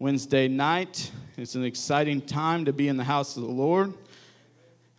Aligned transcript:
Wednesday 0.00 0.48
night. 0.48 1.10
It's 1.36 1.56
an 1.56 1.62
exciting 1.62 2.22
time 2.22 2.64
to 2.64 2.72
be 2.72 2.88
in 2.88 2.96
the 2.96 3.04
house 3.04 3.36
of 3.36 3.42
the 3.42 3.50
Lord. 3.50 3.92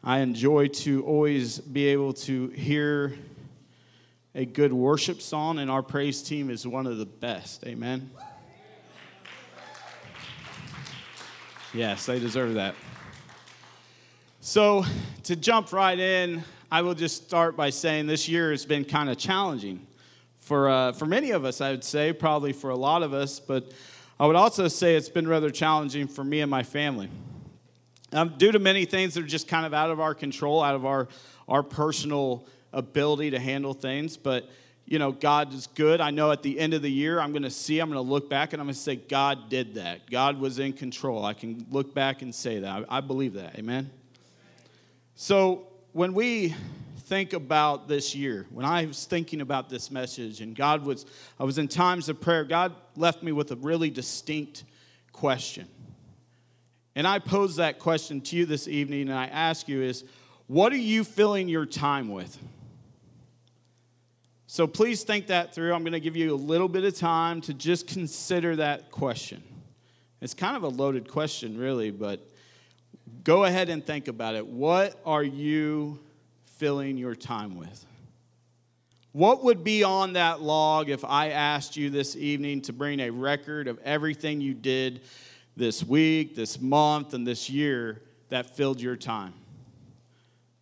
I 0.04 0.20
enjoy 0.20 0.68
to 0.68 1.04
always 1.06 1.58
be 1.58 1.88
able 1.88 2.14
to 2.14 2.50
hear 2.50 3.16
a 4.36 4.46
good 4.46 4.72
worship 4.72 5.20
song, 5.20 5.58
and 5.58 5.72
our 5.72 5.82
praise 5.82 6.22
team 6.22 6.52
is 6.52 6.68
one 6.68 6.86
of 6.86 7.00
the 7.00 7.08
best. 7.08 7.66
Amen. 7.66 8.12
Yes, 11.74 12.06
they 12.06 12.20
deserve 12.20 12.54
that. 12.54 12.76
So, 14.40 14.86
to 15.24 15.36
jump 15.36 15.74
right 15.74 15.98
in, 15.98 16.44
I 16.72 16.84
will 16.84 16.94
just 16.94 17.26
start 17.26 17.58
by 17.58 17.72
saying 17.72 18.06
this 18.06 18.30
year 18.30 18.52
has 18.52 18.68
been 18.68 18.86
kind 18.86 19.10
of 19.10 19.18
challenging 19.18 19.88
for, 20.38 20.70
uh, 20.70 20.92
for 20.92 21.08
many 21.08 21.32
of 21.32 21.44
us, 21.44 21.60
I 21.60 21.72
would 21.72 21.84
say, 21.84 22.14
probably 22.14 22.54
for 22.54 22.70
a 22.70 22.78
lot 22.78 23.02
of 23.02 23.16
us, 23.16 23.40
but 23.40 23.72
I 24.22 24.28
would 24.28 24.36
also 24.36 24.68
say 24.68 24.94
it's 24.94 25.10
been 25.10 25.28
rather 25.28 25.50
challenging 25.50 26.08
for 26.08 26.24
me 26.24 26.42
and 26.42 26.52
my 26.52 26.62
family. 26.62 27.10
Um, 28.12 28.36
due 28.38 28.52
to 28.52 28.60
many 28.60 28.86
things 28.86 29.16
that 29.16 29.24
are 29.24 29.28
just 29.28 29.48
kind 29.48 29.66
of 29.66 29.74
out 29.74 29.90
of 29.90 30.00
our 30.00 30.14
control, 30.14 30.62
out 30.62 30.76
of 30.76 30.86
our, 30.86 31.08
our 31.48 31.64
personal 31.64 32.46
ability 32.72 33.32
to 33.32 33.40
handle 33.40 33.74
things, 33.74 34.18
but 34.18 34.48
you 34.86 35.00
know, 35.00 35.12
God 35.12 35.52
is 35.56 35.66
good. 35.66 36.02
I 36.02 36.12
know 36.12 36.32
at 36.32 36.44
the 36.44 36.60
end 36.60 36.76
of 36.76 36.84
the 36.84 36.92
year, 36.92 37.20
I'm 37.20 37.32
going 37.32 37.42
to 37.42 37.50
see, 37.50 37.80
I'm 37.80 37.92
going 37.92 38.06
to 38.06 38.08
look 38.08 38.30
back 38.30 38.54
and 38.54 38.62
I'm 38.62 38.68
going 38.68 38.76
to 38.76 38.80
say, 38.80 38.96
God 38.96 39.50
did 39.50 39.74
that. 39.74 40.08
God 40.08 40.40
was 40.40 40.60
in 40.60 40.74
control. 40.74 41.26
I 41.26 41.34
can 41.34 41.66
look 41.72 41.96
back 41.96 42.22
and 42.22 42.36
say 42.36 42.60
that. 42.60 42.86
I, 42.92 42.98
I 42.98 43.02
believe 43.02 43.34
that. 43.34 43.58
Amen. 43.58 43.90
So 45.16 45.66
when 45.94 46.14
we 46.14 46.54
think 47.12 47.34
about 47.34 47.90
this 47.90 48.16
year, 48.16 48.46
when 48.52 48.66
I 48.66 48.86
was 48.86 49.04
thinking 49.04 49.42
about 49.42 49.70
this 49.70 49.92
message, 49.92 50.40
and 50.40 50.56
God 50.56 50.86
was, 50.86 51.06
I 51.38 51.44
was 51.44 51.58
in 51.58 51.68
times 51.68 52.08
of 52.08 52.22
prayer, 52.22 52.46
God 52.46 52.74
left 52.96 53.22
me 53.22 53.34
with 53.34 53.52
a 53.52 53.58
really 53.58 53.90
distinct 53.90 54.64
question. 55.12 55.68
And 56.96 57.06
I 57.06 57.20
pose 57.20 57.58
that 57.58 57.80
question 57.80 58.22
to 58.22 58.38
you 58.38 58.46
this 58.46 58.66
evening, 58.66 59.10
and 59.10 59.20
I 59.20 59.26
ask 59.26 59.68
you 59.68 59.82
is, 59.82 60.06
what 60.48 60.72
are 60.72 60.78
you 60.78 61.04
filling 61.04 61.50
your 61.50 61.66
time 61.66 62.08
with? 62.08 62.38
So 64.48 64.66
please 64.66 65.04
think 65.04 65.28
that 65.28 65.54
through. 65.54 65.74
I'm 65.74 65.84
going 65.84 65.92
to 65.92 66.00
give 66.00 66.16
you 66.16 66.34
a 66.34 66.38
little 66.38 66.70
bit 66.70 66.86
of 66.86 66.96
time 66.96 67.42
to 67.42 67.54
just 67.54 67.88
consider 67.88 68.56
that 68.56 68.90
question. 68.90 69.44
It's 70.22 70.34
kind 70.34 70.56
of 70.56 70.64
a 70.64 70.70
loaded 70.70 71.12
question, 71.12 71.58
really, 71.58 71.92
but 71.92 72.26
go 73.26 73.44
ahead 73.44 73.68
and 73.68 73.86
think 73.86 74.08
about 74.08 74.36
it. 74.36 74.48
What 74.48 74.98
are 75.06 75.24
you 75.24 76.00
filling 76.62 76.96
your 76.96 77.16
time 77.16 77.58
with? 77.58 77.88
What 79.14 79.44
would 79.44 79.64
be 79.64 79.84
on 79.84 80.14
that 80.14 80.44
log 80.44 80.92
if 80.92 81.04
I 81.04 81.30
asked 81.30 81.76
you 81.76 81.90
this 81.90 82.16
evening 82.16 82.62
to 82.62 82.72
bring 82.72 83.00
a 83.00 83.10
record 83.10 83.68
of 83.68 83.80
everything 83.84 84.42
you 84.42 84.54
did 84.54 85.02
this 85.58 85.84
week, 85.84 86.36
this 86.36 86.62
month, 86.62 87.16
and 87.16 87.26
this 87.26 87.50
year 87.50 88.04
that 88.30 88.56
filled 88.56 88.80
your 88.80 88.96
time? 88.96 89.34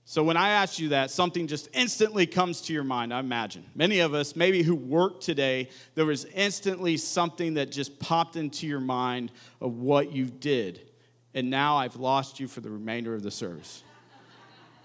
So, 0.05 0.23
when 0.23 0.37
I 0.37 0.51
ask 0.51 0.79
you 0.79 0.87
that, 0.89 1.11
something 1.11 1.47
just 1.47 1.67
instantly 1.73 2.25
comes 2.25 2.61
to 2.61 2.73
your 2.73 2.85
mind, 2.85 3.13
I 3.13 3.19
imagine. 3.19 3.65
Many 3.75 3.99
of 3.99 4.13
us, 4.13 4.37
maybe 4.37 4.63
who 4.63 4.75
worked 4.77 5.21
today, 5.21 5.67
there 5.95 6.05
was 6.05 6.23
instantly 6.33 6.95
something 6.95 7.55
that 7.55 7.73
just 7.73 7.99
popped 7.99 8.37
into 8.37 8.65
your 8.67 8.79
mind 8.79 9.33
of 9.59 9.73
what 9.73 10.13
you 10.13 10.27
did 10.27 10.89
and 11.33 11.49
now 11.49 11.77
I've 11.77 11.95
lost 11.95 12.39
you 12.39 12.47
for 12.47 12.61
the 12.61 12.69
remainder 12.69 13.13
of 13.13 13.21
the 13.21 13.31
service. 13.31 13.83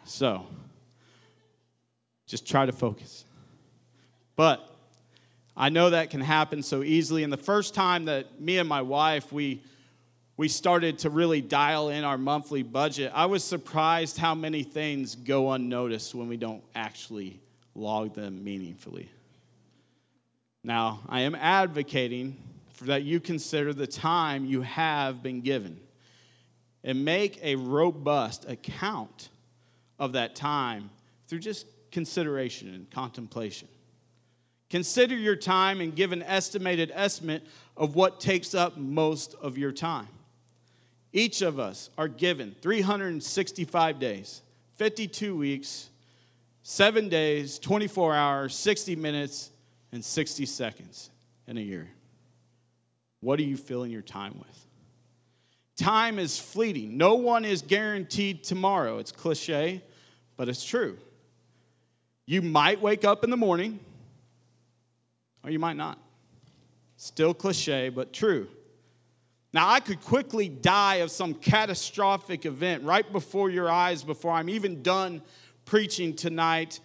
So, 0.05 0.47
just 2.27 2.47
try 2.47 2.67
to 2.67 2.73
focus. 2.73 3.25
But 4.37 4.69
I 5.57 5.69
know 5.69 5.91
that 5.91 6.11
can 6.11 6.21
happen 6.21 6.63
so 6.63 6.83
easily. 6.83 7.23
And 7.23 7.33
the 7.33 7.37
first 7.37 7.75
time 7.75 8.07
that 8.07 8.41
me 8.41 8.59
and 8.59 8.69
my 8.69 8.83
wife, 8.83 9.33
we, 9.33 9.63
we 10.37 10.49
started 10.49 10.99
to 11.01 11.11
really 11.11 11.41
dial 11.41 11.91
in 11.91 12.03
our 12.05 12.19
monthly 12.19 12.63
budget, 12.63 13.13
I 13.15 13.27
was 13.27 13.45
surprised 13.45 14.19
how 14.19 14.35
many 14.35 14.63
things 14.63 15.15
go 15.15 15.53
unnoticed 15.53 16.15
when 16.15 16.29
we 16.29 16.37
don't 16.37 16.63
actually 16.75 17.41
log 17.75 18.15
them 18.15 18.43
meaningfully. 18.43 19.09
Now, 20.65 21.01
I 21.09 21.21
am 21.21 21.35
advocating 21.35 22.37
for 22.73 22.85
that 22.85 23.03
you 23.03 23.21
consider 23.21 23.73
the 23.73 23.87
time 23.87 24.47
you 24.47 24.63
have 24.63 25.23
been 25.23 25.41
given 25.43 25.79
and 26.83 27.05
make 27.05 27.39
a 27.43 27.57
robust 27.57 28.49
account 28.49 29.29
of 29.99 30.13
that 30.13 30.35
time 30.35 30.91
through 31.29 31.39
just 31.39 31.67
consideration 31.95 32.75
and 32.75 32.91
contemplation. 32.91 33.69
Consider 34.69 35.15
your 35.15 35.37
time 35.37 35.81
and 35.81 35.95
give 35.95 36.11
an 36.11 36.25
estimated 36.25 36.91
estimate 36.93 37.47
of 37.77 37.95
what 37.95 38.19
takes 38.21 38.53
up 38.53 38.77
most 38.77 39.37
of 39.41 39.57
your 39.57 39.71
time. 39.71 40.09
Each 41.13 41.41
of 41.41 41.61
us 41.61 41.91
are 41.97 42.09
given 42.09 42.57
365 42.61 44.01
days, 44.01 44.43
52 44.75 45.37
weeks, 45.37 45.89
7 46.65 47.09
days, 47.09 47.61
24 47.61 48.15
hours, 48.15 48.57
60 48.57 48.97
minutes, 48.97 49.51
and 49.93 50.05
60 50.05 50.47
seconds 50.47 51.11
in 51.47 51.57
a 51.57 51.61
year. 51.61 51.89
What 53.21 53.39
are 53.39 53.45
you 53.45 53.57
filling 53.57 53.93
your 53.93 54.03
time 54.03 54.35
with? 54.41 54.67
Time 55.77 56.19
is 56.19 56.41
fleeting. 56.41 56.97
No 56.97 57.15
one 57.15 57.45
is 57.45 57.63
guaranteed 57.63 58.43
tomorrow. 58.43 58.99
It's 58.99 59.13
cliche, 59.13 59.83
but 60.37 60.49
it's 60.49 60.65
true. 60.65 60.99
You 62.27 62.43
might 62.43 62.81
wake 62.81 63.05
up 63.05 63.25
in 63.25 63.31
the 63.31 63.37
morning, 63.37 63.81
or 65.43 65.51
you 65.51 65.59
might 65.59 65.77
not. 65.77 65.99
Still 66.97 67.35
cliche, 67.35 67.91
but 67.91 68.13
true. 68.13 68.49
Now, 69.53 69.69
I 69.69 69.81
could 69.81 70.01
quickly 70.01 70.49
die 70.49 70.97
of 70.97 71.11
some 71.11 71.35
catastrophic 71.35 72.47
event 72.47 72.83
right 72.83 73.11
before 73.13 73.51
your 73.51 73.71
eyes 73.71 74.03
before 74.03 74.33
I'm 74.33 74.49
even 74.49 74.83
done 74.83 75.23
preaching 75.65 76.17
tonight. 76.17 76.81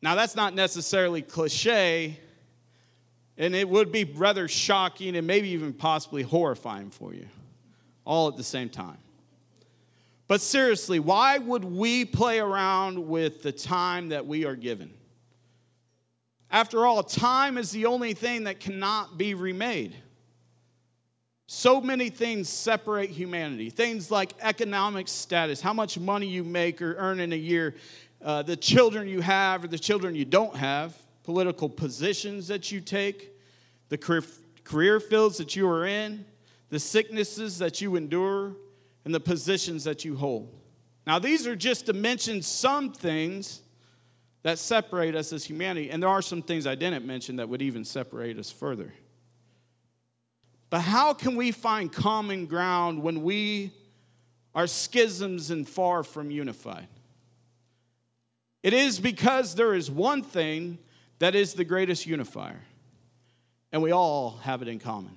Now, 0.00 0.14
that's 0.14 0.36
not 0.36 0.54
necessarily 0.54 1.20
cliche, 1.20 2.18
and 3.36 3.54
it 3.54 3.68
would 3.68 3.90
be 3.90 4.04
rather 4.04 4.48
shocking 4.48 5.16
and 5.16 5.26
maybe 5.26 5.48
even 5.50 5.72
possibly 5.72 6.22
horrifying 6.22 6.90
for 6.90 7.12
you 7.12 7.26
all 8.04 8.28
at 8.28 8.36
the 8.36 8.44
same 8.44 8.70
time. 8.70 8.98
But 10.28 10.42
seriously, 10.42 11.00
why 11.00 11.38
would 11.38 11.64
we 11.64 12.04
play 12.04 12.38
around 12.38 13.08
with 13.08 13.42
the 13.42 13.50
time 13.50 14.10
that 14.10 14.26
we 14.26 14.44
are 14.44 14.54
given? 14.54 14.92
After 16.50 16.86
all, 16.86 17.02
time 17.02 17.56
is 17.56 17.70
the 17.70 17.86
only 17.86 18.12
thing 18.12 18.44
that 18.44 18.60
cannot 18.60 19.16
be 19.16 19.32
remade. 19.32 19.94
So 21.46 21.80
many 21.80 22.10
things 22.10 22.50
separate 22.50 23.08
humanity. 23.08 23.70
Things 23.70 24.10
like 24.10 24.34
economic 24.40 25.08
status, 25.08 25.62
how 25.62 25.72
much 25.72 25.98
money 25.98 26.26
you 26.26 26.44
make 26.44 26.82
or 26.82 26.94
earn 26.96 27.20
in 27.20 27.32
a 27.32 27.36
year, 27.36 27.74
uh, 28.22 28.42
the 28.42 28.56
children 28.56 29.08
you 29.08 29.22
have 29.22 29.64
or 29.64 29.68
the 29.68 29.78
children 29.78 30.14
you 30.14 30.26
don't 30.26 30.54
have, 30.54 30.94
political 31.22 31.70
positions 31.70 32.48
that 32.48 32.70
you 32.70 32.82
take, 32.82 33.32
the 33.88 33.96
career, 33.96 34.24
career 34.64 35.00
fields 35.00 35.38
that 35.38 35.56
you 35.56 35.66
are 35.66 35.86
in, 35.86 36.26
the 36.68 36.78
sicknesses 36.78 37.58
that 37.58 37.80
you 37.80 37.96
endure, 37.96 38.54
and 39.04 39.14
the 39.14 39.20
positions 39.20 39.84
that 39.84 40.04
you 40.04 40.16
hold. 40.16 40.54
Now, 41.06 41.18
these 41.18 41.46
are 41.46 41.56
just 41.56 41.86
to 41.86 41.92
mention 41.92 42.42
some 42.42 42.92
things 42.92 43.62
that 44.42 44.58
separate 44.58 45.14
us 45.14 45.32
as 45.32 45.44
humanity, 45.44 45.90
and 45.90 46.02
there 46.02 46.10
are 46.10 46.22
some 46.22 46.42
things 46.42 46.66
I 46.66 46.74
didn't 46.74 47.06
mention 47.06 47.36
that 47.36 47.48
would 47.48 47.62
even 47.62 47.84
separate 47.84 48.38
us 48.38 48.50
further. 48.50 48.92
But 50.70 50.80
how 50.80 51.14
can 51.14 51.36
we 51.36 51.50
find 51.50 51.90
common 51.90 52.46
ground 52.46 53.02
when 53.02 53.22
we 53.22 53.72
are 54.54 54.66
schisms 54.66 55.50
and 55.50 55.66
far 55.66 56.02
from 56.02 56.30
unified? 56.30 56.88
It 58.62 58.74
is 58.74 58.98
because 59.00 59.54
there 59.54 59.74
is 59.74 59.90
one 59.90 60.22
thing 60.22 60.78
that 61.20 61.34
is 61.34 61.54
the 61.54 61.64
greatest 61.64 62.06
unifier, 62.06 62.60
and 63.72 63.82
we 63.82 63.92
all 63.92 64.38
have 64.42 64.62
it 64.62 64.68
in 64.68 64.78
common 64.78 65.14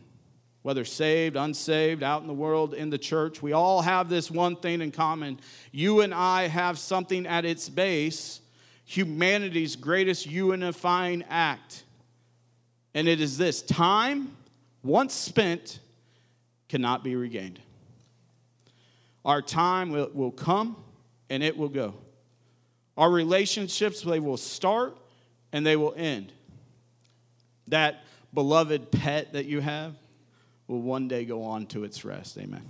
whether 0.64 0.86
saved, 0.86 1.36
unsaved, 1.36 2.04
out 2.04 2.22
in 2.22 2.28
the 2.28 2.34
world, 2.34 2.74
in 2.74 2.90
the 2.90 2.98
church, 2.98 3.42
we 3.42 3.52
all 3.52 3.82
have 3.82 4.10
this 4.10 4.30
one 4.30 4.56
thing 4.56 4.82
in 4.82 4.92
common. 4.92 5.40
You 5.72 6.02
and 6.02 6.14
I 6.14 6.48
have 6.48 6.78
something 6.78 7.26
at 7.26 7.46
its 7.46 7.68
base, 7.68 8.42
humanity's 8.86 9.76
greatest 9.76 10.28
unifying 10.28 11.24
act. 11.30 11.84
And 12.94 13.08
it 13.08 13.22
is 13.22 13.38
this 13.38 13.62
time, 13.62 14.36
once 14.84 15.14
spent, 15.14 15.80
cannot 16.70 17.04
be 17.04 17.16
regained. 17.16 17.60
Our 19.26 19.42
time 19.42 19.92
will, 19.92 20.10
will 20.14 20.32
come 20.32 20.76
and 21.30 21.42
it 21.44 21.58
will 21.58 21.70
go. 21.70 21.96
Our 22.98 23.10
relationships, 23.10 24.02
they 24.02 24.20
will 24.20 24.38
start 24.38 24.96
and 25.52 25.66
they 25.66 25.76
will 25.76 25.94
end. 25.96 26.32
That 27.68 28.04
beloved 28.34 28.92
pet 28.92 29.34
that 29.34 29.46
you 29.46 29.60
have, 29.60 29.96
will 30.68 30.82
one 30.82 31.08
day 31.08 31.26
go 31.26 31.44
on 31.44 31.66
to 31.68 31.84
its 31.84 32.06
rest. 32.06 32.38
Amen. 32.38 32.68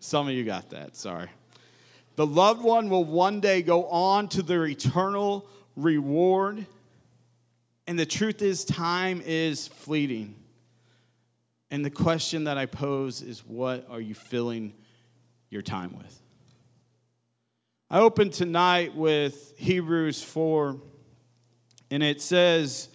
Some 0.00 0.28
of 0.28 0.34
you 0.34 0.44
got 0.44 0.70
that, 0.70 0.96
sorry. 0.96 1.28
The 2.16 2.26
loved 2.26 2.62
one 2.62 2.88
will 2.88 3.04
one 3.04 3.40
day 3.40 3.62
go 3.62 3.86
on 3.86 4.28
to 4.30 4.42
their 4.42 4.66
eternal 4.66 5.46
reward. 5.76 6.66
And 7.86 7.98
the 7.98 8.06
truth 8.06 8.42
is, 8.42 8.64
time 8.64 9.22
is 9.24 9.68
fleeting. 9.68 10.34
And 11.70 11.84
the 11.84 11.90
question 11.90 12.44
that 12.44 12.58
I 12.58 12.66
pose 12.66 13.22
is 13.22 13.46
what 13.46 13.86
are 13.88 14.00
you 14.00 14.14
filling 14.14 14.74
your 15.48 15.62
time 15.62 15.96
with? 15.96 16.20
I 17.88 18.00
opened 18.00 18.32
tonight 18.32 18.94
with 18.94 19.54
Hebrews 19.56 20.22
4, 20.22 20.80
and 21.90 22.02
it 22.02 22.20
says, 22.22 22.88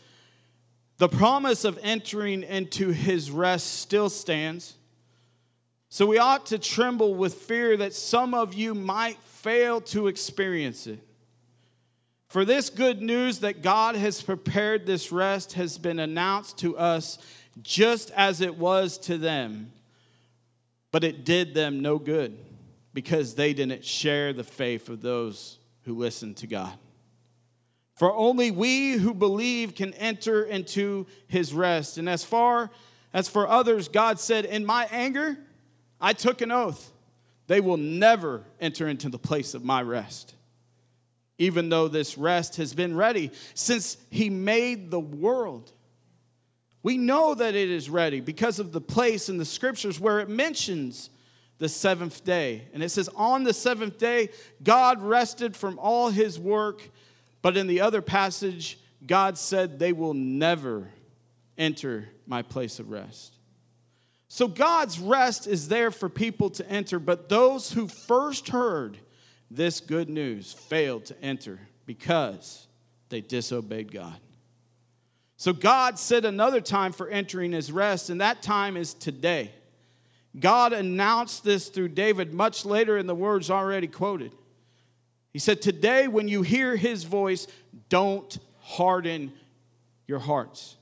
The 0.97 1.09
promise 1.09 1.63
of 1.63 1.77
entering 1.83 2.43
into 2.43 2.89
his 2.89 3.29
rest 3.29 3.79
still 3.81 4.09
stands. 4.09 4.75
So 5.89 6.05
we 6.05 6.17
ought 6.17 6.47
to 6.47 6.57
tremble 6.57 7.15
with 7.15 7.35
fear 7.35 7.77
that 7.77 7.93
some 7.93 8.33
of 8.33 8.53
you 8.53 8.73
might 8.73 9.17
fail 9.19 9.79
to 9.81 10.07
experience 10.07 10.87
it. 10.87 10.99
For 12.27 12.43
this 12.43 12.69
good 12.69 13.01
news 13.01 13.39
that 13.39 13.61
God 13.61 13.95
has 13.95 14.21
prepared 14.21 14.85
this 14.85 15.11
rest 15.11 15.53
has 15.53 15.77
been 15.77 15.99
announced 15.99 16.57
to 16.59 16.77
us 16.77 17.19
just 17.61 18.11
as 18.11 18.41
it 18.41 18.57
was 18.57 18.97
to 18.99 19.17
them, 19.17 19.71
but 20.91 21.03
it 21.03 21.23
did 21.23 21.53
them 21.53 21.79
no 21.79 21.97
good 21.97 22.37
because 22.93 23.35
they 23.35 23.53
didn't 23.53 23.85
share 23.85 24.33
the 24.33 24.43
faith 24.43 24.89
of 24.89 25.01
those 25.01 25.59
who 25.83 25.95
listened 25.95 26.37
to 26.37 26.47
God. 26.47 26.77
For 27.97 28.13
only 28.13 28.51
we 28.51 28.93
who 28.93 29.13
believe 29.13 29.73
can 29.73 29.93
enter 29.95 30.43
into 30.43 31.07
his 31.27 31.53
rest. 31.53 31.97
And 31.97 32.07
as 32.07 32.23
far 32.23 32.69
as 33.11 33.27
for 33.27 33.47
others, 33.47 33.87
God 33.87 34.19
said, 34.19 34.45
In 34.45 34.65
my 34.65 34.87
anger, 34.91 35.37
I 35.99 36.13
took 36.13 36.41
an 36.41 36.51
oath. 36.51 36.91
They 37.47 37.59
will 37.59 37.77
never 37.77 38.43
enter 38.61 38.87
into 38.87 39.09
the 39.09 39.17
place 39.17 39.53
of 39.53 39.63
my 39.63 39.81
rest, 39.81 40.35
even 41.39 41.69
though 41.69 41.87
this 41.87 42.17
rest 42.17 42.57
has 42.57 42.73
been 42.73 42.95
ready 42.95 43.31
since 43.53 43.97
he 44.11 44.29
made 44.29 44.91
the 44.91 44.99
world. 44.99 45.71
We 46.83 46.97
know 46.97 47.33
that 47.33 47.55
it 47.55 47.69
is 47.71 47.89
ready 47.89 48.19
because 48.19 48.59
of 48.59 48.73
the 48.73 48.81
place 48.81 49.27
in 49.27 49.37
the 49.37 49.45
scriptures 49.45 49.99
where 49.99 50.19
it 50.19 50.29
mentions 50.29 51.09
the 51.57 51.69
seventh 51.69 52.23
day. 52.23 52.67
And 52.73 52.83
it 52.83 52.89
says, 52.89 53.09
On 53.15 53.43
the 53.43 53.53
seventh 53.53 53.97
day, 53.97 54.29
God 54.61 55.01
rested 55.01 55.55
from 55.55 55.79
all 55.79 56.09
his 56.09 56.37
work. 56.39 56.89
But 57.47 57.55
in 57.55 57.67
the 57.67 57.79
other 57.79 58.01
passage, 58.01 58.77
God 59.05 59.37
said, 59.37 59.79
They 59.79 59.93
will 59.93 60.13
never 60.13 60.89
enter 61.57 62.09
my 62.25 62.41
place 62.41 62.77
of 62.77 62.91
rest. 62.91 63.37
So 64.27 64.49
God's 64.49 64.99
rest 64.99 65.47
is 65.47 65.69
there 65.69 65.89
for 65.89 66.09
people 66.09 66.49
to 66.49 66.69
enter, 66.69 66.99
but 66.99 67.29
those 67.29 67.71
who 67.71 67.87
first 67.87 68.49
heard 68.49 68.97
this 69.49 69.79
good 69.79 70.09
news 70.09 70.51
failed 70.51 71.05
to 71.05 71.23
enter 71.23 71.57
because 71.85 72.67
they 73.07 73.21
disobeyed 73.21 73.93
God. 73.93 74.19
So 75.37 75.53
God 75.53 75.97
set 75.97 76.25
another 76.25 76.59
time 76.59 76.91
for 76.91 77.07
entering 77.07 77.53
his 77.53 77.71
rest, 77.71 78.09
and 78.09 78.19
that 78.19 78.41
time 78.41 78.75
is 78.75 78.93
today. 78.93 79.53
God 80.37 80.73
announced 80.73 81.45
this 81.45 81.69
through 81.69 81.89
David 81.95 82.33
much 82.33 82.65
later 82.65 82.97
in 82.97 83.07
the 83.07 83.15
words 83.15 83.49
already 83.49 83.87
quoted. 83.87 84.33
He 85.37 85.39
said, 85.39 85.61
Today, 85.61 86.07
when 86.07 86.27
you 86.27 86.41
hear 86.41 86.75
his 86.75 87.03
voice, 87.03 87.45
don't 87.89 88.39
harden 88.59 89.31
your 90.07 90.17
hearts. 90.17 90.77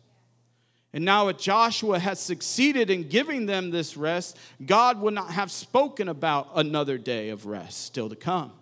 And 0.93 1.03
now, 1.03 1.27
if 1.27 1.39
Joshua 1.39 1.99
has 1.99 2.21
succeeded 2.21 2.89
in 2.89 3.09
giving 3.09 3.47
them 3.47 3.69
this 3.69 3.97
rest, 3.97 4.37
God 4.65 5.01
would 5.01 5.13
not 5.13 5.31
have 5.31 5.51
spoken 5.51 6.07
about 6.07 6.51
another 6.55 6.97
day 6.97 7.31
of 7.31 7.45
rest 7.45 7.83
still 7.83 8.07
to 8.07 8.15
come. 8.15 8.53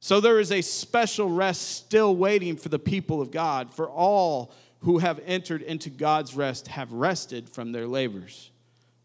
So, 0.00 0.18
there 0.18 0.40
is 0.40 0.50
a 0.50 0.62
special 0.62 1.30
rest 1.30 1.62
still 1.62 2.16
waiting 2.16 2.56
for 2.56 2.68
the 2.68 2.80
people 2.80 3.20
of 3.22 3.30
God, 3.30 3.72
for 3.72 3.88
all 3.88 4.52
who 4.80 4.98
have 4.98 5.20
entered 5.26 5.62
into 5.62 5.90
God's 5.90 6.34
rest 6.34 6.66
have 6.66 6.90
rested 6.90 7.48
from 7.48 7.70
their 7.70 7.86
labors, 7.86 8.50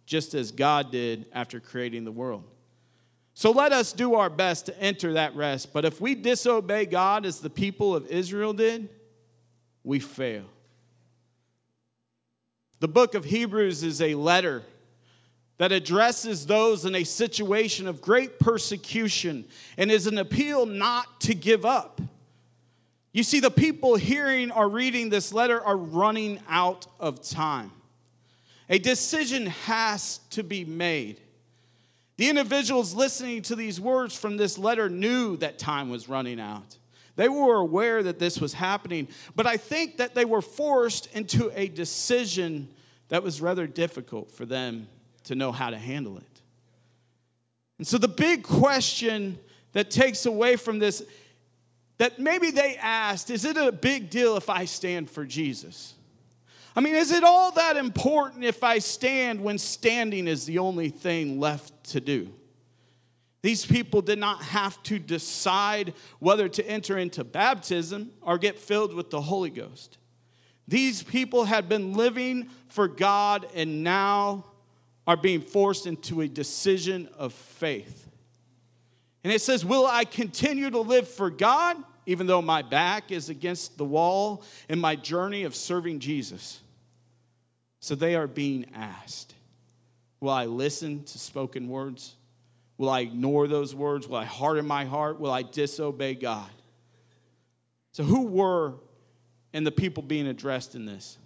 just 0.08 0.34
as 0.34 0.52
God 0.52 0.92
did 0.92 1.28
after 1.34 1.60
creating 1.60 2.04
the 2.04 2.12
world. 2.12 2.46
So 3.38 3.52
let 3.52 3.72
us 3.72 3.94
do 3.94 4.16
our 4.16 4.32
best 4.32 4.66
to 4.66 4.82
enter 4.82 5.14
that 5.14 5.36
rest. 5.36 5.72
But 5.72 5.86
if 5.86 6.02
we 6.02 6.16
disobey 6.16 6.88
God 6.88 7.24
as 7.24 7.40
the 7.40 7.52
people 7.52 7.96
of 7.96 8.08
Israel 8.08 8.52
did, 8.52 8.90
we 9.84 10.00
fail. 10.00 10.46
The 12.80 12.88
book 12.88 13.14
of 13.14 13.26
Hebrews 13.26 13.84
is 13.84 14.02
a 14.02 14.16
letter 14.16 14.64
that 15.60 15.72
addresses 15.72 16.48
those 16.48 16.84
in 16.84 16.96
a 16.96 17.04
situation 17.04 17.86
of 17.88 18.02
great 18.02 18.40
persecution 18.40 19.46
and 19.78 19.92
is 19.92 20.08
an 20.08 20.18
appeal 20.18 20.66
not 20.66 21.22
to 21.22 21.36
give 21.36 21.64
up. 21.64 22.02
You 23.14 23.22
see, 23.22 23.40
the 23.40 23.52
people 23.52 23.98
hearing 23.98 24.50
or 24.50 24.68
reading 24.68 25.10
this 25.10 25.32
letter 25.32 25.64
are 25.64 25.78
running 25.78 26.40
out 26.50 26.88
of 27.00 27.22
time. 27.22 27.72
A 28.68 28.80
decision 28.80 29.46
has 29.46 30.22
to 30.32 30.42
be 30.42 30.66
made. 30.66 31.22
The 32.18 32.30
individuals 32.30 32.94
listening 32.94 33.44
to 33.44 33.56
these 33.56 33.80
words 33.80 34.18
from 34.18 34.38
this 34.38 34.58
letter 34.58 34.90
knew 34.90 35.38
that 35.38 35.60
time 35.60 35.90
was 35.90 36.10
running 36.10 36.40
out. 36.40 36.78
They 37.16 37.30
were 37.30 37.56
aware 37.56 38.04
that 38.04 38.20
this 38.20 38.40
was 38.40 38.54
happening, 38.54 39.08
but 39.36 39.48
I 39.48 39.58
think 39.58 39.98
that 39.98 40.14
they 40.14 40.26
were 40.26 40.42
forced 40.42 41.08
into 41.16 41.52
a 41.56 41.68
decision 41.68 42.70
that 43.10 43.24
was 43.24 43.42
rather 43.42 43.66
difficult 43.66 44.32
for 44.32 44.46
them 44.46 44.88
to 45.24 45.36
know 45.36 45.52
how 45.52 45.70
to 45.70 45.78
handle 45.78 46.18
it. 46.18 46.42
And 47.78 47.88
so 47.88 47.98
the 47.98 48.08
big 48.08 48.44
question 48.44 49.38
that 49.74 49.92
takes 49.92 50.26
away 50.26 50.56
from 50.56 50.80
this 50.80 51.04
that 51.98 52.20
maybe 52.20 52.52
they 52.52 52.78
asked, 52.78 53.32
is 53.32 53.44
it 53.44 53.58
a 53.58 53.72
big 53.72 54.10
deal 54.12 54.38
if 54.38 54.50
I 54.50 54.66
stand 54.66 55.10
for 55.10 55.26
Jesus? 55.26 55.96
I 56.78 56.80
mean, 56.80 56.94
is 56.94 57.12
it 57.12 57.24
all 57.24 57.50
that 57.54 57.76
important 57.76 58.44
if 58.44 58.64
I 58.64 58.78
stand 58.78 59.44
when 59.44 59.58
standing 59.58 60.28
is 60.28 60.46
the 60.46 60.60
only 60.60 60.90
thing 60.90 61.40
left 61.40 61.86
to 61.86 62.00
do? 62.00 62.32
These 63.42 63.66
people 63.66 64.04
did 64.04 64.20
not 64.20 64.44
have 64.44 64.82
to 64.84 65.00
decide 65.00 65.96
whether 66.20 66.48
to 66.48 66.70
enter 66.70 67.00
into 67.00 67.24
baptism 67.24 68.12
or 68.22 68.38
get 68.38 68.60
filled 68.60 68.94
with 68.94 69.10
the 69.10 69.20
Holy 69.20 69.50
Ghost. 69.50 69.98
These 70.68 71.02
people 71.02 71.46
had 71.46 71.68
been 71.68 71.94
living 71.94 72.48
for 72.68 72.88
God 72.88 73.48
and 73.56 73.84
now 73.84 74.46
are 75.08 75.18
being 75.18 75.42
forced 75.42 75.88
into 75.88 76.22
a 76.22 76.28
decision 76.28 77.10
of 77.18 77.34
faith. 77.34 78.08
And 79.24 79.34
it 79.34 79.42
says, 79.42 79.66
Will 79.66 79.88
I 79.88 80.06
continue 80.06 80.70
to 80.70 80.80
live 80.80 81.08
for 81.08 81.32
God, 81.32 81.76
even 82.06 82.28
though 82.28 82.44
my 82.44 82.62
back 82.62 83.12
is 83.12 83.30
against 83.30 83.80
the 83.80 83.86
wall 83.86 84.44
in 84.70 84.78
my 84.80 84.96
journey 84.96 85.44
of 85.44 85.56
serving 85.56 86.02
Jesus? 86.02 86.62
So 87.88 87.96
they 87.96 88.16
are 88.16 88.28
being 88.28 88.66
asked 88.76 89.34
Will 90.20 90.32
I 90.32 90.44
listen 90.44 91.06
to 91.06 91.18
spoken 91.18 91.70
words? 91.70 92.16
Will 92.78 92.90
I 92.90 93.00
ignore 93.00 93.48
those 93.48 93.74
words? 93.74 94.10
Will 94.10 94.18
I 94.18 94.26
harden 94.26 94.68
my 94.68 94.84
heart? 94.84 95.22
Will 95.22 95.32
I 95.32 95.42
disobey 95.44 96.16
God? 96.16 96.50
So, 97.94 98.04
who 98.04 98.24
were 98.24 98.74
and 99.54 99.66
the 99.66 99.72
people 99.72 100.04
being 100.04 100.28
addressed 100.28 100.76
in 100.76 100.86
this? 100.86 101.18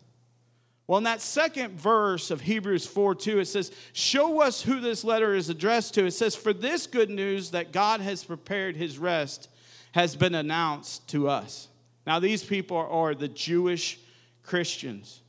Well, 0.85 0.99
in 0.99 1.05
that 1.05 1.21
second 1.21 1.79
verse 1.79 2.29
of 2.29 2.41
Hebrews 2.41 2.85
4 2.85 3.15
2, 3.15 3.39
it 3.39 3.45
says, 3.45 3.71
Show 3.93 4.39
us 4.41 4.61
who 4.61 4.79
this 4.79 5.03
letter 5.03 5.33
is 5.33 5.49
addressed 5.49 5.95
to. 5.95 6.05
It 6.05 6.11
says, 6.11 6.35
For 6.35 6.53
this 6.53 6.85
good 6.85 7.09
news 7.09 7.49
that 7.51 7.71
God 7.71 8.01
has 8.01 8.23
prepared 8.23 8.75
his 8.75 8.99
rest 8.99 9.49
has 9.93 10.15
been 10.15 10.35
announced 10.35 11.07
to 11.09 11.27
us. 11.27 11.69
Now, 12.05 12.19
these 12.19 12.43
people 12.43 12.77
are 12.77 13.15
the 13.15 13.29
Jewish 13.29 13.99
Christians, 14.43 15.20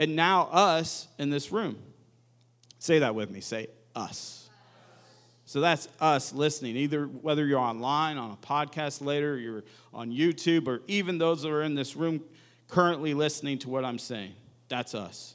and 0.00 0.16
now 0.16 0.48
us 0.50 1.06
in 1.18 1.28
this 1.28 1.52
room. 1.52 1.76
Say 2.78 3.00
that 3.00 3.14
with 3.14 3.30
me. 3.30 3.40
Say 3.40 3.66
us. 3.94 4.48
So 5.44 5.60
that's 5.60 5.88
us 6.00 6.32
listening, 6.32 6.76
either 6.76 7.04
whether 7.04 7.44
you're 7.44 7.60
online, 7.60 8.16
on 8.16 8.30
a 8.30 8.36
podcast 8.36 9.04
later, 9.04 9.36
you're 9.36 9.62
on 9.92 10.10
YouTube, 10.10 10.68
or 10.68 10.80
even 10.86 11.18
those 11.18 11.42
that 11.42 11.50
are 11.50 11.62
in 11.62 11.74
this 11.74 11.96
room 11.96 12.22
currently 12.68 13.12
listening 13.12 13.58
to 13.58 13.68
what 13.68 13.84
I'm 13.84 13.98
saying. 13.98 14.32
That's 14.68 14.94
us. 14.94 15.34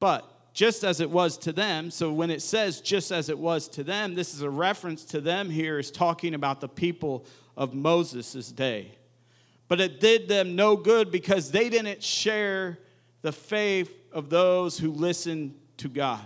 But 0.00 0.54
just 0.54 0.82
as 0.82 1.00
it 1.00 1.10
was 1.10 1.36
to 1.38 1.52
them, 1.52 1.90
so 1.90 2.10
when 2.10 2.30
it 2.30 2.40
says 2.40 2.80
just 2.80 3.12
as 3.12 3.28
it 3.28 3.38
was 3.38 3.68
to 3.68 3.84
them, 3.84 4.14
this 4.14 4.32
is 4.32 4.40
a 4.40 4.48
reference 4.48 5.04
to 5.06 5.20
them 5.20 5.50
here, 5.50 5.78
is 5.78 5.90
talking 5.90 6.32
about 6.32 6.62
the 6.62 6.68
people 6.68 7.26
of 7.58 7.74
Moses' 7.74 8.50
day. 8.50 8.96
But 9.68 9.82
it 9.82 10.00
did 10.00 10.28
them 10.28 10.56
no 10.56 10.76
good 10.76 11.10
because 11.10 11.50
they 11.50 11.68
didn't 11.68 12.02
share 12.02 12.78
the 13.26 13.32
faith 13.32 13.92
of 14.12 14.30
those 14.30 14.78
who 14.78 14.92
listened 14.92 15.52
to 15.78 15.88
God. 15.88 16.24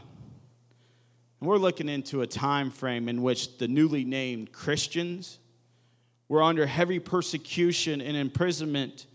And 1.41 1.49
we're 1.49 1.57
looking 1.57 1.89
into 1.89 2.21
a 2.21 2.27
time 2.27 2.71
frame 2.71 3.09
in 3.09 3.23
which 3.23 3.57
the 3.57 3.69
newly 3.69 4.05
named 4.05 4.53
Christians 4.53 5.39
were 6.29 6.43
under 6.43 6.67
heavy 6.67 6.99
persecution 6.99 8.03
and 8.03 8.19
imprisonment 8.19 9.07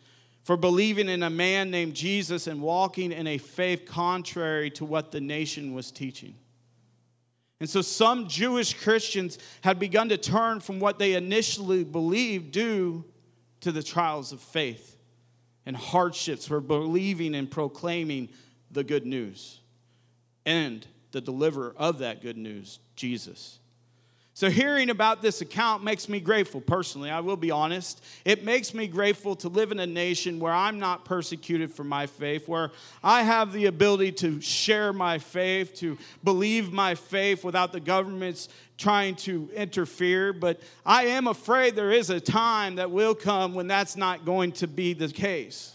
for 0.41 0.57
believing 0.57 1.09
in 1.09 1.21
a 1.21 1.29
man 1.29 1.69
named 1.69 1.93
Jesus 1.93 2.47
and 2.47 2.59
walking 2.59 3.11
in 3.11 3.27
a 3.27 3.37
faith 3.37 3.85
contrary 3.85 4.71
to 4.71 4.83
what 4.83 5.11
the 5.11 5.21
nation 5.21 5.75
was 5.75 5.91
teaching. 5.91 6.33
And 7.59 7.69
so 7.69 7.83
some 7.83 8.27
Jewish 8.27 8.73
Christians 8.73 9.37
had 9.61 9.77
begun 9.77 10.09
to 10.09 10.17
turn 10.17 10.59
from 10.59 10.79
what 10.79 10.97
they 10.97 11.13
initially 11.13 11.83
believed 11.83 12.51
due 12.51 13.05
to 13.59 13.71
the 13.71 13.83
trials 13.83 14.31
of 14.31 14.41
faith 14.41 14.94
and 15.65 15.75
hardships 15.75 16.47
for 16.47 16.59
believing 16.59 17.35
and 17.35 17.49
proclaiming 17.49 18.29
the 18.71 18.83
good 18.83 19.05
news 19.05 19.59
and 20.45 20.85
the 21.11 21.21
deliverer 21.21 21.73
of 21.77 21.99
that 21.99 22.21
good 22.21 22.37
news, 22.37 22.79
Jesus. 22.95 23.59
So, 24.37 24.49
hearing 24.49 24.89
about 24.89 25.21
this 25.21 25.39
account 25.39 25.81
makes 25.81 26.09
me 26.09 26.19
grateful 26.19 26.59
personally. 26.59 27.09
I 27.09 27.21
will 27.21 27.37
be 27.37 27.51
honest. 27.51 28.03
It 28.25 28.43
makes 28.43 28.73
me 28.73 28.85
grateful 28.85 29.37
to 29.37 29.47
live 29.47 29.71
in 29.71 29.79
a 29.79 29.87
nation 29.87 30.41
where 30.41 30.51
I'm 30.51 30.77
not 30.77 31.05
persecuted 31.05 31.71
for 31.71 31.85
my 31.85 32.05
faith, 32.05 32.45
where 32.45 32.71
I 33.01 33.23
have 33.23 33.53
the 33.53 33.67
ability 33.67 34.11
to 34.11 34.41
share 34.41 34.91
my 34.91 35.19
faith, 35.19 35.75
to 35.75 35.97
believe 36.21 36.73
my 36.73 36.95
faith 36.95 37.45
without 37.45 37.71
the 37.71 37.79
government's 37.79 38.49
trying 38.77 39.15
to 39.15 39.49
interfere. 39.55 40.33
But 40.33 40.59
I 40.85 41.05
am 41.05 41.27
afraid 41.27 41.77
there 41.77 41.93
is 41.93 42.09
a 42.09 42.19
time 42.19 42.75
that 42.75 42.91
will 42.91 43.15
come 43.15 43.53
when 43.53 43.67
that's 43.67 43.95
not 43.95 44.25
going 44.25 44.51
to 44.53 44.67
be 44.67 44.91
the 44.91 45.07
case. 45.07 45.74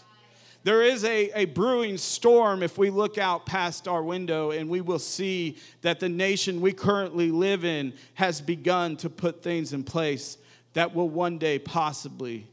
There 0.63 0.83
is 0.83 1.03
a, 1.03 1.31
a 1.33 1.45
brewing 1.45 1.97
storm 1.97 2.61
if 2.61 2.77
we 2.77 2.91
look 2.91 3.17
out 3.17 3.45
past 3.45 3.87
our 3.87 4.03
window, 4.03 4.51
and 4.51 4.69
we 4.69 4.81
will 4.81 4.99
see 4.99 5.57
that 5.81 5.99
the 5.99 6.09
nation 6.09 6.61
we 6.61 6.71
currently 6.71 7.31
live 7.31 7.65
in 7.65 7.93
has 8.13 8.41
begun 8.41 8.95
to 8.97 9.09
put 9.09 9.41
things 9.41 9.73
in 9.73 9.83
place 9.83 10.37
that 10.73 10.93
will 10.93 11.09
one 11.09 11.37
day 11.37 11.57
possibly 11.57 12.47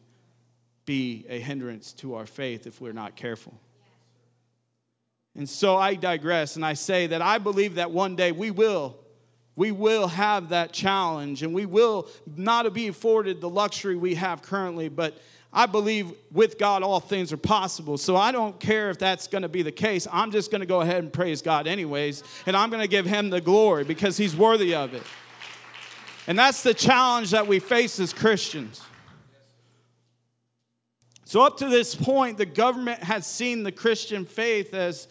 be 0.87 1.27
a 1.29 1.39
hindrance 1.39 1.93
to 1.93 2.15
our 2.15 2.25
faith 2.25 2.67
if 2.67 2.81
we're 2.81 2.95
not 2.95 3.15
careful. 3.15 3.61
And 5.37 5.49
so 5.49 5.77
I 5.77 5.95
digress 5.95 6.57
and 6.57 6.65
I 6.65 6.73
say 6.73 7.09
that 7.09 7.21
I 7.21 7.39
believe 7.39 7.75
that 7.75 7.91
one 7.91 8.17
day 8.17 8.33
we 8.33 8.51
will 8.51 8.97
we 9.55 9.73
will 9.73 10.07
have 10.07 10.51
that 10.51 10.73
challenge 10.73 11.43
and 11.43 11.53
we 11.53 11.67
will 11.67 12.09
not 12.37 12.73
be 12.73 12.89
afforded 12.89 13.41
the 13.41 13.49
luxury 13.49 13.97
we 13.97 14.15
have 14.15 14.41
currently 14.41 14.89
but 14.89 15.19
I 15.53 15.67
believe 15.67 16.13
with 16.31 16.59
God 16.59 16.83
all 16.83 17.01
things 17.01 17.33
are 17.33 17.39
possible. 17.39 17.97
So 17.97 18.17
I 18.17 18.33
don't 18.33 18.59
care 18.61 18.91
if 18.91 18.99
that's 18.99 19.27
going 19.27 19.43
to 19.43 19.49
be 19.49 19.63
the 19.63 19.73
case. 19.73 20.07
I'm 20.13 20.31
just 20.31 20.51
going 20.51 20.61
to 20.61 20.67
go 20.67 20.83
ahead 20.83 21.03
and 21.03 21.13
praise 21.13 21.41
God 21.41 21.67
anyways. 21.67 22.23
And 22.47 22.57
I'm 22.57 22.69
going 22.71 22.83
to 22.83 22.89
give 22.89 23.07
him 23.07 23.31
the 23.31 23.41
glory 23.41 23.85
because 23.85 24.17
he's 24.17 24.37
worthy 24.37 24.75
of 24.75 24.93
it. 24.93 25.03
And 26.27 26.39
that's 26.39 26.63
the 26.63 26.75
challenge 26.75 27.31
that 27.31 27.47
we 27.47 27.59
face 27.59 27.99
as 27.99 28.13
Christians. 28.13 28.83
So, 31.25 31.43
up 31.43 31.59
to 31.59 31.69
this 31.69 31.95
point, 31.95 32.39
the 32.39 32.47
government 32.47 33.03
has 33.03 33.27
seen 33.27 33.63
the 33.63 33.73
Christian 33.73 34.25
faith 34.25 34.73
as, 34.73 35.09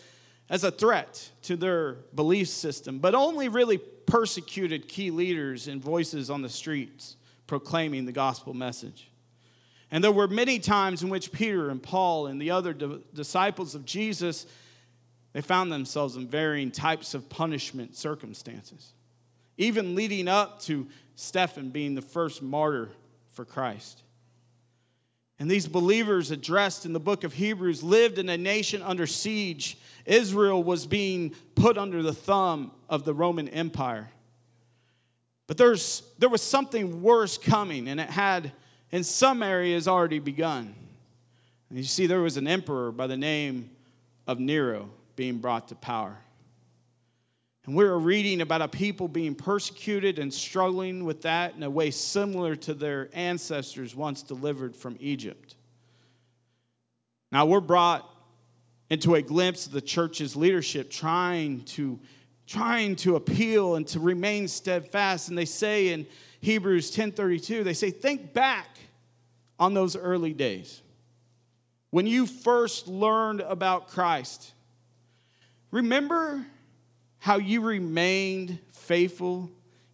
as 0.50 0.64
a 0.64 0.72
threat 0.72 1.32
to 1.44 1.56
their 1.56 1.94
belief 2.16 2.48
system, 2.48 3.00
but 3.00 3.14
only 3.14 3.50
really 3.50 3.78
persecuted 3.78 4.88
key 4.88 5.12
leaders 5.12 5.68
and 5.68 5.82
voices 5.82 6.30
on 6.30 6.42
the 6.42 6.50
streets 6.50 7.18
proclaiming 7.46 8.06
the 8.06 8.12
gospel 8.12 8.54
message. 8.54 9.10
And 9.90 10.04
there 10.04 10.12
were 10.12 10.28
many 10.28 10.60
times 10.60 11.02
in 11.02 11.10
which 11.10 11.32
Peter 11.32 11.70
and 11.70 11.82
Paul 11.82 12.28
and 12.28 12.42
the 12.42 12.52
other 12.52 12.74
di- 12.74 13.00
disciples 13.14 13.74
of 13.74 13.86
Jesus 13.86 14.46
they 15.38 15.42
found 15.42 15.72
themselves 15.72 16.16
in 16.16 16.28
varying 16.28 16.72
types 16.72 17.14
of 17.14 17.30
punishment 17.30 17.96
circumstances, 17.96 18.94
even 19.56 19.94
leading 19.94 20.28
up 20.28 20.60
to 20.62 20.88
Stephen 21.14 21.70
being 21.70 21.94
the 21.94 22.02
first 22.02 22.42
martyr 22.42 22.90
for 23.34 23.46
Christ. 23.46 24.02
And 25.38 25.48
these 25.48 25.68
believers 25.68 26.32
addressed 26.32 26.88
in 26.88 26.94
the 26.94 27.00
book 27.00 27.24
of 27.24 27.34
Hebrews 27.34 27.84
lived 27.84 28.18
in 28.18 28.30
a 28.30 28.38
nation 28.38 28.82
under 28.82 29.06
siege. 29.06 29.78
Israel 30.08 30.64
was 30.64 30.88
being 30.88 31.36
put 31.54 31.78
under 31.78 32.02
the 32.02 32.14
thumb 32.14 32.72
of 32.90 33.06
the 33.06 33.14
Roman 33.14 33.48
Empire. 33.48 34.10
But 35.46 35.58
there's, 35.58 36.02
there 36.18 36.30
was 36.30 36.42
something 36.42 37.04
worse 37.04 37.38
coming, 37.38 37.88
and 37.88 38.00
it 38.00 38.10
had 38.10 38.54
in 38.92 39.04
some 39.04 39.44
areas 39.44 39.88
already 39.88 40.20
begun. 40.20 40.74
And 41.70 41.78
you 41.78 41.84
see, 41.84 42.08
there 42.08 42.22
was 42.22 42.38
an 42.38 42.48
emperor 42.48 42.92
by 42.92 43.08
the 43.08 43.18
name 43.18 43.70
of 44.26 44.40
Nero 44.40 44.90
being 45.16 45.38
brought 45.38 45.68
to 45.70 45.76
power. 45.76 46.18
And 47.66 47.76
we 47.76 47.84
are 47.84 48.00
reading 48.00 48.40
about 48.40 48.62
a 48.62 48.68
people 48.70 49.10
being 49.10 49.36
persecuted 49.36 50.20
and 50.20 50.34
struggling 50.34 51.04
with 51.04 51.24
that 51.24 51.56
in 51.56 51.64
a 51.64 51.70
way 51.70 51.92
similar 51.92 52.56
to 52.56 52.74
their 52.74 53.10
ancestors 53.12 53.94
once 53.94 54.24
delivered 54.24 54.74
from 54.74 54.96
Egypt. 55.02 55.56
Now, 57.30 57.46
we're 57.46 57.60
brought 57.60 58.10
into 58.90 59.16
a 59.16 59.22
glimpse 59.22 59.66
of 59.66 59.74
the 59.74 59.82
church's 59.82 60.36
leadership 60.36 60.90
trying 60.90 61.62
to 61.64 62.00
trying 62.46 62.96
to 62.96 63.18
appeal 63.18 63.76
and 63.76 63.86
to 63.86 64.00
remain 64.00 64.48
steadfast 64.48 65.28
and 65.28 65.38
they 65.38 65.44
say 65.44 65.90
in 65.90 66.08
Hebrews 66.40 66.92
10:32 66.92 67.66
they 67.66 67.74
say 67.74 67.92
think 67.92 68.32
back 68.32 68.77
on 69.60 69.74
those 69.74 69.96
early 69.96 70.34
days. 70.34 70.82
When 71.90 72.06
you 72.06 72.26
first 72.26 72.88
learned 72.88 73.42
about 73.42 73.88
Christ, 73.88 74.54
remember 75.72 76.46
how 77.20 77.38
you 77.38 77.62
remained 77.62 78.60
faithful 78.72 79.50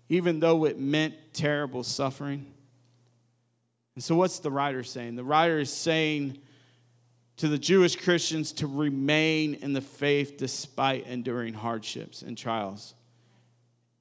even 0.10 0.40
though 0.40 0.66
it 0.66 0.80
meant 0.80 1.16
terrible 1.34 1.84
suffering? 1.84 2.46
And 3.96 4.04
so, 4.04 4.16
what's 4.16 4.40
the 4.40 4.52
writer 4.52 4.84
saying? 4.84 5.16
The 5.16 5.24
writer 5.24 5.60
is 5.60 5.72
saying 5.72 6.40
to 7.38 7.48
the 7.48 7.58
Jewish 7.58 7.96
Christians 7.96 8.52
to 8.54 8.68
remain 8.68 9.56
in 9.56 9.74
the 9.74 9.82
faith 9.82 10.38
despite 10.38 11.08
enduring 11.08 11.54
hardships 11.54 12.22
and 12.22 12.38
trials 12.38 12.94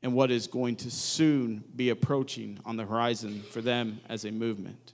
and 0.02 0.14
what 0.14 0.30
is 0.30 0.46
going 0.46 0.76
to 0.76 0.90
soon 0.90 1.62
be 1.76 1.90
approaching 1.90 2.58
on 2.64 2.76
the 2.76 2.84
horizon 2.84 3.42
for 3.50 3.60
them 3.60 4.00
as 4.08 4.24
a 4.24 4.32
movement. 4.32 4.92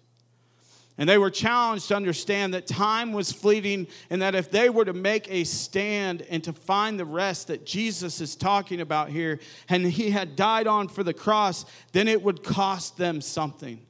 And 0.98 1.08
they 1.08 1.16
were 1.16 1.30
challenged 1.30 1.88
to 1.88 1.96
understand 1.96 2.54
that 2.54 2.66
time 2.66 3.12
was 3.12 3.30
fleeting 3.30 3.86
and 4.10 4.20
that 4.20 4.34
if 4.34 4.50
they 4.50 4.68
were 4.68 4.84
to 4.84 4.92
make 4.92 5.30
a 5.30 5.44
stand 5.44 6.22
and 6.22 6.42
to 6.42 6.52
find 6.52 6.98
the 6.98 7.04
rest 7.04 7.46
that 7.46 7.64
Jesus 7.64 8.20
is 8.20 8.34
talking 8.34 8.80
about 8.80 9.08
here, 9.08 9.38
and 9.68 9.86
he 9.86 10.10
had 10.10 10.34
died 10.34 10.66
on 10.66 10.88
for 10.88 11.04
the 11.04 11.14
cross, 11.14 11.64
then 11.92 12.08
it 12.08 12.20
would 12.20 12.42
cost 12.42 12.96
them 12.96 13.20
something. 13.20 13.80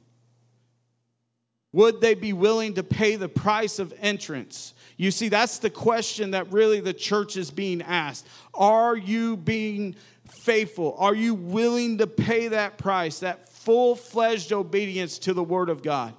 Would 1.71 1.99
they 1.99 2.13
be 2.13 2.31
willing 2.31 2.75
to 2.75 2.83
pay 2.83 3.15
the 3.15 3.29
price 3.29 3.79
of 3.79 3.91
entrance? 3.99 4.75
You 4.95 5.09
see, 5.09 5.29
that's 5.29 5.57
the 5.57 5.69
question 5.71 6.31
that 6.31 6.51
really 6.51 6.79
the 6.79 6.93
church 6.93 7.37
is 7.37 7.49
being 7.49 7.81
asked. 7.81 8.27
Are 8.53 8.95
you 8.95 9.35
being 9.35 9.95
faithful? 10.27 10.95
Are 10.99 11.15
you 11.15 11.33
willing 11.33 11.97
to 11.99 12.07
pay 12.07 12.49
that 12.49 12.77
price, 12.77 13.19
that 13.19 13.49
full 13.49 13.95
fledged 13.95 14.53
obedience 14.53 15.17
to 15.19 15.33
the 15.33 15.43
Word 15.43 15.69
of 15.69 15.81
God? 15.81 16.13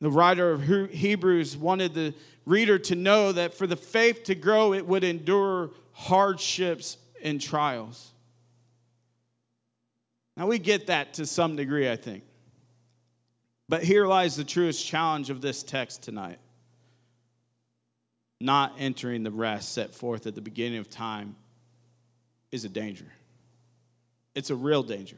The 0.00 0.10
writer 0.10 0.52
of 0.52 0.62
Hebrews 0.62 1.56
wanted 1.56 1.94
the 1.94 2.14
reader 2.46 2.78
to 2.78 2.94
know 2.94 3.32
that 3.32 3.54
for 3.54 3.66
the 3.66 3.76
faith 3.76 4.24
to 4.24 4.34
grow, 4.34 4.72
it 4.72 4.86
would 4.86 5.04
endure 5.04 5.70
hardships 5.92 6.96
and 7.22 7.40
trials. 7.40 8.12
Now, 10.36 10.46
we 10.46 10.60
get 10.60 10.86
that 10.86 11.14
to 11.14 11.26
some 11.26 11.56
degree, 11.56 11.90
I 11.90 11.96
think. 11.96 12.22
But 13.68 13.82
here 13.82 14.06
lies 14.06 14.36
the 14.36 14.44
truest 14.44 14.86
challenge 14.86 15.30
of 15.30 15.40
this 15.40 15.62
text 15.62 16.02
tonight 16.02 16.38
not 18.40 18.74
entering 18.78 19.22
the 19.22 19.30
rest 19.30 19.72
set 19.72 19.94
forth 19.94 20.26
at 20.26 20.34
the 20.34 20.40
beginning 20.40 20.78
of 20.78 20.88
time 20.88 21.34
is 22.52 22.64
a 22.64 22.68
danger. 22.68 23.06
It's 24.34 24.50
a 24.50 24.54
real 24.54 24.82
danger. 24.82 25.16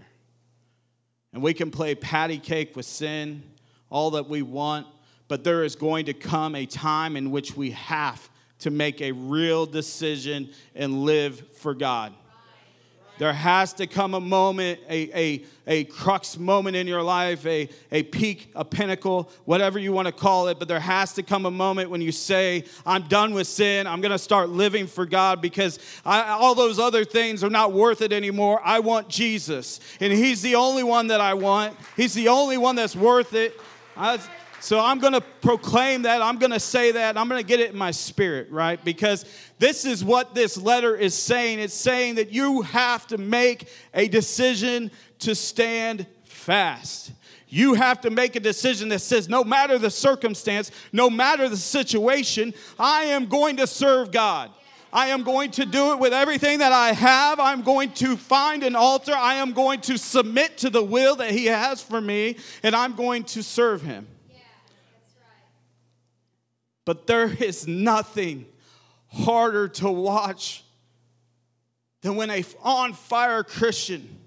And 1.33 1.43
we 1.43 1.55
can 1.55 1.71
play 1.71 1.95
patty 1.95 2.39
cake 2.39 2.75
with 2.75 2.87
sin 2.87 3.43
all 3.91 4.13
that 4.13 4.29
we 4.29 4.43
want, 4.43 4.87
but 5.29 5.45
there 5.45 5.65
is 5.65 5.77
going 5.77 6.07
to 6.07 6.15
come 6.15 6.55
a 6.55 6.67
time 6.67 7.17
in 7.17 7.31
which 7.31 7.57
we 7.57 7.73
have 7.73 8.29
to 8.61 8.71
make 8.71 9.01
a 9.01 9.13
real 9.13 9.67
decision 9.67 10.51
and 10.75 11.05
live 11.05 11.43
for 11.57 11.75
God. 11.75 12.15
There 13.21 13.35
has 13.35 13.75
to 13.75 13.87
come 13.87 14.15
a 14.15 14.21
moment, 14.21 14.81
a, 14.89 15.15
a, 15.15 15.45
a 15.67 15.85
crux 15.85 16.39
moment 16.39 16.75
in 16.75 16.87
your 16.87 17.03
life, 17.03 17.45
a, 17.45 17.69
a 17.93 18.03
peak, 18.03 18.51
a 18.55 18.65
pinnacle, 18.65 19.31
whatever 19.45 19.79
you 19.79 19.93
want 19.93 20.07
to 20.07 20.13
call 20.13 20.49
it. 20.49 20.59
But 20.59 20.69
there 20.69 20.81
has 20.81 21.13
to 21.13 21.23
come 21.23 21.45
a 21.45 21.51
moment 21.51 21.91
when 21.91 22.01
you 22.01 22.13
say, 22.13 22.65
I'm 22.87 23.03
done 23.09 23.35
with 23.35 23.47
sin. 23.47 23.87
I'm 23.87 24.01
going 24.01 24.11
to 24.11 24.19
start 24.19 24.49
living 24.49 24.87
for 24.87 25.05
God 25.05 25.43
because 25.43 25.79
I, 26.03 26.31
all 26.31 26.55
those 26.55 26.79
other 26.79 27.05
things 27.05 27.45
are 27.45 27.51
not 27.51 27.75
worth 27.75 28.01
it 28.01 28.11
anymore. 28.11 28.59
I 28.65 28.79
want 28.79 29.11
Jesus. 29.11 29.81
And 30.01 30.15
He's 30.15 30.41
the 30.41 30.55
only 30.55 30.83
one 30.83 31.09
that 31.09 31.21
I 31.21 31.35
want, 31.35 31.77
He's 31.99 32.15
the 32.15 32.29
only 32.29 32.57
one 32.57 32.75
that's 32.75 32.97
worth 32.97 33.35
it. 33.35 33.55
So 34.61 34.79
I'm 34.79 34.99
going 34.99 35.15
to 35.15 35.21
proclaim 35.21 36.03
that. 36.03 36.21
I'm 36.21 36.39
going 36.39 36.53
to 36.53 36.61
say 36.61 36.93
that. 36.93 37.17
I'm 37.17 37.29
going 37.29 37.41
to 37.41 37.47
get 37.47 37.61
it 37.61 37.71
in 37.71 37.79
my 37.79 37.91
spirit, 37.91 38.51
right? 38.51 38.83
Because 38.85 39.25
this 39.59 39.87
is 39.87 40.05
what 40.05 40.35
this 40.35 40.59
letter 40.59 40.95
is 40.95 41.15
saying. 41.15 41.61
It's 41.61 41.73
saying 41.73 42.17
that 42.17 42.31
you 42.31 42.61
have 42.63 43.07
to 43.07 43.19
make 43.19 43.69
a 43.95 44.07
decision 44.09 44.91
to 45.21 45.35
stand 45.35 46.07
fast. 46.25 47.13
You 47.49 47.75
have 47.75 48.03
to 48.03 48.11
make 48.11 48.37
a 48.37 48.41
decision 48.41 48.91
that 48.91 49.01
says, 49.01 49.29
no 49.29 49.43
matter 49.43 49.79
the 49.79 49.91
circumstance, 49.91 50.71
no 50.93 51.11
matter 51.11 51.49
the 51.49 51.57
situation, 51.57 52.55
I 52.79 53.05
am 53.05 53.27
going 53.27 53.57
to 53.57 53.67
serve 53.67 54.13
God. 54.13 54.51
I 54.93 55.09
am 55.09 55.23
going 55.23 55.53
to 55.53 55.65
do 55.65 55.93
it 55.93 55.99
with 55.99 56.13
everything 56.13 56.59
that 56.59 56.73
I 56.73 56.93
have. 56.93 57.39
I'm 57.39 57.63
going 57.63 57.93
to 57.93 58.17
find 58.17 58.63
an 58.63 58.75
altar. 58.75 59.13
I 59.15 59.35
am 59.37 59.53
going 59.53 59.81
to 59.83 59.97
submit 59.97 60.59
to 60.59 60.71
the 60.71 60.83
will 60.83 61.17
that 61.17 61.31
He 61.31 61.47
has 61.47 61.83
for 61.83 62.01
me, 62.01 62.37
and 62.63 62.75
I'm 62.75 62.95
going 62.95 63.25
to 63.25 63.43
serve 63.43 63.83
Him. 63.83 64.07
But 66.85 67.07
there 67.07 67.33
is 67.33 67.69
nothing 67.69 68.47
harder 69.09 69.69
to 69.69 69.89
watch 69.89 70.65
than 72.03 72.17
when 72.17 72.31
a 72.31 72.45
on 72.63 72.95
fire 72.95 73.45
Christian 73.45 74.19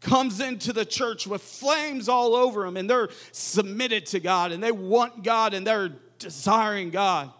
comes 0.00 0.40
into 0.40 0.72
the 0.72 0.84
church 0.84 1.26
with 1.26 1.42
flames 1.42 2.08
all 2.08 2.34
over 2.34 2.64
them 2.64 2.76
and 2.76 2.88
they're 2.88 3.10
submitted 3.32 4.06
to 4.06 4.20
God 4.20 4.52
and 4.52 4.62
they 4.62 4.72
want 4.72 5.22
God 5.22 5.54
and 5.54 5.66
they're 5.66 5.92
desiring 6.18 6.90
God. 6.90 7.30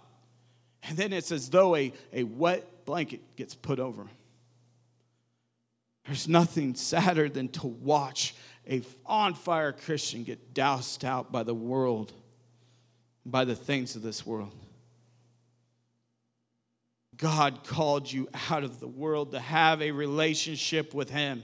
And 0.83 0.97
then 0.97 1.13
it's 1.13 1.33
as 1.33 1.51
though 1.51 1.77
a, 1.77 1.93
a 2.13 2.25
wet 2.25 2.85
blanket 2.85 3.21
gets 3.37 3.55
put 3.55 3.79
over 3.79 4.03
them. 4.03 4.11
There's 6.07 6.29
nothing 6.29 6.75
sadder 6.75 7.29
than 7.29 7.49
to 7.49 7.67
watch 7.67 8.35
a 8.69 8.83
on 9.07 9.35
fire 9.35 9.73
Christian 9.73 10.25
get 10.25 10.55
doused 10.55 11.05
out 11.05 11.31
by 11.31 11.43
the 11.43 11.55
world, 11.55 12.13
by 13.25 13.45
the 13.45 13.55
things 13.55 13.97
of 13.97 14.03
this 14.03 14.25
world. 14.25 14.55
God 17.17 17.65
called 17.65 18.11
you 18.11 18.29
out 18.51 18.65
of 18.65 18.81
the 18.81 18.89
world 18.89 19.33
to 19.33 19.41
have 19.41 19.83
a 19.83 19.91
relationship 19.91 20.95
with 20.95 21.11
Him. 21.11 21.43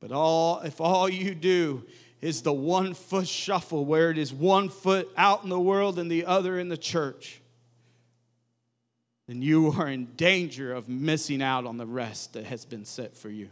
But 0.00 0.10
all, 0.10 0.60
if 0.60 0.80
all 0.80 1.08
you 1.08 1.34
do 1.34 1.84
is 2.20 2.42
the 2.42 2.52
one 2.52 2.94
foot 2.94 3.28
shuffle, 3.28 3.84
where 3.84 4.10
it 4.10 4.18
is 4.18 4.32
one 4.32 4.68
foot 4.68 5.08
out 5.16 5.44
in 5.44 5.50
the 5.50 5.60
world 5.60 5.98
and 5.98 6.10
the 6.10 6.26
other 6.26 6.58
in 6.58 6.68
the 6.68 6.76
church, 6.76 7.40
then 9.26 9.42
you 9.42 9.72
are 9.78 9.88
in 9.88 10.06
danger 10.16 10.72
of 10.72 10.88
missing 10.88 11.42
out 11.42 11.66
on 11.66 11.76
the 11.76 11.86
rest 11.86 12.34
that 12.34 12.44
has 12.46 12.64
been 12.64 12.84
set 12.84 13.16
for 13.16 13.30
you. 13.30 13.48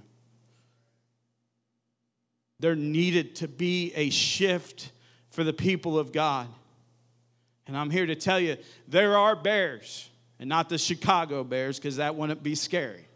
There 2.60 2.76
needed 2.76 3.36
to 3.36 3.48
be 3.48 3.92
a 3.94 4.10
shift 4.10 4.92
for 5.30 5.42
the 5.42 5.52
people 5.52 5.98
of 5.98 6.12
God. 6.12 6.46
And 7.66 7.76
I'm 7.76 7.90
here 7.90 8.06
to 8.06 8.14
tell 8.14 8.38
you 8.38 8.56
there 8.86 9.16
are 9.16 9.34
bears 9.34 10.08
and 10.38 10.48
not 10.48 10.68
the 10.68 10.78
Chicago 10.78 11.42
Bears 11.44 11.78
because 11.78 11.96
that 11.96 12.14
wouldn't 12.14 12.42
be 12.42 12.54
scary. 12.54 13.06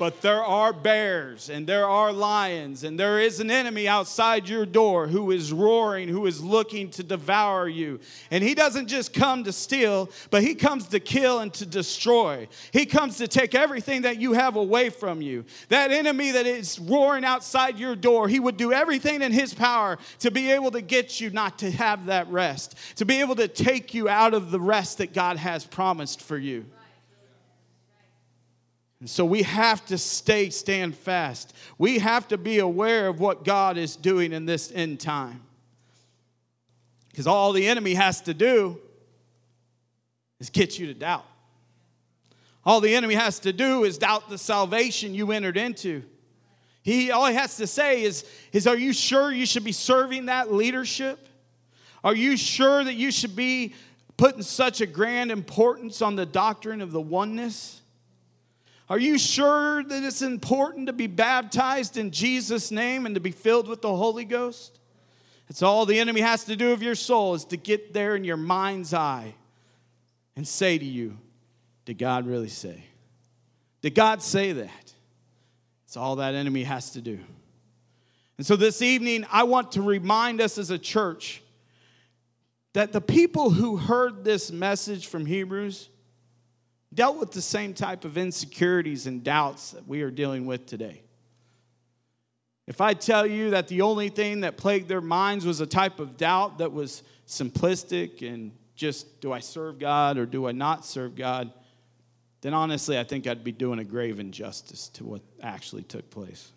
But 0.00 0.22
there 0.22 0.42
are 0.42 0.72
bears 0.72 1.50
and 1.50 1.66
there 1.66 1.86
are 1.86 2.10
lions, 2.10 2.84
and 2.84 2.98
there 2.98 3.20
is 3.20 3.38
an 3.38 3.50
enemy 3.50 3.86
outside 3.86 4.48
your 4.48 4.64
door 4.64 5.06
who 5.06 5.30
is 5.30 5.52
roaring, 5.52 6.08
who 6.08 6.24
is 6.24 6.42
looking 6.42 6.88
to 6.92 7.02
devour 7.02 7.68
you. 7.68 8.00
And 8.30 8.42
he 8.42 8.54
doesn't 8.54 8.86
just 8.86 9.12
come 9.12 9.44
to 9.44 9.52
steal, 9.52 10.08
but 10.30 10.42
he 10.42 10.54
comes 10.54 10.88
to 10.88 11.00
kill 11.00 11.40
and 11.40 11.52
to 11.52 11.66
destroy. 11.66 12.48
He 12.72 12.86
comes 12.86 13.18
to 13.18 13.28
take 13.28 13.54
everything 13.54 14.00
that 14.02 14.18
you 14.18 14.32
have 14.32 14.56
away 14.56 14.88
from 14.88 15.20
you. 15.20 15.44
That 15.68 15.90
enemy 15.90 16.30
that 16.30 16.46
is 16.46 16.78
roaring 16.78 17.26
outside 17.26 17.78
your 17.78 17.94
door, 17.94 18.26
he 18.26 18.40
would 18.40 18.56
do 18.56 18.72
everything 18.72 19.20
in 19.20 19.32
his 19.32 19.52
power 19.52 19.98
to 20.20 20.30
be 20.30 20.50
able 20.50 20.70
to 20.70 20.80
get 20.80 21.20
you 21.20 21.28
not 21.28 21.58
to 21.58 21.70
have 21.70 22.06
that 22.06 22.26
rest, 22.28 22.74
to 22.96 23.04
be 23.04 23.20
able 23.20 23.36
to 23.36 23.48
take 23.48 23.92
you 23.92 24.08
out 24.08 24.32
of 24.32 24.50
the 24.50 24.60
rest 24.60 24.96
that 24.96 25.12
God 25.12 25.36
has 25.36 25.66
promised 25.66 26.22
for 26.22 26.38
you. 26.38 26.64
And 29.00 29.08
so 29.08 29.24
we 29.24 29.42
have 29.42 29.84
to 29.86 29.96
stay, 29.96 30.50
stand 30.50 30.94
fast. 30.94 31.54
We 31.78 31.98
have 31.98 32.28
to 32.28 32.38
be 32.38 32.58
aware 32.58 33.08
of 33.08 33.18
what 33.18 33.44
God 33.44 33.78
is 33.78 33.96
doing 33.96 34.32
in 34.32 34.44
this 34.44 34.70
end 34.72 35.00
time. 35.00 35.40
Because 37.08 37.26
all 37.26 37.52
the 37.52 37.66
enemy 37.66 37.94
has 37.94 38.20
to 38.22 38.34
do 38.34 38.78
is 40.38 40.50
get 40.50 40.78
you 40.78 40.86
to 40.86 40.94
doubt. 40.94 41.24
All 42.64 42.80
the 42.80 42.94
enemy 42.94 43.14
has 43.14 43.38
to 43.40 43.52
do 43.52 43.84
is 43.84 43.96
doubt 43.96 44.28
the 44.28 44.38
salvation 44.38 45.14
you 45.14 45.32
entered 45.32 45.56
into. 45.56 46.02
He 46.82 47.10
all 47.10 47.26
he 47.26 47.34
has 47.34 47.56
to 47.56 47.66
say 47.66 48.02
is, 48.02 48.24
is 48.52 48.66
Are 48.66 48.76
you 48.76 48.92
sure 48.92 49.32
you 49.32 49.46
should 49.46 49.64
be 49.64 49.72
serving 49.72 50.26
that 50.26 50.52
leadership? 50.52 51.26
Are 52.04 52.14
you 52.14 52.36
sure 52.36 52.84
that 52.84 52.94
you 52.94 53.10
should 53.10 53.36
be 53.36 53.74
putting 54.16 54.42
such 54.42 54.80
a 54.80 54.86
grand 54.86 55.30
importance 55.30 56.00
on 56.02 56.16
the 56.16 56.26
doctrine 56.26 56.80
of 56.80 56.92
the 56.92 57.00
oneness? 57.00 57.79
Are 58.90 58.98
you 58.98 59.18
sure 59.18 59.84
that 59.84 60.02
it's 60.02 60.20
important 60.20 60.88
to 60.88 60.92
be 60.92 61.06
baptized 61.06 61.96
in 61.96 62.10
Jesus' 62.10 62.72
name 62.72 63.06
and 63.06 63.14
to 63.14 63.20
be 63.20 63.30
filled 63.30 63.68
with 63.68 63.82
the 63.82 63.94
Holy 63.94 64.24
Ghost? 64.24 64.80
It's 65.48 65.62
all 65.62 65.86
the 65.86 66.00
enemy 66.00 66.20
has 66.20 66.42
to 66.44 66.56
do 66.56 66.72
of 66.72 66.82
your 66.82 66.96
soul 66.96 67.34
is 67.34 67.44
to 67.46 67.56
get 67.56 67.94
there 67.94 68.16
in 68.16 68.24
your 68.24 68.36
mind's 68.36 68.92
eye 68.92 69.34
and 70.34 70.46
say 70.46 70.76
to 70.76 70.84
you, 70.84 71.16
Did 71.84 71.98
God 71.98 72.26
really 72.26 72.48
say? 72.48 72.82
Did 73.80 73.94
God 73.94 74.22
say 74.22 74.52
that? 74.52 74.92
It's 75.86 75.96
all 75.96 76.16
that 76.16 76.34
enemy 76.34 76.64
has 76.64 76.90
to 76.90 77.00
do. 77.00 77.20
And 78.38 78.46
so 78.46 78.56
this 78.56 78.82
evening, 78.82 79.24
I 79.30 79.44
want 79.44 79.72
to 79.72 79.82
remind 79.82 80.40
us 80.40 80.58
as 80.58 80.70
a 80.70 80.78
church 80.78 81.42
that 82.72 82.92
the 82.92 83.00
people 83.00 83.50
who 83.50 83.76
heard 83.76 84.24
this 84.24 84.50
message 84.50 85.06
from 85.06 85.26
Hebrews, 85.26 85.88
dealt 86.92 87.18
with 87.18 87.32
the 87.32 87.42
same 87.42 87.74
type 87.74 88.04
of 88.04 88.18
insecurities 88.18 89.06
and 89.06 89.22
doubts 89.22 89.72
that 89.72 89.86
we 89.86 90.02
are 90.02 90.10
dealing 90.10 90.46
with 90.46 90.66
today. 90.66 91.02
If 92.66 92.80
I 92.80 92.94
tell 92.94 93.26
you 93.26 93.50
that 93.50 93.68
the 93.68 93.82
only 93.82 94.08
thing 94.08 94.40
that 94.40 94.56
plagued 94.56 94.88
their 94.88 95.00
minds 95.00 95.44
was 95.44 95.60
a 95.60 95.66
type 95.66 95.98
of 95.98 96.16
doubt 96.16 96.58
that 96.58 96.72
was 96.72 97.02
simplistic 97.26 98.22
and 98.22 98.52
just 98.76 99.20
do 99.20 99.32
I 99.32 99.40
serve 99.40 99.78
God 99.78 100.18
or 100.18 100.26
do 100.26 100.46
I 100.46 100.52
not 100.52 100.86
serve 100.86 101.14
God, 101.14 101.52
then 102.40 102.54
honestly, 102.54 102.98
I 102.98 103.04
think 103.04 103.26
I'd 103.26 103.44
be 103.44 103.52
doing 103.52 103.78
a 103.78 103.84
grave 103.84 104.18
injustice 104.18 104.88
to 104.90 105.04
what 105.04 105.22
actually 105.42 105.82
took 105.82 106.10
place. 106.10 106.52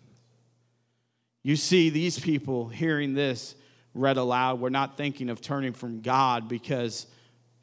You 1.42 1.56
see, 1.56 1.90
these 1.90 2.18
people 2.18 2.68
hearing 2.68 3.14
this 3.14 3.54
read 3.92 4.16
aloud 4.16 4.60
were 4.60 4.70
not 4.70 4.96
thinking 4.96 5.28
of 5.28 5.40
turning 5.40 5.72
from 5.72 6.00
God 6.00 6.48
because 6.48 7.06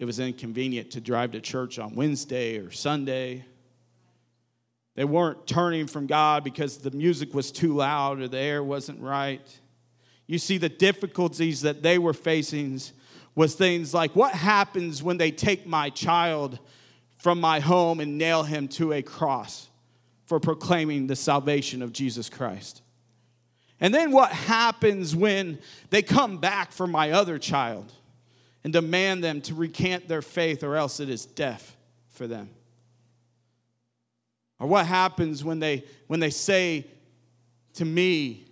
it 0.01 0.05
was 0.05 0.19
inconvenient 0.19 0.89
to 0.89 0.99
drive 0.99 1.33
to 1.33 1.39
church 1.39 1.77
on 1.77 1.93
Wednesday 1.93 2.57
or 2.57 2.71
Sunday. 2.71 3.45
They 4.95 5.05
weren't 5.05 5.45
turning 5.45 5.85
from 5.85 6.07
God 6.07 6.43
because 6.43 6.79
the 6.79 6.89
music 6.89 7.35
was 7.35 7.51
too 7.51 7.75
loud 7.75 8.19
or 8.19 8.27
the 8.27 8.39
air 8.39 8.63
wasn't 8.63 8.99
right. 8.99 9.47
You 10.25 10.39
see, 10.39 10.57
the 10.57 10.69
difficulties 10.69 11.61
that 11.61 11.83
they 11.83 11.99
were 11.99 12.15
facing 12.15 12.81
was 13.35 13.53
things 13.53 13.93
like 13.93 14.15
what 14.15 14.33
happens 14.33 15.03
when 15.03 15.17
they 15.17 15.29
take 15.29 15.67
my 15.67 15.91
child 15.91 16.57
from 17.19 17.39
my 17.39 17.59
home 17.59 17.99
and 17.99 18.17
nail 18.17 18.41
him 18.41 18.67
to 18.69 18.93
a 18.93 19.03
cross 19.03 19.69
for 20.25 20.39
proclaiming 20.39 21.05
the 21.05 21.15
salvation 21.15 21.83
of 21.83 21.93
Jesus 21.93 22.27
Christ? 22.27 22.81
And 23.79 23.93
then 23.93 24.11
what 24.11 24.31
happens 24.31 25.15
when 25.15 25.59
they 25.91 26.01
come 26.01 26.39
back 26.39 26.71
for 26.71 26.87
my 26.87 27.11
other 27.11 27.37
child? 27.37 27.93
And 28.63 28.71
demand 28.71 29.23
them 29.23 29.41
to 29.41 29.55
recant 29.55 30.07
their 30.07 30.21
faith, 30.21 30.63
or 30.63 30.75
else 30.75 30.99
it 30.99 31.09
is 31.09 31.25
death 31.25 31.75
for 32.09 32.27
them. 32.27 32.49
Or 34.59 34.67
what 34.67 34.85
happens 34.85 35.43
when 35.43 35.59
they, 35.59 35.83
when 36.07 36.19
they 36.19 36.29
say 36.29 36.85
to 37.73 37.85
me, 37.85 38.45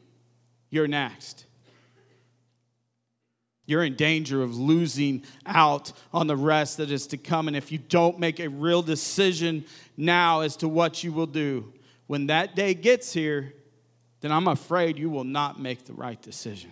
You're 0.70 0.88
next? 0.88 1.46
You're 3.66 3.84
in 3.84 3.96
danger 3.96 4.42
of 4.42 4.58
losing 4.58 5.24
out 5.46 5.92
on 6.12 6.26
the 6.26 6.36
rest 6.36 6.78
that 6.78 6.90
is 6.90 7.06
to 7.08 7.18
come. 7.18 7.48
And 7.48 7.56
if 7.56 7.72
you 7.72 7.78
don't 7.78 8.18
make 8.18 8.40
a 8.40 8.48
real 8.48 8.82
decision 8.82 9.64
now 9.96 10.40
as 10.40 10.56
to 10.58 10.68
what 10.68 11.04
you 11.04 11.12
will 11.12 11.28
do, 11.28 11.72
when 12.08 12.26
that 12.28 12.56
day 12.56 12.74
gets 12.74 13.14
here, 13.14 13.54
then 14.22 14.32
I'm 14.32 14.48
afraid 14.48 14.98
you 14.98 15.12
will 15.12 15.24
not 15.24 15.60
make 15.60 15.86
the 15.86 15.94
right 15.94 16.20
decision 16.20 16.72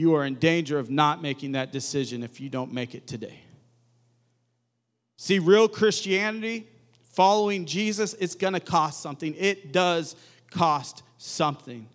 you 0.00 0.14
are 0.14 0.24
in 0.24 0.36
danger 0.36 0.78
of 0.78 0.90
not 0.90 1.20
making 1.20 1.52
that 1.52 1.72
decision 1.72 2.22
if 2.22 2.40
you 2.40 2.48
don't 2.48 2.72
make 2.72 2.94
it 2.94 3.06
today. 3.06 3.38
See, 5.16 5.38
real 5.38 5.68
Christianity, 5.68 6.66
following 7.12 7.66
Jesus, 7.66 8.14
it's 8.14 8.34
going 8.34 8.54
to 8.54 8.60
cost 8.60 9.02
something. 9.02 9.34
It 9.36 9.72
does 9.72 10.16
cost 10.50 11.02
something. 11.18 11.86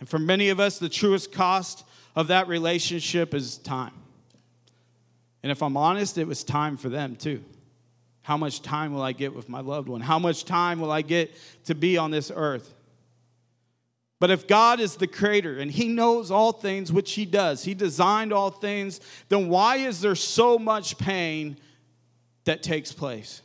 And 0.00 0.08
for 0.08 0.18
many 0.18 0.48
of 0.48 0.58
us, 0.58 0.78
the 0.78 0.88
truest 0.88 1.32
cost 1.32 1.84
of 2.14 2.28
that 2.28 2.48
relationship 2.48 3.34
is 3.34 3.58
time. 3.58 3.92
And 5.42 5.52
if 5.52 5.62
I'm 5.62 5.76
honest, 5.76 6.16
it 6.16 6.26
was 6.26 6.42
time 6.42 6.78
for 6.78 6.88
them 6.88 7.14
too. 7.14 7.44
How 8.22 8.38
much 8.38 8.62
time 8.62 8.94
will 8.94 9.02
I 9.02 9.12
get 9.12 9.34
with 9.34 9.50
my 9.50 9.60
loved 9.60 9.88
one? 9.88 10.00
How 10.00 10.18
much 10.18 10.46
time 10.46 10.80
will 10.80 10.90
I 10.90 11.02
get 11.02 11.36
to 11.66 11.74
be 11.74 11.98
on 11.98 12.10
this 12.10 12.32
earth? 12.34 12.74
But 14.18 14.30
if 14.30 14.46
God 14.46 14.80
is 14.80 14.96
the 14.96 15.06
creator 15.06 15.58
and 15.58 15.70
he 15.70 15.88
knows 15.88 16.30
all 16.30 16.52
things, 16.52 16.90
which 16.90 17.12
he 17.12 17.26
does, 17.26 17.64
he 17.64 17.74
designed 17.74 18.32
all 18.32 18.50
things, 18.50 19.00
then 19.28 19.48
why 19.48 19.76
is 19.76 20.00
there 20.00 20.14
so 20.14 20.58
much 20.58 20.96
pain 20.96 21.58
that 22.44 22.62
takes 22.62 22.92
place? 22.92 23.42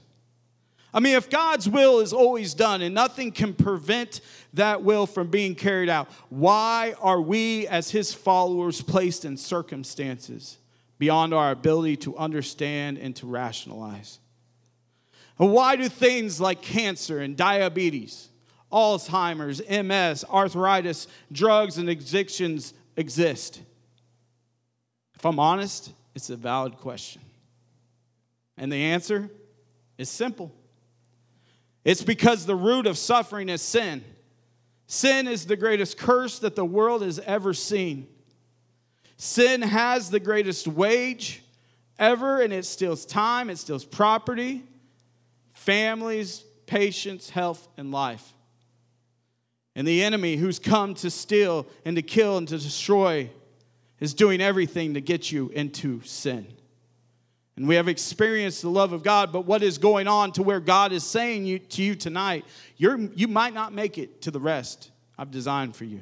I 0.93 0.99
mean, 0.99 1.15
if 1.15 1.29
God's 1.29 1.69
will 1.69 1.99
is 1.99 2.11
always 2.13 2.53
done 2.53 2.81
and 2.81 2.93
nothing 2.93 3.31
can 3.31 3.53
prevent 3.53 4.21
that 4.53 4.83
will 4.83 5.05
from 5.05 5.27
being 5.27 5.55
carried 5.55 5.89
out, 5.89 6.09
why 6.29 6.95
are 6.99 7.21
we 7.21 7.67
as 7.67 7.91
his 7.91 8.13
followers 8.13 8.81
placed 8.81 9.23
in 9.23 9.37
circumstances 9.37 10.57
beyond 10.99 11.33
our 11.33 11.51
ability 11.51 11.97
to 11.97 12.17
understand 12.17 12.97
and 12.97 13.15
to 13.17 13.25
rationalize? 13.25 14.19
And 15.39 15.51
why 15.51 15.75
do 15.75 15.87
things 15.87 16.41
like 16.41 16.61
cancer 16.61 17.19
and 17.19 17.35
diabetes? 17.37 18.29
Alzheimer's, 18.71 19.61
MS, 19.69 20.25
arthritis, 20.29 21.07
drugs, 21.31 21.77
and 21.77 21.89
addictions 21.89 22.73
exist? 22.95 23.61
If 25.15 25.25
I'm 25.25 25.39
honest, 25.39 25.93
it's 26.15 26.29
a 26.29 26.35
valid 26.35 26.77
question. 26.77 27.21
And 28.57 28.71
the 28.71 28.77
answer 28.77 29.29
is 29.97 30.09
simple 30.09 30.53
it's 31.83 32.03
because 32.03 32.45
the 32.45 32.55
root 32.55 32.85
of 32.85 32.97
suffering 32.97 33.49
is 33.49 33.61
sin. 33.61 34.03
Sin 34.85 35.27
is 35.27 35.45
the 35.45 35.55
greatest 35.55 35.97
curse 35.97 36.39
that 36.39 36.55
the 36.55 36.65
world 36.65 37.01
has 37.01 37.17
ever 37.19 37.53
seen. 37.53 38.07
Sin 39.17 39.61
has 39.61 40.09
the 40.09 40.19
greatest 40.19 40.67
wage 40.67 41.43
ever, 41.97 42.41
and 42.41 42.51
it 42.51 42.65
steals 42.65 43.05
time, 43.05 43.49
it 43.49 43.57
steals 43.57 43.85
property, 43.85 44.63
families, 45.53 46.43
patience, 46.65 47.29
health, 47.29 47.67
and 47.77 47.91
life. 47.91 48.33
And 49.75 49.87
the 49.87 50.03
enemy 50.03 50.35
who's 50.35 50.59
come 50.59 50.93
to 50.95 51.09
steal 51.09 51.65
and 51.85 51.95
to 51.95 52.01
kill 52.01 52.37
and 52.37 52.47
to 52.49 52.57
destroy 52.57 53.29
is 53.99 54.13
doing 54.13 54.41
everything 54.41 54.95
to 54.95 55.01
get 55.01 55.31
you 55.31 55.49
into 55.49 56.01
sin. 56.01 56.45
And 57.55 57.67
we 57.67 57.75
have 57.75 57.87
experienced 57.87 58.61
the 58.61 58.69
love 58.69 58.91
of 58.91 59.03
God, 59.03 59.31
but 59.31 59.45
what 59.45 59.61
is 59.61 59.77
going 59.77 60.07
on 60.07 60.31
to 60.33 60.43
where 60.43 60.59
God 60.59 60.91
is 60.91 61.03
saying 61.03 61.45
you, 61.45 61.59
to 61.59 61.83
you 61.83 61.95
tonight, 61.95 62.45
you're, 62.77 62.97
you 62.97 63.27
might 63.27 63.53
not 63.53 63.73
make 63.73 63.97
it 63.97 64.21
to 64.23 64.31
the 64.31 64.39
rest 64.39 64.89
I've 65.17 65.31
designed 65.31 65.75
for 65.75 65.85
you. 65.85 65.99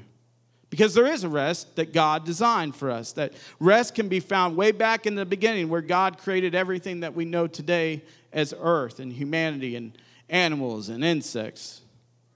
Because 0.69 0.93
there 0.93 1.07
is 1.07 1.23
a 1.23 1.29
rest 1.29 1.75
that 1.77 1.93
God 1.93 2.25
designed 2.25 2.75
for 2.75 2.91
us. 2.91 3.13
That 3.13 3.33
rest 3.59 3.95
can 3.95 4.07
be 4.07 4.19
found 4.19 4.55
way 4.55 4.71
back 4.71 5.07
in 5.07 5.15
the 5.15 5.25
beginning 5.25 5.67
where 5.67 5.81
God 5.81 6.19
created 6.19 6.53
everything 6.53 6.99
that 6.99 7.15
we 7.15 7.25
know 7.25 7.47
today 7.47 8.03
as 8.31 8.53
earth 8.57 8.99
and 8.99 9.11
humanity 9.11 9.75
and 9.75 9.97
animals 10.29 10.89
and 10.89 11.03
insects. 11.03 11.81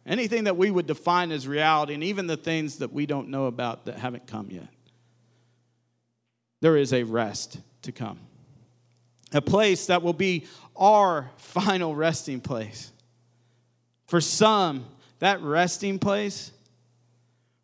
Anything 0.06 0.46
that 0.46 0.58
we 0.58 0.70
would 0.70 0.86
define 0.86 1.32
as 1.32 1.48
reality, 1.48 1.94
and 1.94 2.04
even 2.04 2.28
the 2.28 2.38
things 2.38 2.80
that 2.80 2.92
we 2.92 3.06
don't 3.06 3.30
know 3.30 3.46
about 3.46 3.86
that 3.86 4.00
haven't 4.00 4.28
come 4.28 4.50
yet. 4.50 4.68
There 6.60 6.78
is 6.78 6.94
a 6.94 7.04
rest 7.04 7.60
to 7.84 7.92
come 7.92 8.20
a 9.34 9.42
place 9.42 9.88
that 9.88 10.04
will 10.04 10.14
be 10.14 10.46
our 10.76 11.30
final 11.38 11.96
resting 11.96 12.40
place. 12.40 12.92
For 14.06 14.22
some, 14.22 14.86
that 15.20 15.42
resting 15.42 16.00
place 16.00 16.52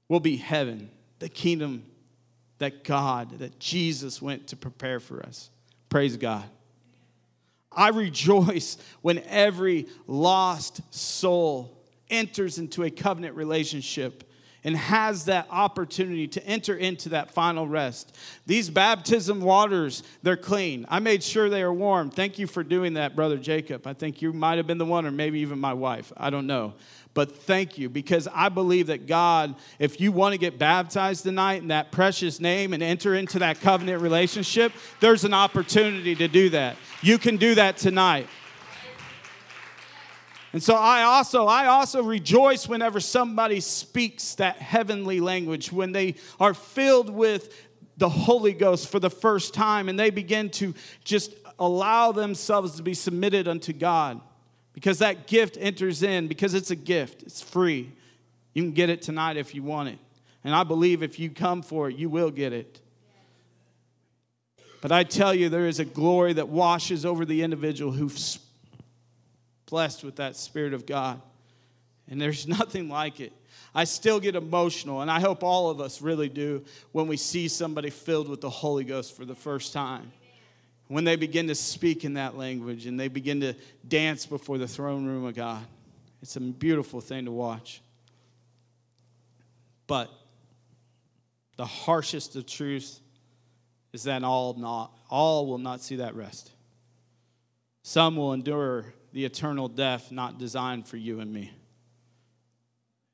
will 0.08 0.20
be 0.20 0.38
heaven, 0.38 0.90
the 1.20 1.30
kingdom 1.30 1.84
that 2.58 2.84
God, 2.84 3.40
that 3.40 3.60
Jesus 3.60 4.22
went 4.22 4.48
to 4.48 4.56
prepare 4.56 5.00
for 5.00 5.24
us. 5.24 5.50
Praise 5.90 6.18
God. 6.18 6.44
I 7.72 7.90
rejoice 7.90 8.78
when 9.02 9.20
every 9.28 9.88
lost 10.08 10.82
soul 10.94 11.78
enters 12.10 12.58
into 12.58 12.84
a 12.84 12.90
covenant 12.90 13.36
relationship 13.36 14.24
and 14.64 14.76
has 14.76 15.26
that 15.26 15.48
opportunity 15.50 16.28
to 16.28 16.46
enter 16.46 16.76
into 16.76 17.10
that 17.10 17.32
final 17.32 17.68
rest. 17.68 18.16
These 18.46 18.70
baptism 18.70 19.42
waters, 19.42 20.04
they're 20.22 20.38
clean. 20.38 20.86
I 20.90 21.00
made 21.00 21.24
sure 21.24 21.50
they 21.50 21.62
are 21.62 21.74
warm. 21.74 22.10
Thank 22.10 22.38
you 22.40 22.48
for 22.48 22.64
doing 22.64 22.96
that, 22.96 23.16
Brother 23.16 23.38
Jacob. 23.38 23.88
I 23.88 23.94
think 23.94 24.22
you 24.22 24.34
might 24.34 24.58
have 24.58 24.68
been 24.68 24.78
the 24.78 24.86
one, 24.86 25.06
or 25.06 25.12
maybe 25.12 25.40
even 25.40 25.60
my 25.60 25.74
wife. 25.74 26.12
I 26.18 26.30
don't 26.30 26.48
know. 26.48 26.74
But 27.14 27.36
thank 27.36 27.78
you 27.78 27.90
because 27.90 28.28
I 28.34 28.50
believe 28.50 28.88
that 28.88 29.08
God, 29.08 29.56
if 29.80 30.00
you 30.00 30.12
want 30.12 30.34
to 30.34 30.38
get 30.38 30.60
baptized 30.60 31.24
tonight 31.24 31.62
in 31.62 31.70
that 31.70 31.92
precious 31.92 32.40
name 32.40 32.72
and 32.72 32.84
enter 32.84 33.16
into 33.16 33.40
that 33.40 33.60
covenant 33.62 34.02
relationship, 34.02 34.72
there's 35.00 35.24
an 35.24 35.34
opportunity 35.34 36.16
to 36.16 36.28
do 36.28 36.50
that. 36.52 36.76
You 37.02 37.18
can 37.18 37.38
do 37.38 37.56
that 37.56 37.78
tonight. 37.78 38.28
And 40.52 40.64
so 40.64 40.74
I 40.76 41.04
also 41.04 41.46
I 41.46 41.68
also 41.68 42.02
rejoice 42.02 42.68
whenever 42.68 43.00
somebody 43.00 43.60
speaks 43.60 44.36
that 44.36 44.58
heavenly 44.58 45.20
language 45.20 45.72
when 45.72 45.92
they 45.92 46.16
are 46.40 46.54
filled 46.54 47.10
with 47.10 47.56
the 47.98 48.10
Holy 48.10 48.54
Ghost 48.54 48.90
for 48.90 49.00
the 49.00 49.10
first 49.10 49.54
time 49.54 49.90
and 49.90 50.00
they 50.00 50.10
begin 50.10 50.50
to 50.52 50.74
just 51.04 51.34
allow 51.60 52.12
themselves 52.12 52.78
to 52.78 52.84
be 52.84 52.94
submitted 52.94 53.48
unto 53.48 53.74
God 53.74 54.22
because 54.74 55.00
that 55.00 55.28
gift 55.28 55.58
enters 55.60 56.02
in 56.02 56.28
because 56.28 56.54
it's 56.54 56.72
a 56.72 56.76
gift. 56.76 57.22
It's 57.24 57.42
free. 57.42 57.92
You 58.54 58.64
can 58.64 58.72
get 58.72 58.90
it 58.90 59.02
tonight 59.02 59.38
if 59.38 59.54
you 59.54 59.62
want 59.62 59.90
it. 59.90 60.00
And 60.44 60.56
I 60.56 60.64
believe 60.64 61.04
if 61.04 61.20
you 61.20 61.30
come 61.30 61.62
for 61.62 61.90
it, 61.90 61.98
you 61.98 62.10
will 62.10 62.32
get 62.32 62.54
it. 62.54 62.80
But 64.82 64.92
I 64.92 65.04
tell 65.04 65.36
you, 65.36 65.50
there 65.50 65.68
is 65.68 65.80
a 65.80 65.86
glory 65.86 66.34
that 66.34 66.48
washes 66.48 67.06
over 67.06 67.26
the 67.26 67.44
individual 67.44 67.92
who 67.92 68.10
blessed 69.70 70.04
with 70.04 70.18
that 70.18 70.36
Spirit 70.36 70.74
of 70.74 70.86
God. 70.86 71.22
And 72.10 72.20
there's 72.20 72.48
nothing 72.60 72.90
like 72.90 73.20
it. 73.20 73.34
I 73.74 73.84
still 73.84 74.20
get 74.20 74.36
emotional, 74.36 75.02
and 75.02 75.12
I 75.12 75.20
hope 75.20 75.44
all 75.44 75.70
of 75.70 75.80
us 75.80 76.02
really 76.02 76.30
do 76.30 76.64
when 76.92 77.08
we 77.08 77.18
see 77.18 77.48
somebody 77.48 77.90
filled 77.90 78.28
with 78.28 78.42
the 78.42 78.50
Holy 78.50 78.84
Ghost 78.84 79.16
for 79.16 79.26
the 79.26 79.36
first 79.36 79.74
time. 79.74 80.12
When 80.88 81.04
they 81.04 81.16
begin 81.16 81.48
to 81.48 81.56
speak 81.56 82.04
in 82.04 82.16
that 82.16 82.36
language 82.36 82.88
and 82.88 83.00
they 83.00 83.10
begin 83.10 83.42
to 83.42 83.54
dance 83.88 84.26
before 84.26 84.58
the 84.58 84.68
throne 84.68 85.06
room 85.06 85.24
of 85.24 85.36
God. 85.36 85.64
It's 86.22 86.36
a 86.36 86.42
beautiful 86.42 87.00
thing 87.00 87.26
to 87.26 87.32
watch. 87.32 87.82
But 89.86 90.10
the 91.58 91.66
harshest 91.66 92.36
of 92.36 92.48
truths 92.48 93.00
is 93.94 94.04
that 94.04 94.24
all 94.24 94.54
not 94.54 94.92
all 95.10 95.48
will 95.48 95.58
not 95.58 95.82
see 95.82 95.98
that 95.98 96.16
rest. 96.16 96.52
Some 97.82 98.16
will 98.16 98.34
endure 98.34 98.94
the 99.12 99.26
eternal 99.26 99.68
death 99.68 100.12
not 100.12 100.38
designed 100.38 100.88
for 100.88 100.98
you 100.98 101.20
and 101.20 101.32
me. 101.32 101.52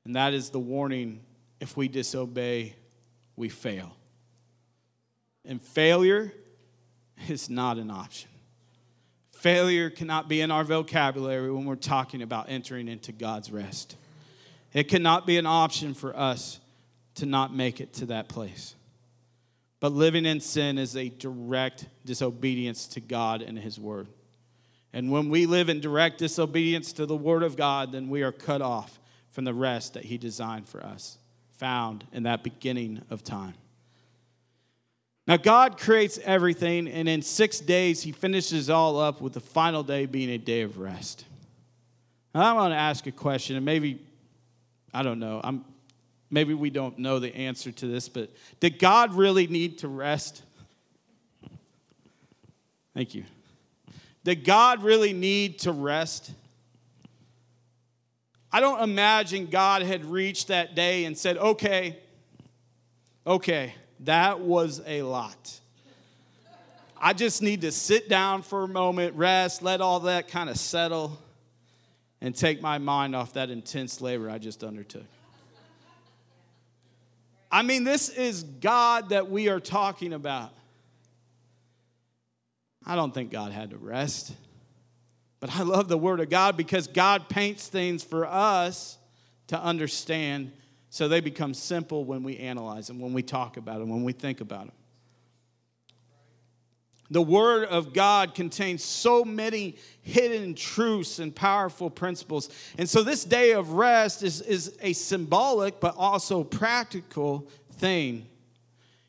And 0.04 0.14
that 0.16 0.34
is 0.34 0.50
the 0.50 0.60
warning 0.60 1.20
if 1.60 1.76
we 1.76 1.88
disobey, 1.88 2.76
we 3.34 3.48
fail. 3.48 3.96
And 5.44 5.60
failure 5.60 6.32
is 7.28 7.48
not 7.48 7.78
an 7.78 7.90
option. 7.90 8.28
Failure 9.32 9.90
cannot 9.90 10.28
be 10.28 10.40
in 10.40 10.50
our 10.50 10.64
vocabulary 10.64 11.50
when 11.50 11.64
we're 11.64 11.76
talking 11.76 12.22
about 12.22 12.46
entering 12.48 12.88
into 12.88 13.12
God's 13.12 13.50
rest. 13.50 13.96
It 14.72 14.84
cannot 14.84 15.26
be 15.26 15.38
an 15.38 15.46
option 15.46 15.94
for 15.94 16.16
us 16.16 16.60
to 17.16 17.26
not 17.26 17.54
make 17.54 17.80
it 17.80 17.92
to 17.94 18.06
that 18.06 18.28
place. 18.28 18.74
But 19.78 19.92
living 19.92 20.24
in 20.24 20.40
sin 20.40 20.78
is 20.78 20.96
a 20.96 21.08
direct 21.08 21.86
disobedience 22.04 22.86
to 22.88 23.00
God 23.00 23.42
and 23.42 23.58
His 23.58 23.78
Word. 23.78 24.08
And 24.96 25.10
when 25.10 25.28
we 25.28 25.44
live 25.44 25.68
in 25.68 25.80
direct 25.80 26.16
disobedience 26.16 26.94
to 26.94 27.04
the 27.04 27.14
Word 27.14 27.42
of 27.42 27.54
God, 27.54 27.92
then 27.92 28.08
we 28.08 28.22
are 28.22 28.32
cut 28.32 28.62
off 28.62 28.98
from 29.28 29.44
the 29.44 29.52
rest 29.52 29.92
that 29.92 30.06
He 30.06 30.16
designed 30.16 30.66
for 30.66 30.82
us, 30.82 31.18
found 31.58 32.04
in 32.14 32.22
that 32.22 32.42
beginning 32.42 33.02
of 33.10 33.22
time. 33.22 33.52
Now, 35.26 35.36
God 35.36 35.76
creates 35.76 36.18
everything, 36.24 36.88
and 36.88 37.10
in 37.10 37.20
six 37.20 37.60
days, 37.60 38.04
He 38.04 38.10
finishes 38.10 38.70
all 38.70 38.98
up 38.98 39.20
with 39.20 39.34
the 39.34 39.40
final 39.40 39.82
day 39.82 40.06
being 40.06 40.30
a 40.30 40.38
day 40.38 40.62
of 40.62 40.78
rest. 40.78 41.26
Now, 42.34 42.40
I 42.40 42.54
want 42.54 42.72
to 42.72 42.78
ask 42.78 43.06
a 43.06 43.12
question, 43.12 43.54
and 43.56 43.66
maybe, 43.66 44.00
I 44.94 45.02
don't 45.02 45.18
know, 45.18 45.42
I'm, 45.44 45.62
maybe 46.30 46.54
we 46.54 46.70
don't 46.70 46.98
know 46.98 47.18
the 47.18 47.36
answer 47.36 47.70
to 47.70 47.86
this, 47.86 48.08
but 48.08 48.30
did 48.60 48.78
God 48.78 49.12
really 49.12 49.46
need 49.46 49.76
to 49.80 49.88
rest? 49.88 50.40
Thank 52.94 53.14
you. 53.14 53.24
Did 54.26 54.42
God 54.42 54.82
really 54.82 55.12
need 55.12 55.60
to 55.60 55.70
rest? 55.70 56.32
I 58.50 58.58
don't 58.58 58.82
imagine 58.82 59.46
God 59.46 59.82
had 59.82 60.04
reached 60.04 60.48
that 60.48 60.74
day 60.74 61.04
and 61.04 61.16
said, 61.16 61.38
okay, 61.38 62.00
okay, 63.24 63.72
that 64.00 64.40
was 64.40 64.82
a 64.84 65.02
lot. 65.02 65.60
I 67.00 67.12
just 67.12 67.40
need 67.40 67.60
to 67.60 67.70
sit 67.70 68.08
down 68.08 68.42
for 68.42 68.64
a 68.64 68.68
moment, 68.68 69.14
rest, 69.14 69.62
let 69.62 69.80
all 69.80 70.00
that 70.00 70.26
kind 70.26 70.50
of 70.50 70.56
settle, 70.56 71.16
and 72.20 72.34
take 72.34 72.60
my 72.60 72.78
mind 72.78 73.14
off 73.14 73.34
that 73.34 73.48
intense 73.48 74.00
labor 74.00 74.28
I 74.28 74.38
just 74.38 74.64
undertook. 74.64 75.06
I 77.48 77.62
mean, 77.62 77.84
this 77.84 78.08
is 78.08 78.42
God 78.42 79.10
that 79.10 79.30
we 79.30 79.48
are 79.50 79.60
talking 79.60 80.12
about. 80.12 80.50
I 82.86 82.94
don't 82.94 83.12
think 83.12 83.30
God 83.30 83.52
had 83.52 83.70
to 83.70 83.76
rest. 83.76 84.32
But 85.40 85.54
I 85.54 85.62
love 85.62 85.88
the 85.88 85.98
Word 85.98 86.20
of 86.20 86.30
God 86.30 86.56
because 86.56 86.86
God 86.86 87.28
paints 87.28 87.68
things 87.68 88.02
for 88.02 88.26
us 88.26 88.96
to 89.48 89.60
understand 89.60 90.52
so 90.88 91.08
they 91.08 91.20
become 91.20 91.52
simple 91.52 92.04
when 92.04 92.22
we 92.22 92.38
analyze 92.38 92.86
them, 92.86 93.00
when 93.00 93.12
we 93.12 93.22
talk 93.22 93.56
about 93.56 93.80
them, 93.80 93.90
when 93.90 94.04
we 94.04 94.12
think 94.12 94.40
about 94.40 94.66
them. 94.66 94.74
The 97.10 97.22
Word 97.22 97.64
of 97.68 97.92
God 97.92 98.34
contains 98.34 98.82
so 98.82 99.24
many 99.24 99.76
hidden 100.02 100.54
truths 100.54 101.18
and 101.18 101.34
powerful 101.34 101.90
principles. 101.90 102.48
And 102.78 102.88
so, 102.88 103.02
this 103.02 103.24
day 103.24 103.52
of 103.52 103.72
rest 103.72 104.22
is, 104.22 104.40
is 104.40 104.76
a 104.80 104.92
symbolic 104.92 105.78
but 105.80 105.94
also 105.96 106.42
practical 106.42 107.48
thing 107.74 108.26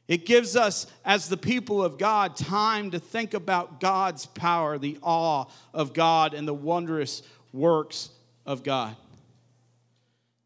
it 0.08 0.26
gives 0.26 0.56
us, 0.56 0.88
as 1.04 1.28
the 1.28 1.38
people 1.38 1.84
of 1.84 1.98
God, 1.98 2.36
time 2.36 2.91
to 2.91 3.00
think 3.00 3.34
about 3.34 3.80
God's 3.80 4.26
power, 4.26 4.78
the 4.78 4.98
awe 5.02 5.46
of 5.74 5.93
God, 5.93 6.34
and 6.34 6.48
the 6.48 6.54
wondrous 6.54 7.24
works 7.52 8.10
of 8.46 8.63
God. 8.63 8.96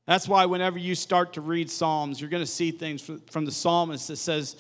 That's 0.08 0.28
why, 0.28 0.48
whenever 0.48 0.80
you 0.80 0.96
start 0.96 1.34
to 1.34 1.42
read 1.42 1.70
Psalms, 1.70 2.20
you're 2.20 2.30
going 2.30 2.44
to 2.44 2.50
see 2.50 2.72
things 2.72 3.08
from 3.30 3.46
the 3.46 3.52
psalmist 3.52 4.08
that 4.08 4.18
says, 4.18 4.56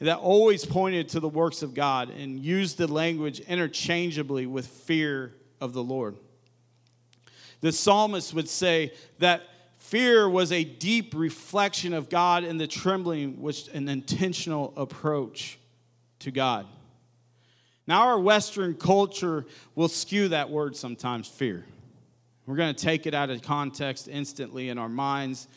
that 0.00 0.18
always 0.18 0.64
pointed 0.64 1.10
to 1.10 1.20
the 1.20 1.28
works 1.28 1.62
of 1.62 1.74
God 1.74 2.10
and 2.10 2.38
used 2.38 2.76
the 2.76 2.86
language 2.86 3.40
interchangeably 3.40 4.46
with 4.46 4.66
fear 4.66 5.34
of 5.60 5.72
the 5.72 5.82
Lord. 5.82 6.16
The 7.60 7.72
psalmist 7.72 8.34
would 8.34 8.48
say 8.48 8.92
that 9.18 9.42
fear 9.78 10.28
was 10.28 10.52
a 10.52 10.64
deep 10.64 11.14
reflection 11.14 11.92
of 11.92 12.08
God 12.08 12.44
and 12.44 12.60
the 12.60 12.66
trembling 12.66 13.40
was 13.40 13.68
an 13.68 13.88
intentional 13.88 14.72
approach 14.76 15.58
to 16.20 16.30
God. 16.30 16.66
Now, 17.86 18.08
our 18.08 18.18
Western 18.18 18.74
culture 18.74 19.46
will 19.74 19.88
skew 19.88 20.28
that 20.28 20.50
word 20.50 20.74
sometimes, 20.76 21.28
fear. 21.28 21.64
We're 22.46 22.56
going 22.56 22.74
to 22.74 22.84
take 22.84 23.06
it 23.06 23.14
out 23.14 23.30
of 23.30 23.42
context 23.42 24.08
instantly 24.08 24.68
in 24.68 24.78
our 24.78 24.88
minds 24.88 25.48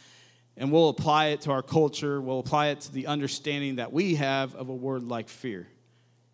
and 0.57 0.71
we'll 0.71 0.89
apply 0.89 1.27
it 1.27 1.41
to 1.41 1.51
our 1.51 1.63
culture. 1.63 2.19
We'll 2.19 2.39
apply 2.39 2.67
it 2.67 2.81
to 2.81 2.91
the 2.91 3.07
understanding 3.07 3.77
that 3.77 3.93
we 3.93 4.15
have 4.15 4.55
of 4.55 4.69
a 4.69 4.73
word 4.73 5.03
like 5.03 5.29
fear 5.29 5.67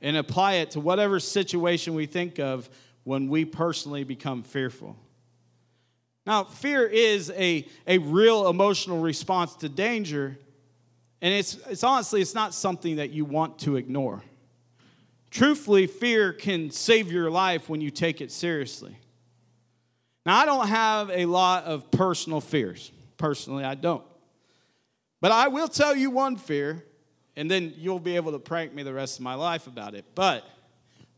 and 0.02 0.18
apply 0.18 0.56
it 0.56 0.72
to 0.72 0.80
whatever 0.80 1.20
situation 1.20 1.94
we 1.94 2.06
think 2.06 2.40
of 2.40 2.70
when 3.04 3.30
we 3.30 3.46
personally 3.46 4.04
become 4.04 4.44
fearful. 4.44 4.98
Now, 6.26 6.44
fear 6.44 6.86
is 6.88 7.32
a, 7.32 7.68
a 7.86 8.00
real 8.00 8.50
emotional 8.50 9.00
response 9.00 9.56
to 9.58 9.70
danger, 9.70 10.38
and 11.22 11.34
it's, 11.34 11.56
it's 11.68 11.84
honestly, 11.84 12.22
it's 12.22 12.34
not 12.34 12.54
something 12.54 12.96
that 12.96 13.12
you 13.12 13.26
want 13.26 13.60
to 13.60 13.76
ignore. 13.76 14.24
Truthfully, 15.30 15.86
fear 15.86 16.34
can 16.34 16.72
save 16.72 17.12
your 17.12 17.30
life 17.30 17.70
when 17.70 17.82
you 17.82 17.92
take 17.92 18.22
it 18.22 18.32
seriously. 18.32 18.98
Now, 20.26 20.38
I 20.38 20.46
don't 20.46 20.68
have 20.68 21.12
a 21.12 21.26
lot 21.26 21.66
of 21.66 21.92
personal 21.92 22.42
fears. 22.42 22.92
Personally, 23.18 23.64
I 23.64 23.76
don't. 23.76 24.04
But 25.22 25.32
I 25.32 25.48
will 25.48 25.68
tell 25.68 25.96
you 25.96 26.10
one 26.10 26.38
fear, 26.38 26.84
and 27.36 27.50
then 27.50 27.74
you'll 27.78 28.00
be 28.00 28.16
able 28.16 28.32
to 28.32 28.40
prank 28.40 28.74
me 28.74 28.82
the 28.82 28.94
rest 28.94 29.20
of 29.20 29.24
my 29.24 29.36
life 29.36 29.68
about 29.68 29.94
it. 29.94 30.06
But 30.16 30.44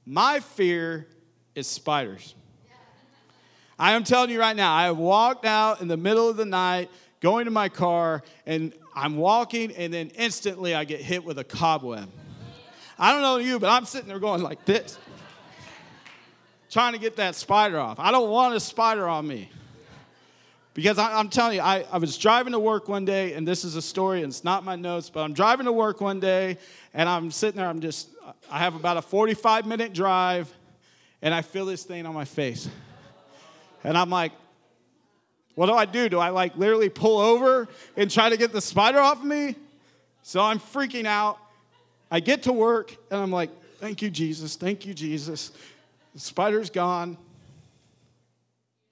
my 0.06 0.42
fear 0.42 1.08
is 1.56 1.68
spiders. 1.68 2.36
I 3.80 3.94
am 3.94 4.04
telling 4.04 4.30
you 4.30 4.40
right 4.40 4.56
now, 4.56 4.74
I 4.74 4.86
have 4.86 4.98
walked 4.98 5.46
out 5.46 5.82
in 5.82 5.88
the 5.88 5.98
middle 5.98 6.30
of 6.30 6.38
the 6.38 6.46
night 6.46 6.90
going 7.20 7.46
to 7.46 7.52
my 7.52 7.70
car, 7.70 8.24
and 8.46 8.74
I'm 8.96 9.18
walking, 9.18 9.72
and 9.72 9.94
then 9.94 10.10
instantly 10.16 10.74
I 10.74 10.84
get 10.84 11.02
hit 11.02 11.24
with 11.24 11.38
a 11.40 11.44
cobweb. 11.44 12.10
I 12.98 13.12
don't 13.12 13.22
know 13.22 13.38
you, 13.38 13.60
but 13.60 13.70
I'm 13.70 13.86
sitting 13.86 14.08
there 14.08 14.20
going 14.20 14.42
like 14.42 14.66
this 14.66 14.98
trying 16.70 16.94
to 16.94 17.00
get 17.00 17.16
that 17.16 17.36
spider 17.36 17.80
off. 17.80 18.00
I 18.00 18.12
don't 18.12 18.30
want 18.30 18.56
a 18.56 18.60
spider 18.60 19.08
on 19.08 19.28
me. 19.28 19.50
Because 20.74 21.00
I, 21.00 21.20
am 21.20 21.30
telling 21.30 21.56
you, 21.56 21.62
I, 21.62 21.86
I 21.92 21.98
was 21.98 22.18
driving 22.18 22.54
to 22.54 22.60
work 22.60 22.88
one 22.88 23.04
day, 23.04 23.34
and 23.34 23.48
this 23.48 23.64
is 23.64 23.76
a 23.76 23.82
story, 23.82 24.22
and 24.22 24.30
it's 24.30 24.44
not 24.44 24.64
my 24.64 24.76
notes, 24.76 25.10
but 25.10 25.22
I'm 25.22 25.34
driving 25.34 25.66
to 25.66 25.72
work 25.72 26.02
one 26.02 26.20
day, 26.20 26.60
and 26.94 27.10
I'm 27.10 27.32
sitting 27.32 27.58
there, 27.58 27.68
I'm 27.68 27.80
just, 27.80 28.10
I 28.52 28.60
have 28.60 28.76
about 28.76 28.98
a 28.98 29.02
45 29.02 29.66
minute 29.66 29.92
drive, 29.94 30.54
and 31.24 31.34
I 31.34 31.42
feel 31.42 31.66
this 31.66 31.84
thing 31.84 32.06
on 32.06 32.14
my 32.14 32.26
face. 32.26 32.70
And 33.84 33.98
I'm 33.98 34.10
like, 34.10 34.32
what 35.56 35.68
do 35.68 35.74
I 35.74 35.86
do? 35.86 36.08
Do 36.08 36.20
I 36.20 36.30
like 36.30 36.56
literally 36.56 36.90
pull 36.90 37.20
over 37.20 37.68
and 37.96 38.12
try 38.12 38.30
to 38.30 38.38
get 38.38 38.52
the 38.52 38.62
spider 38.62 39.00
off 39.00 39.20
of 39.20 39.26
me? 39.26 39.56
So 40.22 40.42
I'm 40.42 40.60
freaking 40.60 41.06
out. 41.06 41.40
I 42.12 42.20
get 42.20 42.44
to 42.44 42.54
work, 42.54 42.96
and 43.12 43.20
I'm 43.20 43.32
like, 43.32 43.50
thank 43.80 44.02
you, 44.02 44.10
Jesus. 44.10 44.56
Thank 44.56 44.86
you, 44.86 44.94
Jesus. 44.94 45.52
The 46.14 46.20
spider's 46.20 46.70
gone. 46.70 47.18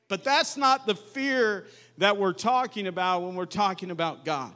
But 0.08 0.24
that's 0.24 0.58
not 0.58 0.86
the 0.86 0.96
fear 0.96 1.66
that 1.98 2.18
we're 2.18 2.34
talking 2.34 2.88
about 2.88 3.24
when 3.24 3.36
we're 3.36 3.46
talking 3.46 3.92
about 3.92 4.26
God. 4.26 4.52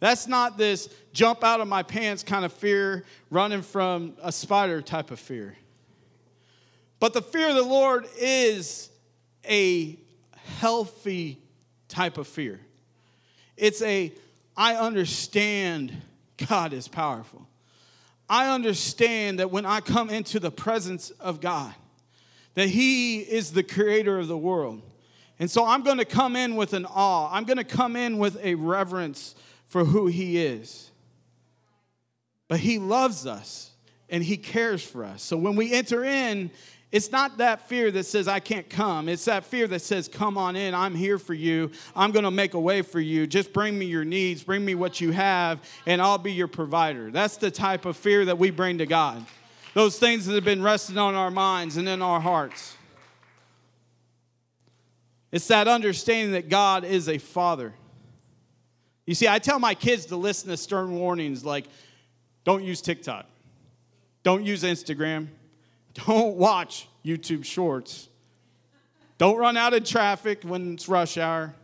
That's 0.00 0.28
not 0.28 0.56
this 0.56 0.88
jump 1.12 1.42
out 1.42 1.60
of 1.60 1.68
my 1.68 1.82
pants 1.82 2.22
kind 2.22 2.44
of 2.44 2.52
fear, 2.52 3.04
running 3.30 3.62
from 3.62 4.14
a 4.22 4.30
spider 4.30 4.80
type 4.80 5.10
of 5.10 5.18
fear. 5.18 5.56
But 7.00 7.14
the 7.14 7.22
fear 7.22 7.48
of 7.48 7.54
the 7.54 7.62
Lord 7.62 8.06
is 8.18 8.90
a 9.48 9.98
healthy 10.58 11.38
type 11.88 12.18
of 12.18 12.26
fear. 12.26 12.60
It's 13.56 13.82
a, 13.82 14.12
I 14.56 14.74
understand 14.74 15.92
God 16.48 16.72
is 16.72 16.88
powerful. 16.88 17.46
I 18.28 18.52
understand 18.54 19.38
that 19.38 19.50
when 19.50 19.64
I 19.64 19.80
come 19.80 20.10
into 20.10 20.38
the 20.38 20.50
presence 20.50 21.10
of 21.10 21.40
God, 21.40 21.74
that 22.54 22.68
He 22.68 23.20
is 23.20 23.52
the 23.52 23.62
creator 23.62 24.18
of 24.18 24.28
the 24.28 24.36
world. 24.36 24.82
And 25.38 25.50
so 25.50 25.64
I'm 25.64 25.82
going 25.82 25.98
to 25.98 26.04
come 26.04 26.36
in 26.36 26.56
with 26.56 26.72
an 26.72 26.84
awe. 26.84 27.30
I'm 27.32 27.44
going 27.44 27.58
to 27.58 27.64
come 27.64 27.96
in 27.96 28.18
with 28.18 28.36
a 28.42 28.54
reverence 28.56 29.34
for 29.66 29.84
who 29.84 30.08
He 30.08 30.38
is. 30.38 30.90
But 32.48 32.60
He 32.60 32.78
loves 32.78 33.26
us 33.26 33.70
and 34.10 34.22
He 34.22 34.36
cares 34.36 34.82
for 34.82 35.04
us. 35.04 35.22
So 35.22 35.36
when 35.36 35.54
we 35.54 35.72
enter 35.72 36.04
in, 36.04 36.50
it's 36.90 37.12
not 37.12 37.36
that 37.36 37.68
fear 37.68 37.90
that 37.90 38.04
says, 38.04 38.28
I 38.28 38.40
can't 38.40 38.68
come. 38.68 39.10
It's 39.10 39.26
that 39.26 39.44
fear 39.44 39.66
that 39.68 39.82
says, 39.82 40.08
Come 40.08 40.38
on 40.38 40.56
in. 40.56 40.74
I'm 40.74 40.94
here 40.94 41.18
for 41.18 41.34
you. 41.34 41.70
I'm 41.94 42.12
going 42.12 42.24
to 42.24 42.30
make 42.30 42.54
a 42.54 42.60
way 42.60 42.80
for 42.80 42.98
you. 42.98 43.26
Just 43.26 43.52
bring 43.52 43.78
me 43.78 43.84
your 43.84 44.06
needs, 44.06 44.42
bring 44.42 44.64
me 44.64 44.74
what 44.74 45.00
you 45.00 45.10
have, 45.10 45.60
and 45.84 46.00
I'll 46.00 46.18
be 46.18 46.32
your 46.32 46.48
provider. 46.48 47.10
That's 47.10 47.36
the 47.36 47.50
type 47.50 47.84
of 47.84 47.96
fear 47.96 48.24
that 48.24 48.38
we 48.38 48.50
bring 48.50 48.78
to 48.78 48.86
God. 48.86 49.24
Those 49.74 49.98
things 49.98 50.24
that 50.26 50.34
have 50.34 50.44
been 50.44 50.62
resting 50.62 50.96
on 50.96 51.14
our 51.14 51.30
minds 51.30 51.76
and 51.76 51.86
in 51.86 52.00
our 52.00 52.20
hearts. 52.20 52.74
It's 55.30 55.46
that 55.48 55.68
understanding 55.68 56.32
that 56.32 56.48
God 56.48 56.84
is 56.84 57.06
a 57.06 57.18
father. 57.18 57.74
You 59.04 59.14
see, 59.14 59.28
I 59.28 59.38
tell 59.38 59.58
my 59.58 59.74
kids 59.74 60.06
to 60.06 60.16
listen 60.16 60.48
to 60.48 60.56
stern 60.56 60.94
warnings 60.94 61.44
like, 61.44 61.66
don't 62.44 62.64
use 62.64 62.80
TikTok, 62.80 63.26
don't 64.22 64.42
use 64.42 64.62
Instagram 64.62 65.28
don't 66.06 66.36
watch 66.36 66.88
YouTube 67.04 67.44
shorts. 67.44 68.08
Don't 69.18 69.36
run 69.36 69.56
out 69.56 69.74
of 69.74 69.84
traffic 69.84 70.42
when 70.44 70.74
it's 70.74 70.88
rush 70.88 71.18
hour. 71.18 71.54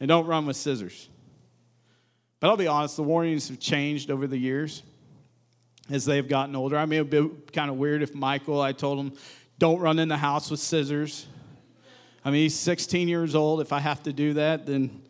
And 0.00 0.08
don't 0.08 0.26
run 0.26 0.46
with 0.46 0.56
scissors. 0.56 1.08
But 2.40 2.50
I'll 2.50 2.56
be 2.56 2.66
honest, 2.66 2.96
the 2.96 3.04
warnings 3.04 3.48
have 3.48 3.60
changed 3.60 4.10
over 4.10 4.26
the 4.26 4.36
years 4.36 4.82
as 5.90 6.04
they've 6.04 6.26
gotten 6.26 6.56
older. 6.56 6.76
I 6.76 6.86
mean, 6.86 6.98
it 6.98 7.12
would 7.12 7.46
be 7.46 7.52
kind 7.52 7.70
of 7.70 7.76
weird 7.76 8.02
if 8.02 8.14
Michael, 8.14 8.60
I 8.60 8.72
told 8.72 8.98
him, 8.98 9.12
don't 9.58 9.78
run 9.78 10.00
in 10.00 10.08
the 10.08 10.16
house 10.16 10.50
with 10.50 10.58
scissors. 10.58 11.26
I 12.24 12.32
mean, 12.32 12.42
he's 12.42 12.58
16 12.58 13.06
years 13.06 13.36
old. 13.36 13.60
If 13.60 13.72
I 13.72 13.78
have 13.78 14.02
to 14.02 14.12
do 14.12 14.34
that, 14.34 14.66
then 14.66 15.02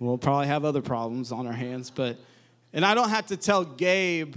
we'll 0.00 0.18
probably 0.18 0.48
have 0.48 0.64
other 0.64 0.82
problems 0.82 1.30
on 1.30 1.46
our 1.46 1.52
hands. 1.52 1.88
But, 1.90 2.16
and 2.72 2.84
I 2.84 2.94
don't 2.94 3.10
have 3.10 3.26
to 3.26 3.36
tell 3.36 3.64
Gabe 3.64 4.34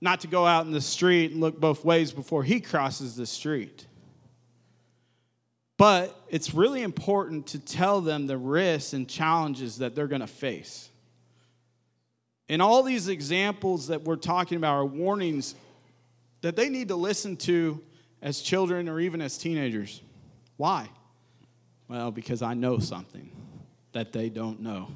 not 0.00 0.20
to 0.20 0.26
go 0.26 0.46
out 0.46 0.66
in 0.66 0.72
the 0.72 0.80
street 0.80 1.32
and 1.32 1.40
look 1.40 1.58
both 1.58 1.84
ways 1.84 2.12
before 2.12 2.44
he 2.44 2.60
crosses 2.60 3.16
the 3.16 3.26
street. 3.26 3.86
But 5.76 6.20
it's 6.28 6.54
really 6.54 6.82
important 6.82 7.48
to 7.48 7.58
tell 7.58 8.00
them 8.00 8.26
the 8.26 8.36
risks 8.36 8.92
and 8.92 9.08
challenges 9.08 9.78
that 9.78 9.94
they're 9.94 10.08
going 10.08 10.20
to 10.20 10.26
face. 10.26 10.90
And 12.48 12.60
all 12.62 12.82
these 12.82 13.08
examples 13.08 13.88
that 13.88 14.02
we're 14.02 14.16
talking 14.16 14.56
about 14.56 14.74
are 14.74 14.86
warnings 14.86 15.54
that 16.40 16.56
they 16.56 16.68
need 16.68 16.88
to 16.88 16.96
listen 16.96 17.36
to 17.36 17.80
as 18.22 18.40
children 18.40 18.88
or 18.88 18.98
even 18.98 19.20
as 19.20 19.38
teenagers. 19.38 20.00
Why? 20.56 20.88
Well, 21.88 22.10
because 22.10 22.42
I 22.42 22.54
know 22.54 22.78
something 22.78 23.30
that 23.92 24.12
they 24.12 24.28
don't 24.28 24.60
know, 24.60 24.88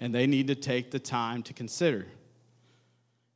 and 0.00 0.14
they 0.14 0.26
need 0.26 0.48
to 0.48 0.54
take 0.54 0.90
the 0.90 0.98
time 0.98 1.42
to 1.44 1.52
consider. 1.52 2.06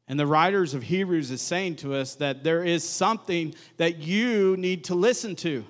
And 0.08 0.20
the 0.20 0.26
writers 0.26 0.74
of 0.74 0.84
Hebrews 0.84 1.30
is 1.30 1.42
saying 1.42 1.76
to 1.76 1.94
us 1.94 2.14
that 2.16 2.44
there 2.44 2.62
is 2.62 2.88
something 2.88 3.54
that 3.76 3.98
you 3.98 4.56
need 4.56 4.84
to 4.84 4.94
listen 4.94 5.34
to. 5.36 5.64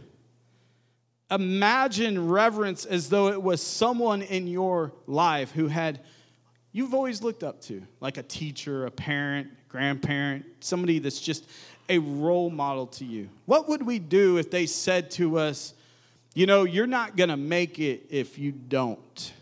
Imagine 1.31 2.29
reverence 2.29 2.85
as 2.85 3.09
though 3.09 3.29
it 3.29 3.43
was 3.43 3.63
someone 3.63 4.23
in 4.23 4.47
your 4.47 4.93
life 5.07 5.51
who 5.53 5.69
had 5.69 6.01
you've 6.71 6.93
always 6.93 7.23
looked 7.23 7.43
up 7.43 7.63
to, 7.63 7.83
like 8.01 8.19
a 8.19 8.23
teacher, 8.23 8.85
a 8.85 8.91
parent, 8.91 9.49
grandparent, 9.69 10.45
somebody 10.61 10.99
that's 10.99 11.21
just 11.21 11.49
a 11.89 11.99
role 11.99 12.51
model 12.51 12.87
to 12.87 13.05
you. 13.05 13.29
What 13.47 13.69
would 13.69 13.83
we 13.83 13.99
do 13.99 14.37
if 14.37 14.51
they 14.51 14.67
said 14.67 15.11
to 15.13 15.39
us, 15.39 15.73
you 16.35 16.45
know, 16.45 16.65
you're 16.65 16.87
not 16.87 17.17
going 17.17 17.31
to 17.31 17.37
make 17.37 17.79
it 17.79 18.07
if 18.11 18.39
you 18.39 18.53
don't? 18.53 19.33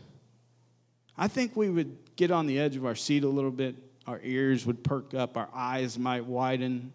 I 1.18 1.26
think 1.26 1.56
we 1.56 1.68
would 1.68 1.96
get 2.16 2.30
on 2.30 2.46
the 2.46 2.60
edge 2.60 2.76
of 2.76 2.86
our 2.86 2.94
seat 2.94 3.24
a 3.24 3.28
little 3.28 3.50
bit 3.50 3.74
our 4.06 4.20
ears 4.22 4.66
would 4.66 4.84
perk 4.84 5.14
up, 5.14 5.36
our 5.36 5.48
eyes 5.54 5.98
might 5.98 6.24
widen, 6.26 6.92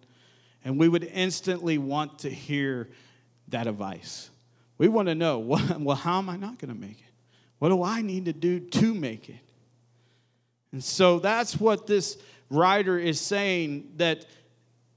and 0.63 0.78
we 0.78 0.88
would 0.88 1.04
instantly 1.04 1.78
want 1.78 2.19
to 2.19 2.30
hear 2.30 2.89
that 3.48 3.67
advice. 3.67 4.30
We 4.78 4.88
want 4.88 5.08
to 5.08 5.15
know, 5.15 5.39
well, 5.80 5.95
how 5.95 6.19
am 6.19 6.30
I 6.30 6.38
not 6.38 6.60
going 6.60 6.74
to 6.74 6.80
make 6.80 7.00
it? 7.00 7.13
What 7.60 7.69
do 7.69 7.84
I 7.84 8.02
need 8.02 8.26
to 8.26 8.34
do 8.34 8.60
to 8.60 8.93
make 8.93 9.30
it? 9.30 9.36
And 10.72 10.84
so 10.84 11.19
that's 11.19 11.60
what 11.60 11.88
this 11.88 12.17
writer 12.50 12.98
is 12.98 13.19
saying 13.19 13.93
that 13.98 14.26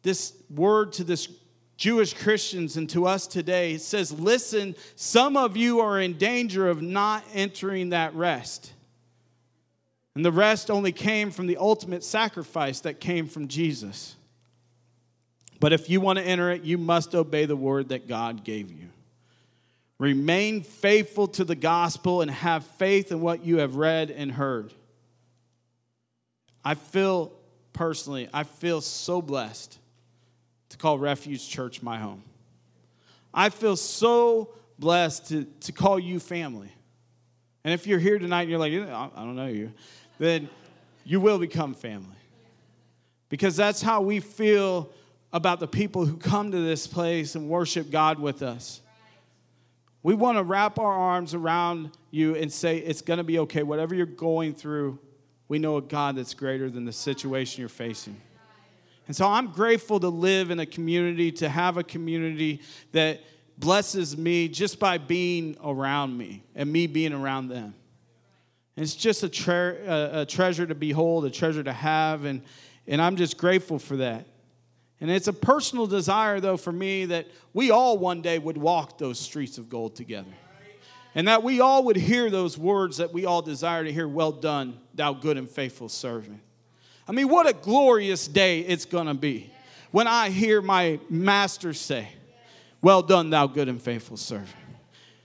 this 0.02 0.34
word 0.50 0.92
to 0.94 1.04
this 1.04 1.28
Jewish 1.76 2.14
Christians 2.14 2.76
and 2.76 2.88
to 2.90 3.06
us 3.06 3.26
today 3.26 3.78
says, 3.78 4.12
listen, 4.12 4.76
some 4.94 5.36
of 5.36 5.56
you 5.56 5.80
are 5.80 6.00
in 6.00 6.18
danger 6.18 6.68
of 6.68 6.82
not 6.82 7.24
entering 7.32 7.90
that 7.90 8.14
rest. 8.14 8.72
And 10.14 10.24
the 10.24 10.32
rest 10.32 10.70
only 10.70 10.92
came 10.92 11.30
from 11.30 11.46
the 11.46 11.56
ultimate 11.56 12.04
sacrifice 12.04 12.80
that 12.80 13.00
came 13.00 13.26
from 13.26 13.48
Jesus. 13.48 14.14
But 15.58 15.72
if 15.72 15.88
you 15.88 16.00
want 16.00 16.18
to 16.18 16.24
enter 16.24 16.50
it, 16.50 16.64
you 16.64 16.76
must 16.76 17.14
obey 17.14 17.46
the 17.46 17.56
word 17.56 17.90
that 17.90 18.08
God 18.08 18.44
gave 18.44 18.70
you. 18.70 18.88
Remain 19.98 20.62
faithful 20.62 21.28
to 21.28 21.44
the 21.44 21.54
gospel 21.54 22.20
and 22.20 22.30
have 22.30 22.64
faith 22.64 23.12
in 23.12 23.20
what 23.20 23.44
you 23.44 23.58
have 23.58 23.76
read 23.76 24.10
and 24.10 24.32
heard. 24.32 24.74
I 26.64 26.74
feel 26.74 27.32
personally, 27.72 28.28
I 28.32 28.42
feel 28.42 28.80
so 28.80 29.22
blessed 29.22 29.78
to 30.70 30.76
call 30.76 30.98
Refuge 30.98 31.48
Church 31.48 31.82
my 31.82 31.98
home. 31.98 32.22
I 33.32 33.48
feel 33.48 33.76
so 33.76 34.54
blessed 34.78 35.28
to, 35.28 35.44
to 35.60 35.72
call 35.72 35.98
you 35.98 36.18
family. 36.20 36.72
And 37.64 37.72
if 37.72 37.86
you're 37.86 37.98
here 37.98 38.18
tonight 38.18 38.42
and 38.42 38.50
you're 38.50 38.58
like, 38.58 38.72
I 38.72 39.10
don't 39.16 39.36
know 39.36 39.46
you, 39.46 39.72
then 40.22 40.48
you 41.04 41.20
will 41.20 41.38
become 41.38 41.74
family. 41.74 42.16
Because 43.28 43.56
that's 43.56 43.82
how 43.82 44.02
we 44.02 44.20
feel 44.20 44.90
about 45.32 45.58
the 45.58 45.66
people 45.66 46.04
who 46.06 46.16
come 46.16 46.52
to 46.52 46.60
this 46.60 46.86
place 46.86 47.34
and 47.34 47.48
worship 47.48 47.90
God 47.90 48.18
with 48.18 48.42
us. 48.42 48.80
We 50.02 50.14
want 50.14 50.38
to 50.38 50.44
wrap 50.44 50.78
our 50.78 50.92
arms 50.92 51.32
around 51.34 51.90
you 52.10 52.36
and 52.36 52.52
say, 52.52 52.78
it's 52.78 53.02
going 53.02 53.18
to 53.18 53.24
be 53.24 53.38
okay. 53.40 53.62
Whatever 53.62 53.94
you're 53.94 54.06
going 54.06 54.54
through, 54.54 54.98
we 55.48 55.58
know 55.58 55.76
a 55.76 55.82
God 55.82 56.16
that's 56.16 56.34
greater 56.34 56.70
than 56.70 56.84
the 56.84 56.92
situation 56.92 57.60
you're 57.60 57.68
facing. 57.68 58.20
And 59.06 59.16
so 59.16 59.26
I'm 59.26 59.48
grateful 59.48 59.98
to 60.00 60.08
live 60.08 60.50
in 60.50 60.60
a 60.60 60.66
community, 60.66 61.32
to 61.32 61.48
have 61.48 61.76
a 61.76 61.82
community 61.82 62.60
that 62.92 63.20
blesses 63.58 64.16
me 64.16 64.48
just 64.48 64.78
by 64.78 64.98
being 64.98 65.56
around 65.64 66.16
me 66.16 66.44
and 66.54 66.70
me 66.70 66.86
being 66.86 67.12
around 67.12 67.48
them. 67.48 67.74
And 68.76 68.82
it's 68.82 68.94
just 68.94 69.22
a, 69.22 69.28
tre- 69.28 69.78
a, 69.86 70.24
treasure 70.26 70.66
to 70.66 70.74
behold, 70.74 71.24
a 71.24 71.30
treasure 71.30 71.62
to 71.62 71.72
have, 71.72 72.24
and, 72.24 72.42
and 72.86 73.02
I'm 73.02 73.16
just 73.16 73.36
grateful 73.36 73.78
for 73.78 73.96
that. 73.98 74.26
And 75.00 75.10
it's 75.10 75.28
a 75.28 75.32
personal 75.32 75.86
desire, 75.86 76.40
though, 76.40 76.56
for 76.56 76.72
me 76.72 77.06
that 77.06 77.26
we 77.52 77.70
all 77.70 77.98
one 77.98 78.22
day 78.22 78.38
would 78.38 78.56
walk 78.56 78.98
those 78.98 79.18
streets 79.18 79.58
of 79.58 79.68
gold 79.68 79.96
together. 79.96 80.30
And 81.14 81.28
that 81.28 81.42
we 81.42 81.60
all 81.60 81.84
would 81.84 81.96
hear 81.96 82.30
those 82.30 82.56
words 82.56 82.96
that 82.96 83.12
we 83.12 83.26
all 83.26 83.42
desire 83.42 83.84
to 83.84 83.92
hear 83.92 84.08
Well 84.08 84.32
done, 84.32 84.78
thou 84.94 85.12
good 85.12 85.36
and 85.36 85.48
faithful 85.48 85.88
servant. 85.88 86.40
I 87.06 87.12
mean, 87.12 87.28
what 87.28 87.48
a 87.48 87.52
glorious 87.52 88.28
day 88.28 88.60
it's 88.60 88.86
to 89.08 89.14
be 89.14 89.52
when 89.90 90.06
I 90.06 90.30
hear 90.30 90.60
my 90.60 90.98
master 91.08 91.72
say, 91.74 92.08
Well 92.80 93.02
done, 93.02 93.30
thou 93.30 93.46
good 93.46 93.68
and 93.68 93.80
faithful 93.80 94.16
servant. 94.16 94.50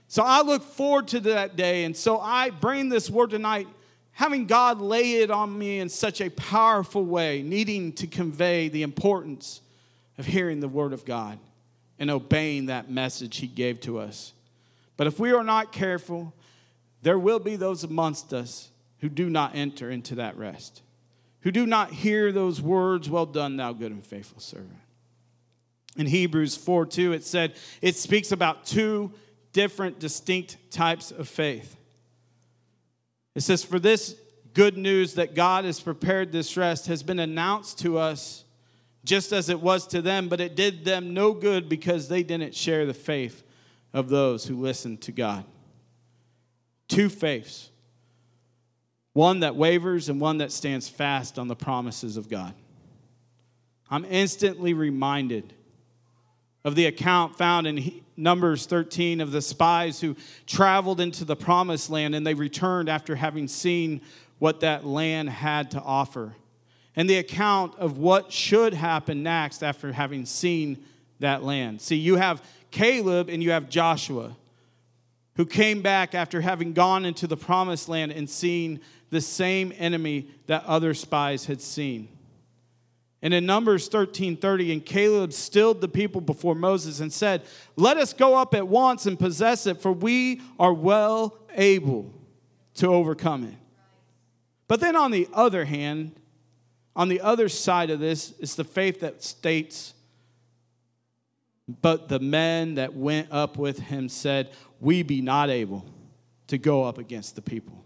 So 0.08 0.22
I 0.22 0.42
look 0.42 0.62
forward 0.62 1.08
to 1.08 1.20
that 1.20 1.56
day. 1.56 1.84
And 1.84 1.96
so 1.96 2.18
I 2.18 2.50
bring 2.50 2.88
this 2.88 3.08
word 3.08 3.30
tonight, 3.30 3.68
having 4.12 4.46
God 4.46 4.80
lay 4.80 5.14
it 5.16 5.30
on 5.30 5.56
me 5.56 5.78
in 5.78 5.88
such 5.88 6.20
a 6.20 6.30
powerful 6.30 7.04
way, 7.04 7.42
needing 7.42 7.92
to 7.94 8.06
convey 8.06 8.68
the 8.68 8.82
importance 8.82 9.60
of 10.16 10.26
hearing 10.26 10.60
the 10.60 10.68
word 10.68 10.92
of 10.92 11.04
God 11.04 11.38
and 11.98 12.10
obeying 12.10 12.66
that 12.66 12.90
message 12.90 13.36
he 13.36 13.46
gave 13.46 13.80
to 13.80 13.98
us. 13.98 14.32
But 14.96 15.06
if 15.06 15.20
we 15.20 15.32
are 15.32 15.44
not 15.44 15.72
careful, 15.72 16.34
there 17.02 17.18
will 17.18 17.38
be 17.38 17.56
those 17.56 17.84
amongst 17.84 18.32
us 18.32 18.70
who 19.00 19.08
do 19.08 19.30
not 19.30 19.54
enter 19.54 19.90
into 19.90 20.16
that 20.16 20.36
rest 20.36 20.82
who 21.42 21.52
do 21.52 21.66
not 21.66 21.92
hear 21.92 22.32
those 22.32 22.60
words, 22.60 23.08
Well 23.08 23.26
done, 23.26 23.56
thou 23.56 23.72
good 23.72 23.92
and 23.92 24.04
faithful 24.04 24.40
servant. 24.40 24.76
In 25.96 26.06
Hebrews 26.06 26.56
4 26.56 26.86
2, 26.86 27.12
it 27.12 27.24
said, 27.24 27.54
it 27.80 27.96
speaks 27.96 28.32
about 28.32 28.66
two 28.66 29.12
different, 29.52 29.98
distinct 29.98 30.56
types 30.70 31.10
of 31.10 31.28
faith. 31.28 31.76
It 33.34 33.42
says, 33.42 33.64
For 33.64 33.78
this 33.78 34.16
good 34.54 34.76
news 34.76 35.14
that 35.14 35.34
God 35.34 35.64
has 35.64 35.80
prepared 35.80 36.32
this 36.32 36.56
rest 36.56 36.86
has 36.86 37.02
been 37.02 37.18
announced 37.18 37.78
to 37.80 37.98
us 37.98 38.44
just 39.04 39.32
as 39.32 39.48
it 39.48 39.60
was 39.60 39.86
to 39.86 40.02
them, 40.02 40.28
but 40.28 40.40
it 40.40 40.56
did 40.56 40.84
them 40.84 41.14
no 41.14 41.32
good 41.32 41.68
because 41.68 42.08
they 42.08 42.22
didn't 42.22 42.54
share 42.54 42.84
the 42.84 42.94
faith 42.94 43.42
of 43.92 44.08
those 44.08 44.46
who 44.46 44.56
listened 44.56 45.00
to 45.02 45.12
God. 45.12 45.44
Two 46.88 47.08
faiths 47.08 47.70
one 49.14 49.40
that 49.40 49.56
wavers 49.56 50.08
and 50.08 50.20
one 50.20 50.38
that 50.38 50.52
stands 50.52 50.88
fast 50.88 51.40
on 51.40 51.48
the 51.48 51.56
promises 51.56 52.16
of 52.16 52.28
God. 52.28 52.54
I'm 53.90 54.04
instantly 54.04 54.74
reminded 54.74 55.54
of 56.64 56.74
the 56.74 56.86
account 56.86 57.36
found 57.36 57.66
in 57.66 58.02
Numbers 58.16 58.66
13 58.66 59.20
of 59.20 59.30
the 59.30 59.40
spies 59.42 60.00
who 60.00 60.16
traveled 60.46 61.00
into 61.00 61.24
the 61.24 61.36
promised 61.36 61.88
land 61.88 62.14
and 62.14 62.26
they 62.26 62.34
returned 62.34 62.88
after 62.88 63.16
having 63.16 63.48
seen 63.48 64.00
what 64.38 64.60
that 64.60 64.84
land 64.84 65.30
had 65.30 65.70
to 65.72 65.80
offer. 65.80 66.34
And 66.96 67.08
the 67.08 67.18
account 67.18 67.76
of 67.76 67.98
what 67.98 68.32
should 68.32 68.74
happen 68.74 69.22
next 69.22 69.62
after 69.62 69.92
having 69.92 70.26
seen 70.26 70.84
that 71.20 71.44
land. 71.44 71.80
See, 71.80 71.96
you 71.96 72.16
have 72.16 72.42
Caleb 72.70 73.28
and 73.28 73.42
you 73.42 73.52
have 73.52 73.68
Joshua 73.68 74.36
who 75.36 75.46
came 75.46 75.80
back 75.80 76.16
after 76.16 76.40
having 76.40 76.72
gone 76.72 77.04
into 77.04 77.28
the 77.28 77.36
promised 77.36 77.88
land 77.88 78.10
and 78.10 78.28
seen 78.28 78.80
the 79.10 79.20
same 79.20 79.72
enemy 79.78 80.26
that 80.48 80.64
other 80.64 80.92
spies 80.94 81.46
had 81.46 81.60
seen. 81.60 82.08
And 83.20 83.34
in 83.34 83.46
Numbers 83.46 83.88
13:30, 83.88 84.72
and 84.72 84.84
Caleb 84.84 85.32
stilled 85.32 85.80
the 85.80 85.88
people 85.88 86.20
before 86.20 86.54
Moses 86.54 87.00
and 87.00 87.12
said, 87.12 87.42
Let 87.76 87.96
us 87.96 88.12
go 88.12 88.36
up 88.36 88.54
at 88.54 88.68
once 88.68 89.06
and 89.06 89.18
possess 89.18 89.66
it, 89.66 89.80
for 89.80 89.92
we 89.92 90.40
are 90.58 90.72
well 90.72 91.36
able 91.54 92.14
to 92.74 92.88
overcome 92.88 93.44
it. 93.44 93.56
But 94.68 94.80
then 94.80 94.94
on 94.94 95.10
the 95.10 95.28
other 95.32 95.64
hand, 95.64 96.12
on 96.94 97.08
the 97.08 97.20
other 97.20 97.48
side 97.48 97.90
of 97.90 98.00
this 98.00 98.32
is 98.38 98.54
the 98.54 98.64
faith 98.64 99.00
that 99.00 99.22
states, 99.22 99.94
But 101.82 102.08
the 102.08 102.20
men 102.20 102.76
that 102.76 102.94
went 102.94 103.32
up 103.32 103.58
with 103.58 103.80
him 103.80 104.08
said, 104.08 104.50
We 104.80 105.02
be 105.02 105.22
not 105.22 105.50
able 105.50 105.86
to 106.46 106.58
go 106.58 106.84
up 106.84 106.98
against 106.98 107.34
the 107.34 107.42
people 107.42 107.84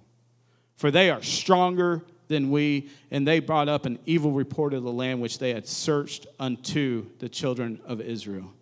for 0.82 0.90
they 0.90 1.10
are 1.10 1.22
stronger 1.22 2.02
than 2.32 2.50
we, 2.50 2.88
and 3.10 3.26
they 3.26 3.38
brought 3.38 3.68
up 3.68 3.86
an 3.86 3.98
evil 4.06 4.32
report 4.32 4.74
of 4.74 4.82
the 4.82 4.92
land 4.92 5.20
which 5.20 5.38
they 5.38 5.54
had 5.54 5.68
searched 5.68 6.26
unto 6.40 7.06
the 7.20 7.28
children 7.28 7.80
of 7.86 8.00
Israel, 8.00 8.52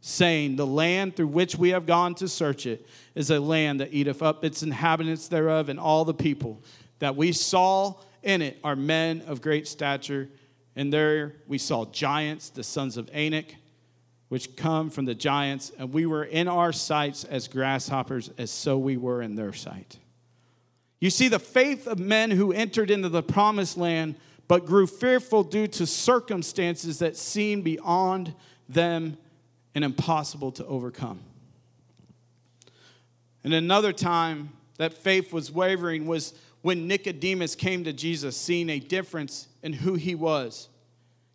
saying, 0.00 0.56
The 0.56 0.66
land 0.66 1.14
through 1.14 1.28
which 1.28 1.56
we 1.56 1.68
have 1.70 1.86
gone 1.86 2.14
to 2.16 2.26
search 2.26 2.66
it 2.66 2.86
is 3.14 3.30
a 3.30 3.38
land 3.38 3.80
that 3.80 3.92
eateth 3.92 4.22
up 4.22 4.44
its 4.44 4.62
inhabitants 4.62 5.28
thereof, 5.28 5.68
and 5.68 5.78
all 5.78 6.04
the 6.04 6.14
people 6.14 6.60
that 6.98 7.14
we 7.14 7.30
saw 7.32 7.94
in 8.22 8.42
it 8.42 8.58
are 8.64 8.74
men 8.74 9.22
of 9.26 9.40
great 9.40 9.68
stature. 9.68 10.28
And 10.74 10.92
there 10.92 11.36
we 11.46 11.58
saw 11.58 11.84
giants, 11.86 12.50
the 12.50 12.64
sons 12.64 12.96
of 12.96 13.08
Anak, 13.12 13.54
which 14.28 14.56
come 14.56 14.90
from 14.90 15.04
the 15.04 15.14
giants, 15.14 15.72
and 15.78 15.92
we 15.92 16.06
were 16.06 16.24
in 16.24 16.48
our 16.48 16.72
sights 16.72 17.24
as 17.24 17.48
grasshoppers, 17.48 18.30
as 18.38 18.50
so 18.50 18.78
we 18.78 18.96
were 18.96 19.22
in 19.22 19.34
their 19.34 19.52
sight. 19.52 19.98
You 21.00 21.10
see, 21.10 21.28
the 21.28 21.38
faith 21.38 21.86
of 21.86 21.98
men 21.98 22.30
who 22.30 22.52
entered 22.52 22.90
into 22.90 23.08
the 23.08 23.22
promised 23.22 23.76
land 23.76 24.16
but 24.48 24.64
grew 24.66 24.86
fearful 24.86 25.44
due 25.44 25.66
to 25.66 25.86
circumstances 25.86 26.98
that 27.00 27.16
seemed 27.16 27.64
beyond 27.64 28.34
them 28.68 29.18
and 29.74 29.84
impossible 29.84 30.50
to 30.52 30.66
overcome. 30.66 31.20
And 33.44 33.52
another 33.52 33.92
time 33.92 34.50
that 34.78 34.94
faith 34.94 35.32
was 35.32 35.52
wavering 35.52 36.06
was 36.06 36.34
when 36.62 36.88
Nicodemus 36.88 37.54
came 37.54 37.84
to 37.84 37.92
Jesus, 37.92 38.36
seeing 38.36 38.68
a 38.70 38.80
difference 38.80 39.48
in 39.62 39.74
who 39.74 39.94
he 39.94 40.14
was. 40.14 40.68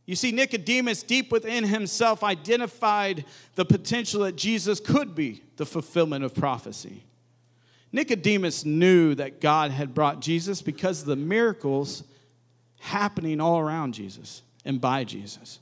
You 0.06 0.16
see, 0.16 0.32
Nicodemus, 0.32 1.02
deep 1.04 1.32
within 1.32 1.64
himself, 1.64 2.24
identified 2.24 3.24
the 3.56 3.64
potential 3.64 4.22
that 4.24 4.36
Jesus 4.36 4.80
could 4.80 5.16
be 5.16 5.44
the 5.56 5.66
fulfillment 5.66 6.26
of 6.26 6.36
prophecy. 6.36 7.04
Nicodemus 7.94 8.66
knew 8.66 9.16
that 9.16 9.40
God 9.40 9.72
had 9.72 9.94
brought 9.94 10.20
Jesus 10.20 10.62
because 10.62 11.02
of 11.02 11.08
the 11.08 11.16
miracles 11.16 12.04
happening 12.80 13.40
all 13.40 13.60
around 13.60 13.94
Jesus 13.94 14.42
and 14.66 14.82
by 14.82 15.06
Jesus. 15.06 15.60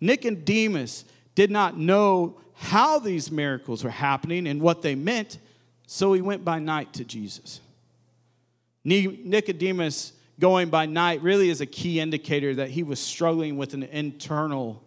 Nicodemus 0.00 1.04
did 1.34 1.50
not 1.50 1.76
know 1.76 2.38
how 2.54 2.98
these 2.98 3.32
miracles 3.32 3.82
were 3.82 3.90
happening 3.90 4.46
and 4.46 4.60
what 4.60 4.82
they 4.82 4.94
meant, 4.94 5.38
so 5.86 6.12
he 6.12 6.20
went 6.20 6.44
by 6.44 6.58
night 6.58 6.92
to 6.92 7.04
Jesus. 7.04 7.60
Nicodemus 8.84 10.12
going 10.38 10.68
by 10.68 10.86
night 10.86 11.22
really 11.22 11.48
is 11.48 11.60
a 11.60 11.66
key 11.66 11.98
indicator 11.98 12.54
that 12.54 12.70
he 12.70 12.82
was 12.82 13.00
struggling 13.00 13.56
with 13.56 13.74
an 13.74 13.82
internal 13.82 14.82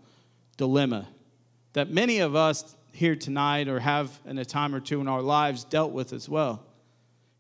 dilemma 0.56 1.08
that 1.74 1.90
many 1.90 2.20
of 2.20 2.36
us 2.36 2.76
here 2.94 3.16
tonight 3.16 3.68
or 3.68 3.80
have 3.80 4.18
in 4.26 4.38
a 4.38 4.46
time 4.46 4.74
or 4.74 4.80
two 4.80 5.02
in 5.02 5.08
our 5.08 5.22
lives 5.22 5.66
dealt 5.66 5.92
with 5.92 6.14
as 6.14 6.30
well. 6.30 6.64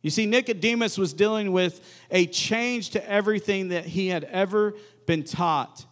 You 0.01 0.09
see, 0.09 0.25
Nicodemus 0.25 0.97
was 0.97 1.13
dealing 1.13 1.53
with 1.53 1.79
a 2.11 2.25
change 2.25 2.89
to 2.91 3.09
everything 3.09 3.69
that 3.69 3.85
he 3.85 4.07
had 4.07 4.25
ever 4.25 4.73
been 5.05 5.23
taught 5.23 5.85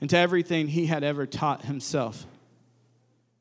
and 0.00 0.08
to 0.10 0.16
everything 0.16 0.68
he 0.68 0.86
had 0.86 1.02
ever 1.02 1.26
taught 1.26 1.64
himself. 1.64 2.26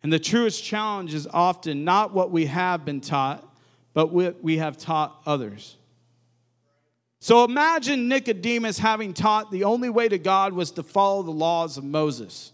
And 0.01 0.11
the 0.11 0.19
truest 0.19 0.63
challenge 0.63 1.13
is 1.13 1.27
often 1.27 1.83
not 1.83 2.13
what 2.13 2.31
we 2.31 2.45
have 2.45 2.85
been 2.85 3.01
taught, 3.01 3.43
but 3.93 4.11
what 4.11 4.43
we 4.43 4.57
have 4.57 4.77
taught 4.77 5.21
others. 5.25 5.77
So 7.19 7.43
imagine 7.43 8.07
Nicodemus 8.07 8.77
having 8.77 9.13
taught 9.13 9.51
the 9.51 9.63
only 9.63 9.89
way 9.89 10.07
to 10.07 10.17
God 10.17 10.53
was 10.53 10.71
to 10.71 10.83
follow 10.83 11.23
the 11.23 11.31
laws 11.31 11.77
of 11.77 11.83
Moses. 11.83 12.51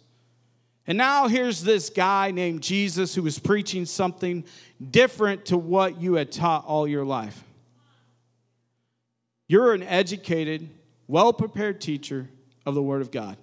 And 0.92 0.98
now 0.98 1.30
here's 1.30 1.64
this 1.64 1.89
guy 1.89 2.32
named 2.32 2.62
Jesus 2.62 3.16
who 3.16 3.24
was 3.24 3.39
preaching 3.39 3.86
something 3.86 4.44
different 4.89 5.46
to 5.46 5.58
what 5.58 6.02
you 6.02 6.16
had 6.16 6.34
taught 6.34 6.66
all 6.66 6.86
your 6.86 7.06
life. 7.06 7.46
You're 9.48 9.74
an 9.74 9.84
educated, 9.84 10.70
well 11.08 11.32
prepared 11.32 11.80
teacher 11.80 12.28
of 12.66 12.76
the 12.76 12.84
Word 12.84 13.02
of 13.02 13.10
God. 13.10 13.38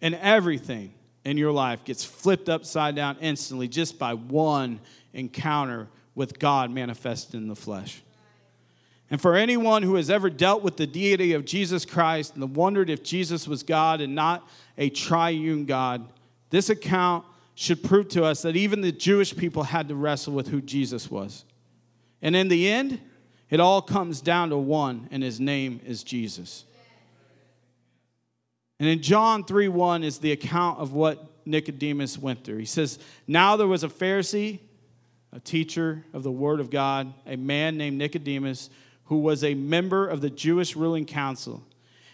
And 0.00 0.14
everything 0.14 0.94
in 1.22 1.36
your 1.36 1.52
life 1.52 1.84
gets 1.84 2.02
flipped 2.02 2.48
upside 2.48 2.96
down 2.96 3.18
instantly 3.20 3.68
just 3.68 3.98
by 3.98 4.14
one 4.14 4.80
encounter 5.12 5.90
with 6.14 6.38
God 6.38 6.70
manifested 6.70 7.34
in 7.34 7.48
the 7.48 7.54
flesh. 7.54 8.02
And 9.14 9.20
for 9.20 9.36
anyone 9.36 9.84
who 9.84 9.94
has 9.94 10.10
ever 10.10 10.28
dealt 10.28 10.64
with 10.64 10.76
the 10.76 10.88
deity 10.88 11.34
of 11.34 11.44
Jesus 11.44 11.84
Christ 11.84 12.34
and 12.34 12.56
wondered 12.56 12.90
if 12.90 13.04
Jesus 13.04 13.46
was 13.46 13.62
God 13.62 14.00
and 14.00 14.16
not 14.16 14.44
a 14.76 14.90
triune 14.90 15.66
God, 15.66 16.12
this 16.50 16.68
account 16.68 17.24
should 17.54 17.84
prove 17.84 18.08
to 18.08 18.24
us 18.24 18.42
that 18.42 18.56
even 18.56 18.80
the 18.80 18.90
Jewish 18.90 19.36
people 19.36 19.62
had 19.62 19.86
to 19.86 19.94
wrestle 19.94 20.32
with 20.32 20.48
who 20.48 20.60
Jesus 20.60 21.12
was. 21.12 21.44
And 22.22 22.34
in 22.34 22.48
the 22.48 22.68
end, 22.68 23.00
it 23.50 23.60
all 23.60 23.80
comes 23.80 24.20
down 24.20 24.50
to 24.50 24.56
one, 24.56 25.06
and 25.12 25.22
his 25.22 25.38
name 25.38 25.80
is 25.86 26.02
Jesus. 26.02 26.64
And 28.80 28.88
in 28.88 29.00
John 29.00 29.44
3 29.44 29.68
1 29.68 30.02
is 30.02 30.18
the 30.18 30.32
account 30.32 30.80
of 30.80 30.92
what 30.92 31.24
Nicodemus 31.46 32.18
went 32.18 32.42
through. 32.42 32.58
He 32.58 32.64
says, 32.64 32.98
Now 33.28 33.54
there 33.54 33.68
was 33.68 33.84
a 33.84 33.88
Pharisee, 33.88 34.58
a 35.32 35.38
teacher 35.38 36.04
of 36.12 36.24
the 36.24 36.32
Word 36.32 36.58
of 36.58 36.68
God, 36.68 37.14
a 37.26 37.36
man 37.36 37.76
named 37.76 37.96
Nicodemus, 37.96 38.70
who 39.06 39.18
was 39.18 39.44
a 39.44 39.54
member 39.54 40.06
of 40.06 40.20
the 40.20 40.30
Jewish 40.30 40.76
ruling 40.76 41.04
council. 41.04 41.62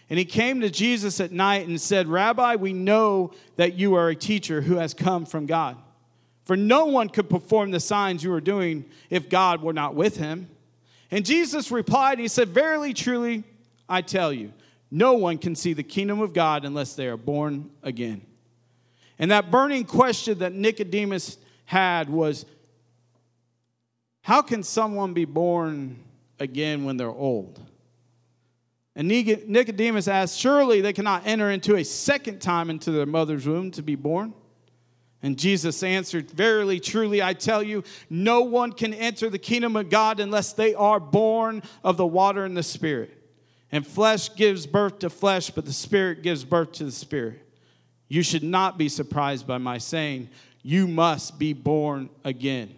And 0.09 0.19
he 0.19 0.25
came 0.25 0.59
to 0.61 0.69
Jesus 0.69 1.21
at 1.21 1.31
night 1.31 1.67
and 1.67 1.79
said, 1.79 2.07
Rabbi, 2.07 2.55
we 2.55 2.73
know 2.73 3.31
that 3.55 3.75
you 3.75 3.95
are 3.95 4.09
a 4.09 4.15
teacher 4.15 4.61
who 4.61 4.75
has 4.75 4.93
come 4.93 5.25
from 5.25 5.45
God. 5.45 5.77
For 6.43 6.57
no 6.57 6.87
one 6.87 7.07
could 7.07 7.29
perform 7.29 7.71
the 7.71 7.79
signs 7.79 8.23
you 8.23 8.33
are 8.33 8.41
doing 8.41 8.85
if 9.09 9.29
God 9.29 9.61
were 9.61 9.71
not 9.71 9.95
with 9.95 10.17
him. 10.17 10.49
And 11.09 11.25
Jesus 11.25 11.71
replied, 11.71 12.19
He 12.19 12.27
said, 12.27 12.49
Verily, 12.49 12.93
truly, 12.93 13.43
I 13.87 14.01
tell 14.01 14.33
you, 14.33 14.51
no 14.89 15.13
one 15.13 15.37
can 15.37 15.55
see 15.55 15.71
the 15.71 15.83
kingdom 15.83 16.19
of 16.19 16.33
God 16.33 16.65
unless 16.65 16.93
they 16.93 17.07
are 17.07 17.17
born 17.17 17.69
again. 17.81 18.21
And 19.17 19.31
that 19.31 19.51
burning 19.51 19.85
question 19.85 20.39
that 20.39 20.53
Nicodemus 20.53 21.37
had 21.65 22.09
was 22.09 22.45
how 24.23 24.41
can 24.41 24.63
someone 24.63 25.13
be 25.13 25.25
born 25.25 26.03
again 26.41 26.83
when 26.83 26.97
they're 26.97 27.09
old? 27.09 27.61
And 28.95 29.07
Nicodemus 29.07 30.07
asked, 30.07 30.37
Surely 30.37 30.81
they 30.81 30.93
cannot 30.93 31.25
enter 31.25 31.49
into 31.49 31.75
a 31.75 31.83
second 31.83 32.41
time 32.41 32.69
into 32.69 32.91
their 32.91 33.05
mother's 33.05 33.47
womb 33.47 33.71
to 33.71 33.81
be 33.81 33.95
born? 33.95 34.33
And 35.23 35.37
Jesus 35.37 35.83
answered, 35.83 36.31
Verily, 36.31 36.79
truly, 36.79 37.21
I 37.21 37.33
tell 37.33 37.61
you, 37.61 37.83
no 38.09 38.41
one 38.41 38.73
can 38.73 38.93
enter 38.93 39.29
the 39.29 39.37
kingdom 39.37 39.75
of 39.75 39.89
God 39.89 40.19
unless 40.19 40.53
they 40.53 40.73
are 40.73 40.99
born 40.99 41.61
of 41.83 41.95
the 41.95 42.05
water 42.05 42.43
and 42.43 42.57
the 42.57 42.63
Spirit. 42.63 43.17
And 43.71 43.85
flesh 43.85 44.35
gives 44.35 44.65
birth 44.65 44.99
to 44.99 45.09
flesh, 45.09 45.51
but 45.51 45.65
the 45.65 45.73
Spirit 45.73 46.23
gives 46.23 46.43
birth 46.43 46.73
to 46.73 46.83
the 46.83 46.91
Spirit. 46.91 47.45
You 48.09 48.23
should 48.23 48.43
not 48.43 48.77
be 48.77 48.89
surprised 48.89 49.47
by 49.47 49.57
my 49.57 49.77
saying, 49.77 50.29
You 50.63 50.87
must 50.87 51.39
be 51.39 51.53
born 51.53 52.09
again. 52.25 52.75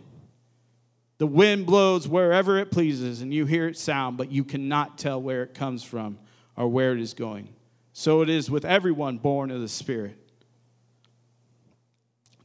The 1.24 1.28
wind 1.28 1.66
blows 1.66 2.06
wherever 2.06 2.58
it 2.58 2.70
pleases, 2.70 3.22
and 3.22 3.34
you 3.34 3.46
hear 3.46 3.66
it 3.70 3.78
sound, 3.78 4.18
but 4.18 4.30
you 4.30 4.44
cannot 4.44 4.98
tell 4.98 5.22
where 5.22 5.42
it 5.42 5.54
comes 5.54 5.82
from 5.82 6.20
or 6.58 6.68
where 6.68 6.92
it 6.92 7.00
is 7.00 7.14
going. 7.14 7.48
So 7.94 8.22
it 8.24 8.30
is 8.30 8.52
with 8.52 8.66
everyone 8.66 9.20
born 9.20 9.50
of 9.50 9.62
the 9.62 9.70
Spirit. 9.70 10.18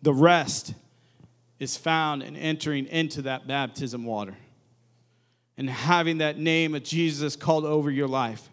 The 0.02 0.14
rest 0.14 0.74
is 1.58 1.76
found 1.76 2.22
in 2.22 2.36
entering 2.36 2.86
into 2.86 3.22
that 3.22 3.48
baptism 3.48 4.04
water 4.04 4.36
and 5.56 5.68
having 5.68 6.18
that 6.18 6.38
name 6.38 6.76
of 6.76 6.84
Jesus 6.84 7.34
called 7.34 7.64
over 7.64 7.90
your 7.90 8.06
life. 8.06 8.48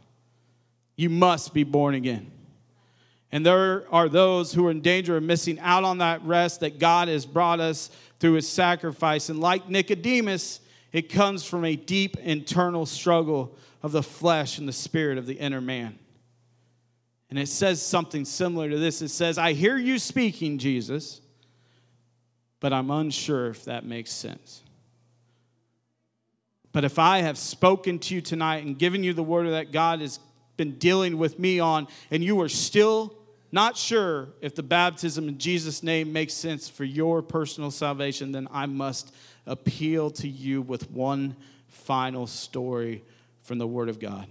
You 0.96 1.12
must 1.12 1.54
be 1.54 1.64
born 1.64 1.94
again. 1.94 2.32
And 3.32 3.46
there 3.46 3.86
are 3.94 4.10
those 4.10 4.54
who 4.54 4.66
are 4.66 4.72
in 4.72 4.82
danger 4.82 5.18
of 5.18 5.22
missing 5.22 5.60
out 5.60 5.84
on 5.84 6.00
that 6.00 6.24
rest 6.24 6.62
that 6.62 6.80
God 6.80 7.10
has 7.10 7.28
brought 7.28 7.60
us 7.60 7.92
through 8.26 8.34
his 8.34 8.50
sacrifice. 8.50 9.30
And 9.30 9.40
like 9.40 9.70
Nicodemus, 9.70 10.60
it 10.92 11.10
comes 11.10 11.46
from 11.46 11.64
a 11.64 11.76
deep 11.76 12.18
internal 12.18 12.88
struggle 12.88 13.56
of 13.84 13.92
the 13.92 14.02
flesh 14.02 14.58
and 14.58 14.68
the 14.68 14.74
spirit 14.74 15.20
of 15.20 15.28
the 15.28 15.36
inner 15.36 15.62
man. 15.62 16.00
And 17.30 17.38
it 17.38 17.50
says 17.50 17.84
something 17.84 18.26
similar 18.26 18.68
to 18.68 18.80
this. 18.80 19.04
It 19.04 19.10
says, 19.10 19.38
I 19.38 19.54
hear 19.54 19.78
you 19.78 20.00
speaking, 20.00 20.58
Jesus, 20.58 21.22
but 22.60 22.74
I'm 22.74 22.90
unsure 22.90 23.50
if 23.50 23.66
that 23.66 23.86
makes 23.86 24.10
sense. 24.10 24.64
But 26.72 26.84
if 26.84 26.98
I 26.98 27.20
have 27.20 27.38
spoken 27.38 28.00
to 28.00 28.16
you 28.16 28.22
tonight 28.22 28.66
and 28.66 28.76
given 28.76 29.04
you 29.04 29.14
the 29.14 29.22
word 29.22 29.48
that 29.52 29.72
God 29.72 30.02
has 30.02 30.20
been 30.58 30.80
dealing 30.80 31.20
with 31.20 31.38
me 31.38 31.60
on, 31.60 31.86
and 32.10 32.24
you 32.24 32.42
are 32.42 32.50
still 32.50 33.16
not 33.56 33.78
sure 33.78 34.28
if 34.42 34.54
the 34.54 34.62
baptism 34.62 35.30
in 35.30 35.38
Jesus' 35.38 35.82
name 35.82 36.12
makes 36.12 36.34
sense 36.34 36.68
for 36.68 36.84
your 36.84 37.22
personal 37.22 37.72
salvation, 37.72 38.34
then 38.34 38.50
I 38.52 38.66
must 38.66 39.16
appeal 39.48 40.12
to 40.12 40.28
you 40.28 40.62
with 40.62 40.92
one 40.92 41.38
final 41.70 42.28
story 42.28 43.02
from 43.40 43.58
the 43.58 43.66
Word 43.66 43.88
of 43.88 43.98
God. 43.98 44.28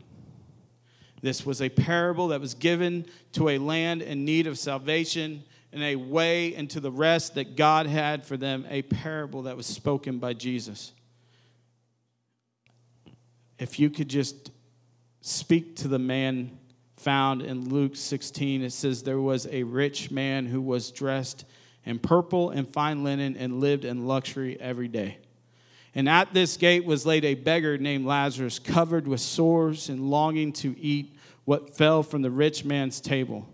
This 1.23 1.47
was 1.47 1.63
a 1.63 1.71
parable 1.71 2.29
that 2.29 2.41
was 2.43 2.53
given 2.53 3.07
to 3.33 3.49
a 3.49 3.57
land 3.57 4.03
in 4.03 4.27
need 4.27 4.47
of 4.47 4.59
salvation 4.59 5.43
and 5.73 5.83
a 5.83 5.97
way 5.97 6.55
into 6.55 6.79
the 6.79 6.93
rest 6.93 7.35
that 7.37 7.57
God 7.57 7.87
had 7.87 8.27
for 8.27 8.37
them, 8.37 8.67
a 8.69 8.83
parable 8.83 9.43
that 9.45 9.57
was 9.57 9.65
spoken 9.65 10.19
by 10.19 10.35
Jesus. 10.35 10.93
If 13.59 13.81
you 13.81 13.89
could 13.89 14.09
just 14.09 14.51
speak 15.23 15.77
to 15.77 15.89
the 15.89 15.99
man 15.99 16.59
found 16.97 17.43
in 17.43 17.69
Luke 17.69 17.97
16, 17.97 18.63
it 18.63 18.73
says, 18.73 19.03
There 19.03 19.21
was 19.21 19.47
a 19.51 19.63
rich 19.63 20.11
man 20.11 20.47
who 20.47 20.61
was 20.61 20.91
dressed 20.91 21.45
in 21.85 21.99
purple 21.99 22.51
and 22.51 22.69
fine 22.69 23.05
linen 23.05 23.37
and 23.37 23.61
lived 23.61 23.85
in 23.85 24.07
luxury 24.07 24.59
every 24.61 24.89
day. 24.89 25.19
And 25.95 26.09
at 26.09 26.35
this 26.35 26.57
gate 26.57 26.85
was 26.85 27.07
laid 27.07 27.25
a 27.25 27.35
beggar 27.35 27.79
named 27.79 28.07
Lazarus, 28.07 28.59
covered 28.59 29.07
with 29.07 29.21
sores 29.21 29.89
and 29.89 30.11
longing 30.11 30.53
to 30.55 30.77
eat 30.79 31.15
what 31.45 31.77
fell 31.77 32.03
from 32.03 32.23
the 32.23 32.31
rich 32.31 32.65
man's 32.65 33.01
table. 33.01 33.49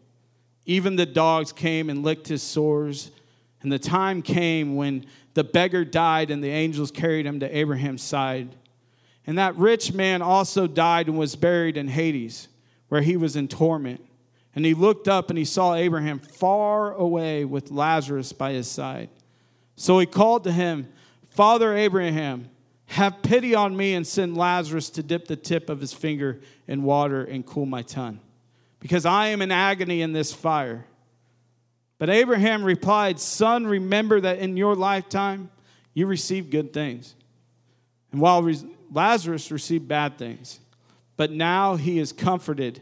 Even 0.65 0.97
the 0.97 1.07
dogs 1.07 1.53
came 1.53 1.91
and 1.91 2.03
licked 2.03 2.29
his 2.29 2.43
sores. 2.43 3.11
And 3.63 3.71
the 3.71 3.79
time 3.79 4.23
came 4.23 4.77
when 4.77 5.05
the 5.35 5.45
beggar 5.45 5.85
died, 5.85 6.31
and 6.31 6.43
the 6.43 6.51
angels 6.51 6.91
carried 6.91 7.27
him 7.27 7.41
to 7.41 7.57
Abraham's 7.57 8.03
side. 8.03 8.55
And 9.27 9.37
that 9.39 9.57
rich 9.57 9.93
man 9.93 10.23
also 10.23 10.67
died 10.67 11.09
and 11.09 11.19
was 11.19 11.37
buried 11.37 11.77
in 11.77 11.89
Hades, 11.89 12.49
where 12.91 13.01
he 13.01 13.17
was 13.17 13.37
in 13.37 13.49
torment. 13.49 14.05
And 14.55 14.65
he 14.65 14.75
looked 14.75 15.09
up 15.09 15.31
and 15.31 15.39
he 15.39 15.45
saw 15.45 15.75
Abraham 15.75 16.19
far 16.19 16.93
away 16.93 17.45
with 17.45 17.71
Lazarus 17.71 18.33
by 18.33 18.53
his 18.53 18.69
side. 18.69 19.09
So 19.77 19.99
he 19.99 20.07
called 20.07 20.45
to 20.45 20.53
him, 20.53 20.89
Father 21.31 21.75
Abraham, 21.75 22.51
have 22.87 23.23
pity 23.23 23.55
on 23.55 23.77
me 23.77 23.95
and 23.95 24.05
send 24.05 24.37
Lazarus 24.37 24.91
to 24.91 25.03
dip 25.05 25.29
the 25.29 25.37
tip 25.37 25.71
of 25.71 25.81
his 25.81 25.93
finger 25.93 26.41
in 26.67 26.83
water 26.83 27.23
and 27.25 27.47
cool 27.47 27.65
my 27.65 27.83
tongue 27.83 28.19
because 28.81 29.07
I 29.07 29.29
am 29.29 29.41
in 29.41 29.53
agony 29.53 30.03
in 30.03 30.13
this 30.13 30.33
fire. 30.33 30.85
But 31.99 32.11
Abraham 32.11 32.65
replied, 32.65 33.21
Son, 33.21 33.67
remember 33.67 34.21
that 34.23 34.39
in 34.39 34.57
your 34.57 34.75
lifetime 34.75 35.51
you 35.95 36.07
received 36.07 36.51
good 36.51 36.73
things, 36.73 37.15
and 38.11 38.21
while 38.21 38.51
Lazarus 38.93 39.53
received 39.53 39.87
bad 39.87 40.19
things. 40.19 40.59
But 41.21 41.31
now 41.31 41.77
he 41.77 41.99
is 41.99 42.15
comforted 42.15 42.81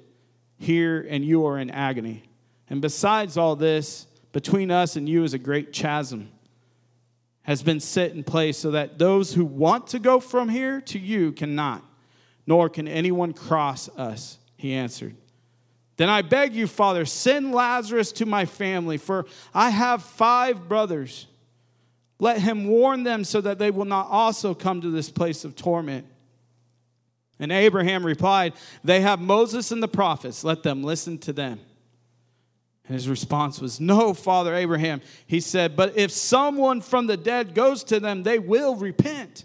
here, 0.59 1.05
and 1.11 1.25
you 1.25 1.45
are 1.47 1.59
in 1.59 1.71
agony. 1.71 2.23
And 2.71 2.81
besides 2.81 3.37
all 3.37 3.57
this, 3.57 4.07
between 4.31 4.71
us 4.71 4.95
and 4.95 5.09
you 5.09 5.25
is 5.25 5.35
a 5.35 5.41
great 5.41 5.73
chasm 5.73 6.31
has 7.43 7.65
been 7.65 7.81
set 7.81 8.13
in 8.13 8.23
place 8.23 8.57
so 8.57 8.71
that 8.71 8.97
those 8.97 9.35
who 9.35 9.45
want 9.45 9.89
to 9.89 9.99
go 9.99 10.21
from 10.21 10.49
here 10.49 10.81
to 10.83 11.01
you 11.01 11.33
cannot, 11.33 11.83
nor 12.47 12.69
can 12.69 12.87
anyone 12.87 13.33
cross 13.33 13.89
us, 13.97 14.39
he 14.57 14.73
answered. 14.73 15.17
Then 15.97 16.09
I 16.09 16.23
beg 16.23 16.55
you, 16.55 16.69
Father, 16.69 17.07
send 17.07 17.51
Lazarus 17.51 18.13
to 18.13 18.25
my 18.25 18.45
family, 18.45 18.99
for 18.99 19.27
I 19.53 19.71
have 19.71 20.01
five 20.05 20.69
brothers. 20.69 21.27
Let 22.21 22.41
him 22.41 22.69
warn 22.69 23.03
them 23.03 23.25
so 23.25 23.41
that 23.41 23.59
they 23.59 23.73
will 23.73 23.85
not 23.85 24.07
also 24.09 24.55
come 24.55 24.81
to 24.83 24.93
this 24.93 25.11
place 25.11 25.45
of 25.45 25.57
torment. 25.57 26.07
And 27.39 27.53
Abraham 27.53 28.05
replied, 28.05 28.55
They 28.83 29.01
have 29.01 29.21
Moses 29.21 29.71
and 29.71 29.83
the 29.83 29.89
prophets. 29.89 30.45
Let 30.45 30.63
them 30.63 30.83
listen 30.83 31.19
to 31.19 31.33
them. 31.33 31.61
And 32.87 32.95
his 32.95 33.09
response 33.09 33.61
was, 33.61 33.81
No, 33.81 34.15
Father 34.15 34.55
Abraham. 34.55 35.01
He 35.27 35.41
said, 35.41 35.77
But 35.77 35.97
if 35.97 36.11
someone 36.11 36.81
from 36.81 37.07
the 37.07 37.17
dead 37.17 37.55
goes 37.55 37.85
to 37.85 38.01
them, 38.01 38.23
they 38.23 38.39
will 38.39 38.75
repent. 38.75 39.45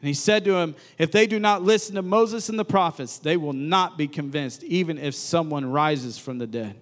And 0.00 0.08
he 0.08 0.14
said 0.14 0.44
to 0.46 0.54
him, 0.56 0.74
If 0.96 1.12
they 1.12 1.26
do 1.26 1.38
not 1.38 1.62
listen 1.62 1.96
to 1.96 2.02
Moses 2.02 2.48
and 2.48 2.58
the 2.58 2.64
prophets, 2.64 3.18
they 3.18 3.36
will 3.36 3.52
not 3.52 3.98
be 3.98 4.08
convinced, 4.08 4.64
even 4.64 4.96
if 4.96 5.14
someone 5.14 5.70
rises 5.70 6.18
from 6.18 6.38
the 6.38 6.46
dead. 6.46 6.76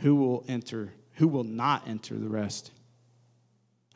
Who 0.00 0.16
will 0.16 0.44
enter? 0.46 0.92
Who 1.14 1.28
will 1.28 1.44
not 1.44 1.88
enter 1.88 2.14
the 2.14 2.28
rest? 2.28 2.70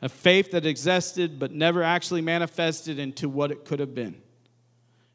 A 0.01 0.09
faith 0.09 0.51
that 0.51 0.65
existed 0.65 1.39
but 1.39 1.51
never 1.51 1.83
actually 1.83 2.21
manifested 2.21 2.99
into 2.99 3.27
what 3.27 3.51
it 3.51 3.65
could 3.65 3.79
have 3.79 3.93
been. 3.93 4.21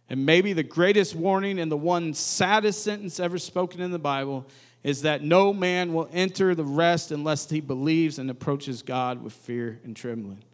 And 0.08 0.26
maybe 0.26 0.52
the 0.52 0.62
greatest 0.62 1.14
warning 1.14 1.58
and 1.58 1.72
the 1.72 1.76
one 1.76 2.12
saddest 2.12 2.82
sentence 2.84 3.18
ever 3.18 3.38
spoken 3.38 3.80
in 3.80 3.90
the 3.90 3.98
Bible 3.98 4.46
is 4.82 5.02
that 5.02 5.22
no 5.22 5.52
man 5.52 5.94
will 5.94 6.08
enter 6.12 6.54
the 6.54 6.64
rest 6.64 7.10
unless 7.10 7.48
he 7.48 7.60
believes 7.60 8.18
and 8.18 8.30
approaches 8.30 8.82
God 8.82 9.22
with 9.22 9.32
fear 9.32 9.80
and 9.82 9.96
trembling. 9.96 10.44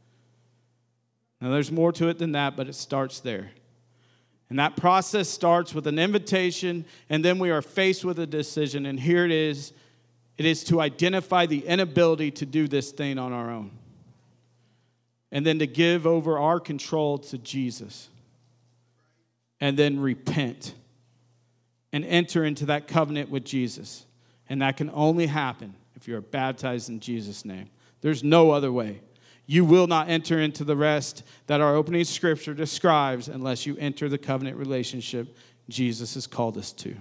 Now, 1.41 1.51
there's 1.51 1.73
more 1.73 1.91
to 1.93 2.09
it 2.09 2.19
than 2.19 2.33
that, 2.33 2.57
but 2.57 2.69
it 2.69 2.75
starts 2.75 3.19
there. 3.21 3.51
And 4.51 4.59
that 4.59 4.77
process 4.77 5.29
starts 5.29 5.75
with 5.75 5.87
an 5.87 5.99
invitation, 5.99 6.85
and 7.09 7.25
then 7.25 7.39
we 7.39 7.51
are 7.51 7.63
faced 7.63 8.05
with 8.05 8.19
a 8.19 8.27
decision. 8.27 8.85
And 8.85 8.99
here 8.99 9.25
it 9.25 9.31
is 9.31 9.73
it 10.39 10.47
is 10.47 10.65
to 10.65 10.81
identify 10.81 11.45
the 11.45 11.67
inability 11.67 12.31
to 12.31 12.47
do 12.47 12.67
this 12.67 12.93
thing 12.93 13.19
on 13.19 13.31
our 13.33 13.51
own, 13.51 13.73
and 15.33 15.47
then 15.47 15.59
to 15.59 15.67
give 15.67 16.07
over 16.07 16.39
our 16.39 16.61
control 16.61 17.19
to 17.19 17.39
Jesus, 17.39 18.09
and 19.61 19.77
then 19.77 20.01
repent 20.01 20.75
and 21.93 22.05
enter 22.05 22.45
into 22.45 22.67
that 22.67 22.89
covenant 22.89 23.31
with 23.31 23.45
Jesus. 23.45 24.07
And 24.49 24.63
that 24.63 24.77
can 24.77 24.91
only 24.95 25.27
happen 25.27 25.75
if 25.97 26.09
you're 26.09 26.21
baptized 26.21 26.89
in 26.89 27.01
Jesus' 27.01 27.45
name. 27.45 27.69
There's 28.01 28.25
no 28.25 28.51
other 28.51 28.73
way. 28.73 29.01
You 29.47 29.65
will 29.65 29.87
not 29.87 30.09
enter 30.09 30.41
into 30.41 30.65
the 30.65 30.77
rest 30.77 31.25
that 31.47 31.61
our 31.61 31.75
opening 31.75 32.05
scripture 32.05 32.55
describes 32.55 33.29
unless 33.29 33.67
you 33.67 33.77
enter 33.79 34.09
the 34.09 34.19
covenant 34.19 34.57
relationship 34.57 35.37
Jesus 35.69 36.15
has 36.15 36.27
called 36.27 36.57
us 36.57 36.73
to. 36.73 36.95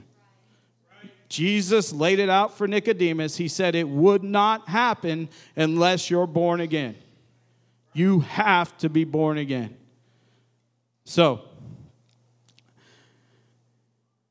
Jesus 1.30 1.94
laid 1.94 2.18
it 2.18 2.30
out 2.30 2.58
for 2.58 2.68
Nicodemus. 2.68 3.38
He 3.38 3.48
said 3.48 3.76
it 3.76 3.88
would 3.88 4.24
not 4.24 4.68
happen 4.68 5.30
unless 5.56 6.10
you're 6.10 6.28
born 6.28 6.60
again. 6.60 6.96
You 8.00 8.22
have 8.22 8.78
to 8.78 8.88
be 8.88 9.04
born 9.04 9.38
again. 9.38 9.76
So, 11.04 11.42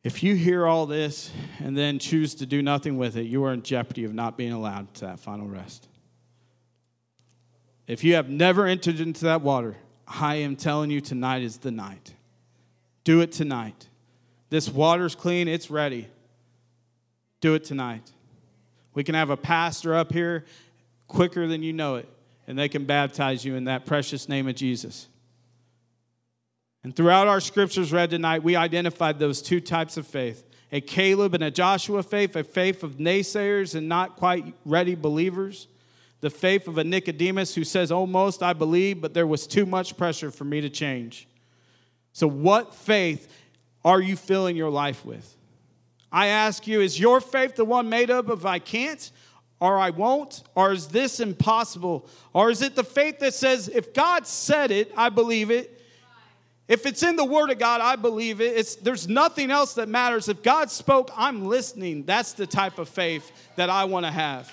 if 0.02 0.22
you 0.22 0.36
hear 0.36 0.66
all 0.66 0.86
this 0.86 1.30
and 1.58 1.76
then 1.76 1.98
choose 1.98 2.34
to 2.36 2.46
do 2.46 2.62
nothing 2.62 2.96
with 2.96 3.18
it, 3.18 3.24
you 3.24 3.44
are 3.44 3.52
in 3.52 3.62
jeopardy 3.62 4.04
of 4.04 4.14
not 4.14 4.38
being 4.38 4.52
allowed 4.52 4.94
to 4.94 5.00
that 5.02 5.20
final 5.20 5.46
rest. 5.46 5.86
If 7.86 8.02
you 8.04 8.14
have 8.14 8.30
never 8.30 8.64
entered 8.64 9.00
into 9.00 9.26
that 9.26 9.42
water, 9.42 9.76
I 10.06 10.36
am 10.36 10.56
telling 10.56 10.90
you 10.90 11.02
tonight 11.02 11.42
is 11.42 11.58
the 11.58 11.70
night. 11.70 12.14
Do 13.04 13.20
it 13.20 13.32
tonight. 13.32 13.86
This 14.48 14.70
water's 14.70 15.14
clean, 15.14 15.46
it's 15.46 15.70
ready. 15.70 16.08
Do 17.42 17.52
it 17.52 17.64
tonight. 17.64 18.12
We 18.94 19.04
can 19.04 19.14
have 19.14 19.28
a 19.28 19.36
pastor 19.36 19.94
up 19.94 20.10
here 20.10 20.46
quicker 21.06 21.46
than 21.46 21.62
you 21.62 21.74
know 21.74 21.96
it, 21.96 22.08
and 22.48 22.58
they 22.58 22.68
can 22.68 22.84
baptize 22.84 23.44
you 23.44 23.54
in 23.54 23.64
that 23.64 23.86
precious 23.86 24.28
name 24.28 24.48
of 24.48 24.56
Jesus. 24.56 25.06
And 26.82 26.96
throughout 26.96 27.28
our 27.28 27.40
scriptures 27.40 27.92
read 27.92 28.10
tonight, 28.10 28.42
we 28.42 28.56
identified 28.56 29.20
those 29.20 29.40
two 29.40 29.60
types 29.60 29.96
of 29.96 30.06
faith 30.06 30.44
a 30.70 30.80
Caleb 30.80 31.34
and 31.34 31.44
a 31.44 31.50
Joshua 31.50 32.02
faith, 32.02 32.34
a 32.34 32.44
faith 32.44 32.82
of 32.82 32.96
naysayers 32.98 33.74
and 33.74 33.88
not 33.88 34.16
quite 34.16 34.52
ready 34.66 34.94
believers 34.94 35.68
the 36.20 36.30
faith 36.30 36.66
of 36.66 36.78
a 36.78 36.84
Nicodemus 36.84 37.54
who 37.54 37.64
says, 37.64 37.92
oh, 37.92 37.98
Almost 37.98 38.42
I 38.42 38.52
believe, 38.52 39.00
but 39.00 39.14
there 39.14 39.26
was 39.26 39.46
too 39.46 39.66
much 39.66 39.96
pressure 39.96 40.30
for 40.30 40.44
me 40.44 40.60
to 40.60 40.70
change. 40.70 41.28
So, 42.12 42.26
what 42.26 42.74
faith 42.74 43.32
are 43.84 44.00
you 44.00 44.16
filling 44.16 44.56
your 44.56 44.70
life 44.70 45.04
with? 45.04 45.36
I 46.10 46.28
ask 46.28 46.66
you, 46.66 46.80
is 46.80 46.98
your 46.98 47.20
faith 47.20 47.54
the 47.54 47.64
one 47.64 47.88
made 47.88 48.10
up 48.10 48.28
of 48.28 48.46
I 48.46 48.58
can't 48.58 49.10
or 49.60 49.78
I 49.78 49.90
won't? 49.90 50.42
Or 50.54 50.72
is 50.72 50.88
this 50.88 51.20
impossible? 51.20 52.08
Or 52.32 52.50
is 52.50 52.62
it 52.62 52.76
the 52.76 52.84
faith 52.84 53.18
that 53.20 53.34
says, 53.34 53.68
if 53.68 53.92
God 53.92 54.26
said 54.26 54.70
it, 54.70 54.92
I 54.96 55.08
believe 55.08 55.50
it? 55.50 55.74
If 56.68 56.84
it's 56.84 57.02
in 57.02 57.16
the 57.16 57.24
Word 57.24 57.50
of 57.50 57.58
God, 57.58 57.80
I 57.80 57.96
believe 57.96 58.40
it. 58.42 58.56
It's, 58.56 58.74
there's 58.76 59.08
nothing 59.08 59.50
else 59.50 59.74
that 59.74 59.88
matters. 59.88 60.28
If 60.28 60.42
God 60.42 60.70
spoke, 60.70 61.10
I'm 61.16 61.46
listening. 61.46 62.04
That's 62.04 62.34
the 62.34 62.46
type 62.46 62.78
of 62.78 62.88
faith 62.88 63.32
that 63.56 63.70
I 63.70 63.84
want 63.84 64.04
to 64.04 64.12
have. 64.12 64.52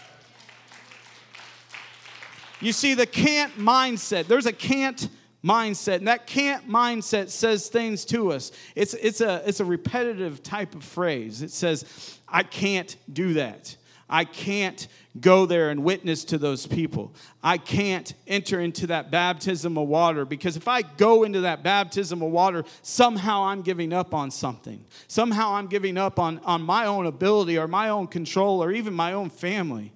You 2.61 2.71
see, 2.71 2.93
the 2.93 3.05
can't 3.05 3.57
mindset, 3.57 4.27
there's 4.27 4.45
a 4.45 4.53
can't 4.53 5.09
mindset, 5.43 5.97
and 5.97 6.07
that 6.07 6.25
can't 6.25 6.67
mindset 6.69 7.29
says 7.29 7.67
things 7.67 8.05
to 8.05 8.31
us. 8.31 8.53
It's, 8.75 8.93
it's, 8.95 9.19
a, 9.19 9.43
it's 9.45 9.59
a 9.59 9.65
repetitive 9.65 10.41
type 10.41 10.73
of 10.73 10.83
phrase. 10.83 11.41
It 11.41 11.51
says, 11.51 12.17
I 12.27 12.43
can't 12.43 12.95
do 13.11 13.33
that. 13.33 13.75
I 14.09 14.25
can't 14.25 14.87
go 15.19 15.45
there 15.45 15.69
and 15.69 15.83
witness 15.83 16.23
to 16.25 16.37
those 16.37 16.67
people. 16.67 17.15
I 17.41 17.57
can't 17.57 18.13
enter 18.27 18.59
into 18.59 18.87
that 18.87 19.09
baptism 19.09 19.77
of 19.77 19.87
water 19.87 20.25
because 20.25 20.57
if 20.57 20.67
I 20.67 20.83
go 20.83 21.23
into 21.23 21.41
that 21.41 21.63
baptism 21.63 22.21
of 22.21 22.31
water, 22.31 22.65
somehow 22.81 23.45
I'm 23.45 23.61
giving 23.61 23.93
up 23.93 24.13
on 24.13 24.29
something. 24.29 24.85
Somehow 25.07 25.55
I'm 25.55 25.67
giving 25.67 25.97
up 25.97 26.19
on, 26.19 26.39
on 26.39 26.61
my 26.61 26.85
own 26.85 27.05
ability 27.05 27.57
or 27.57 27.67
my 27.67 27.89
own 27.89 28.07
control 28.07 28.61
or 28.61 28.71
even 28.71 28.93
my 28.93 29.13
own 29.13 29.29
family. 29.29 29.91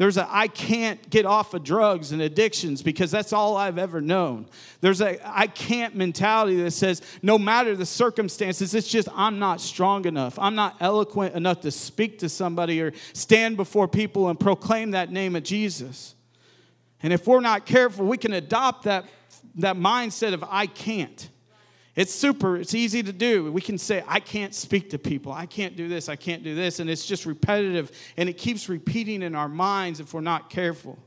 There's 0.00 0.16
a 0.16 0.26
I 0.34 0.48
can't 0.48 1.10
get 1.10 1.26
off 1.26 1.52
of 1.52 1.62
drugs 1.62 2.12
and 2.12 2.22
addictions 2.22 2.82
because 2.82 3.10
that's 3.10 3.34
all 3.34 3.54
I've 3.54 3.76
ever 3.76 4.00
known. 4.00 4.46
There's 4.80 5.02
a 5.02 5.18
I 5.22 5.46
can't 5.46 5.94
mentality 5.94 6.56
that 6.62 6.70
says 6.70 7.02
no 7.20 7.36
matter 7.36 7.76
the 7.76 7.84
circumstances, 7.84 8.74
it's 8.74 8.88
just 8.88 9.10
I'm 9.14 9.38
not 9.38 9.60
strong 9.60 10.06
enough. 10.06 10.38
I'm 10.38 10.54
not 10.54 10.78
eloquent 10.80 11.34
enough 11.34 11.60
to 11.60 11.70
speak 11.70 12.18
to 12.20 12.30
somebody 12.30 12.80
or 12.80 12.94
stand 13.12 13.58
before 13.58 13.88
people 13.88 14.30
and 14.30 14.40
proclaim 14.40 14.92
that 14.92 15.12
name 15.12 15.36
of 15.36 15.42
Jesus. 15.42 16.14
And 17.02 17.12
if 17.12 17.26
we're 17.26 17.40
not 17.40 17.66
careful, 17.66 18.06
we 18.06 18.16
can 18.16 18.32
adopt 18.32 18.84
that, 18.84 19.04
that 19.56 19.76
mindset 19.76 20.32
of 20.32 20.42
I 20.48 20.64
can't. 20.64 21.28
It's 21.96 22.14
super, 22.14 22.56
it's 22.56 22.74
easy 22.74 23.02
to 23.02 23.12
do. 23.12 23.50
We 23.50 23.60
can 23.60 23.76
say, 23.76 24.04
I 24.06 24.20
can't 24.20 24.54
speak 24.54 24.90
to 24.90 24.98
people. 24.98 25.32
I 25.32 25.46
can't 25.46 25.76
do 25.76 25.88
this. 25.88 26.08
I 26.08 26.16
can't 26.16 26.44
do 26.44 26.54
this. 26.54 26.78
And 26.78 26.88
it's 26.88 27.04
just 27.04 27.26
repetitive 27.26 27.90
and 28.16 28.28
it 28.28 28.34
keeps 28.34 28.68
repeating 28.68 29.22
in 29.22 29.34
our 29.34 29.48
minds 29.48 29.98
if 29.98 30.14
we're 30.14 30.20
not 30.20 30.50
careful. 30.50 30.98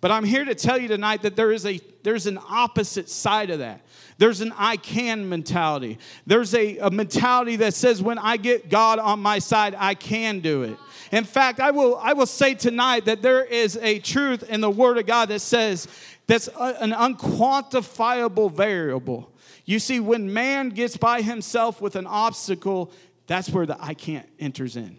But 0.00 0.12
I'm 0.12 0.24
here 0.24 0.44
to 0.44 0.54
tell 0.54 0.78
you 0.78 0.86
tonight 0.86 1.22
that 1.22 1.34
there 1.34 1.50
is 1.50 1.66
a 1.66 1.80
there's 2.04 2.26
an 2.26 2.38
opposite 2.48 3.10
side 3.10 3.50
of 3.50 3.58
that. 3.58 3.84
There's 4.16 4.40
an 4.40 4.54
I 4.56 4.76
can 4.76 5.28
mentality. 5.28 5.98
There's 6.24 6.54
a, 6.54 6.78
a 6.78 6.90
mentality 6.90 7.56
that 7.56 7.74
says 7.74 8.00
when 8.00 8.16
I 8.16 8.36
get 8.36 8.68
God 8.68 9.00
on 9.00 9.18
my 9.18 9.40
side, 9.40 9.74
I 9.76 9.94
can 9.94 10.38
do 10.38 10.62
it. 10.62 10.78
In 11.10 11.24
fact, 11.24 11.58
I 11.58 11.72
will 11.72 11.96
I 11.96 12.12
will 12.12 12.26
say 12.26 12.54
tonight 12.54 13.06
that 13.06 13.22
there 13.22 13.44
is 13.44 13.76
a 13.78 13.98
truth 13.98 14.44
in 14.48 14.60
the 14.60 14.70
Word 14.70 14.98
of 14.98 15.06
God 15.06 15.30
that 15.30 15.40
says 15.40 15.88
that's 16.28 16.46
a, 16.46 16.76
an 16.80 16.92
unquantifiable 16.92 18.52
variable 18.52 19.32
you 19.68 19.78
see, 19.78 20.00
when 20.00 20.32
man 20.32 20.70
gets 20.70 20.96
by 20.96 21.20
himself 21.20 21.82
with 21.82 21.94
an 21.94 22.06
obstacle, 22.06 22.90
that's 23.26 23.50
where 23.50 23.66
the 23.66 23.76
I 23.78 23.92
can't 23.92 24.26
enters 24.38 24.76
in. 24.76 24.96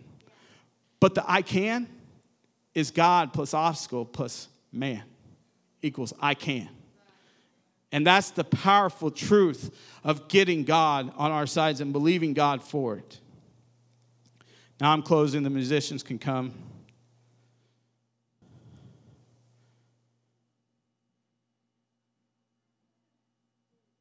But 1.00 1.16
the 1.16 1.24
I 1.28 1.42
can 1.42 1.88
is 2.76 2.92
God 2.92 3.34
plus 3.34 3.56
obstacle 3.56 4.06
plus 4.06 4.48
man 4.72 5.02
equals 5.82 6.14
I 6.22 6.36
can. 6.36 6.70
And 7.92 8.06
that's 8.06 8.30
the 8.30 8.44
powerful 8.44 9.10
truth 9.10 9.76
of 10.04 10.28
getting 10.28 10.66
God 10.66 11.12
on 11.18 11.32
our 11.32 11.48
sides 11.48 11.82
and 11.82 11.92
believing 11.92 12.36
God 12.36 12.62
for 12.62 12.98
it. 12.98 13.20
Now 14.80 14.94
I'm 14.94 15.02
closing, 15.02 15.42
the 15.42 15.50
musicians 15.50 16.04
can 16.04 16.20
come. 16.20 16.54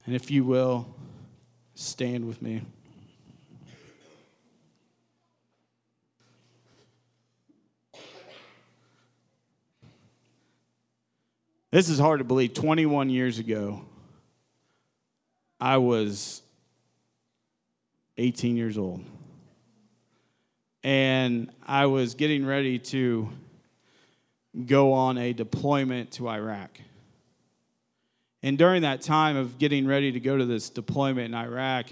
And 0.09 0.17
if 0.17 0.31
you 0.31 0.43
will, 0.43 0.89
stand 1.75 2.27
with 2.27 2.41
me. 2.41 2.63
This 11.71 11.91
is 11.91 11.99
hard 11.99 12.21
to 12.21 12.25
believe. 12.25 12.55
21 12.55 13.11
years 13.11 13.39
ago, 13.39 13.83
I 15.61 15.77
was 15.77 16.41
18 18.17 18.57
years 18.57 18.79
old. 18.79 19.05
And 20.83 21.51
I 21.67 21.85
was 21.85 22.15
getting 22.15 22.47
ready 22.47 22.79
to 22.79 23.29
go 24.65 24.95
on 24.95 25.19
a 25.19 25.35
deployment 25.35 26.13
to 26.13 26.31
Iraq. 26.31 26.81
And 28.43 28.57
during 28.57 28.83
that 28.83 29.03
time 29.03 29.37
of 29.37 29.59
getting 29.59 29.87
ready 29.87 30.13
to 30.13 30.21
go 30.21 30.37
to 30.37 30.45
this 30.45 30.71
deployment 30.71 31.27
in 31.27 31.35
Iraq, 31.35 31.87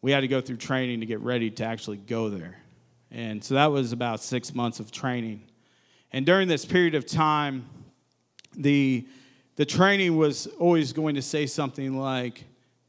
we 0.00 0.12
had 0.12 0.20
to 0.20 0.28
go 0.28 0.40
through 0.40 0.56
training 0.56 1.00
to 1.00 1.06
get 1.06 1.20
ready 1.20 1.50
to 1.50 1.64
actually 1.64 1.96
go 1.96 2.28
there. 2.28 2.58
And 3.10 3.42
so 3.42 3.54
that 3.54 3.66
was 3.66 3.92
about 3.92 4.20
six 4.20 4.54
months 4.54 4.80
of 4.80 4.90
training. 4.90 5.42
And 6.12 6.24
during 6.24 6.48
this 6.48 6.64
period 6.64 6.94
of 6.94 7.06
time, 7.06 7.66
the 8.56 9.06
the 9.56 9.66
training 9.66 10.16
was 10.16 10.46
always 10.58 10.92
going 10.94 11.14
to 11.16 11.22
say 11.22 11.46
something 11.46 11.98
like, 11.98 12.44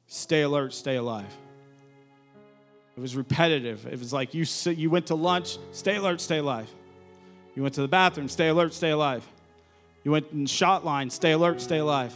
stay 0.07 0.43
alert, 0.43 0.73
stay 0.73 0.95
alive. 0.95 1.31
It 2.95 3.01
was 3.01 3.15
repetitive. 3.15 3.85
It 3.85 3.99
was 3.99 4.13
like 4.13 4.33
you, 4.33 4.45
you 4.71 4.89
went 4.89 5.07
to 5.07 5.15
lunch, 5.15 5.57
stay 5.71 5.97
alert, 5.97 6.21
stay 6.21 6.37
alive. 6.37 6.69
You 7.55 7.63
went 7.63 7.75
to 7.75 7.81
the 7.81 7.87
bathroom, 7.87 8.29
stay 8.29 8.47
alert, 8.47 8.73
stay 8.73 8.91
alive. 8.91 9.27
You 10.03 10.11
went 10.11 10.31
in 10.31 10.45
shot 10.45 10.85
line, 10.85 11.09
stay 11.09 11.33
alert, 11.33 11.59
stay 11.59 11.79
alive. 11.79 12.15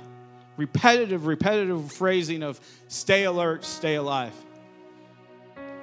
Repetitive, 0.57 1.25
repetitive 1.27 1.91
phrasing 1.91 2.43
of 2.43 2.59
stay 2.87 3.23
alert, 3.23 3.63
stay 3.63 3.95
alive. 3.95 4.33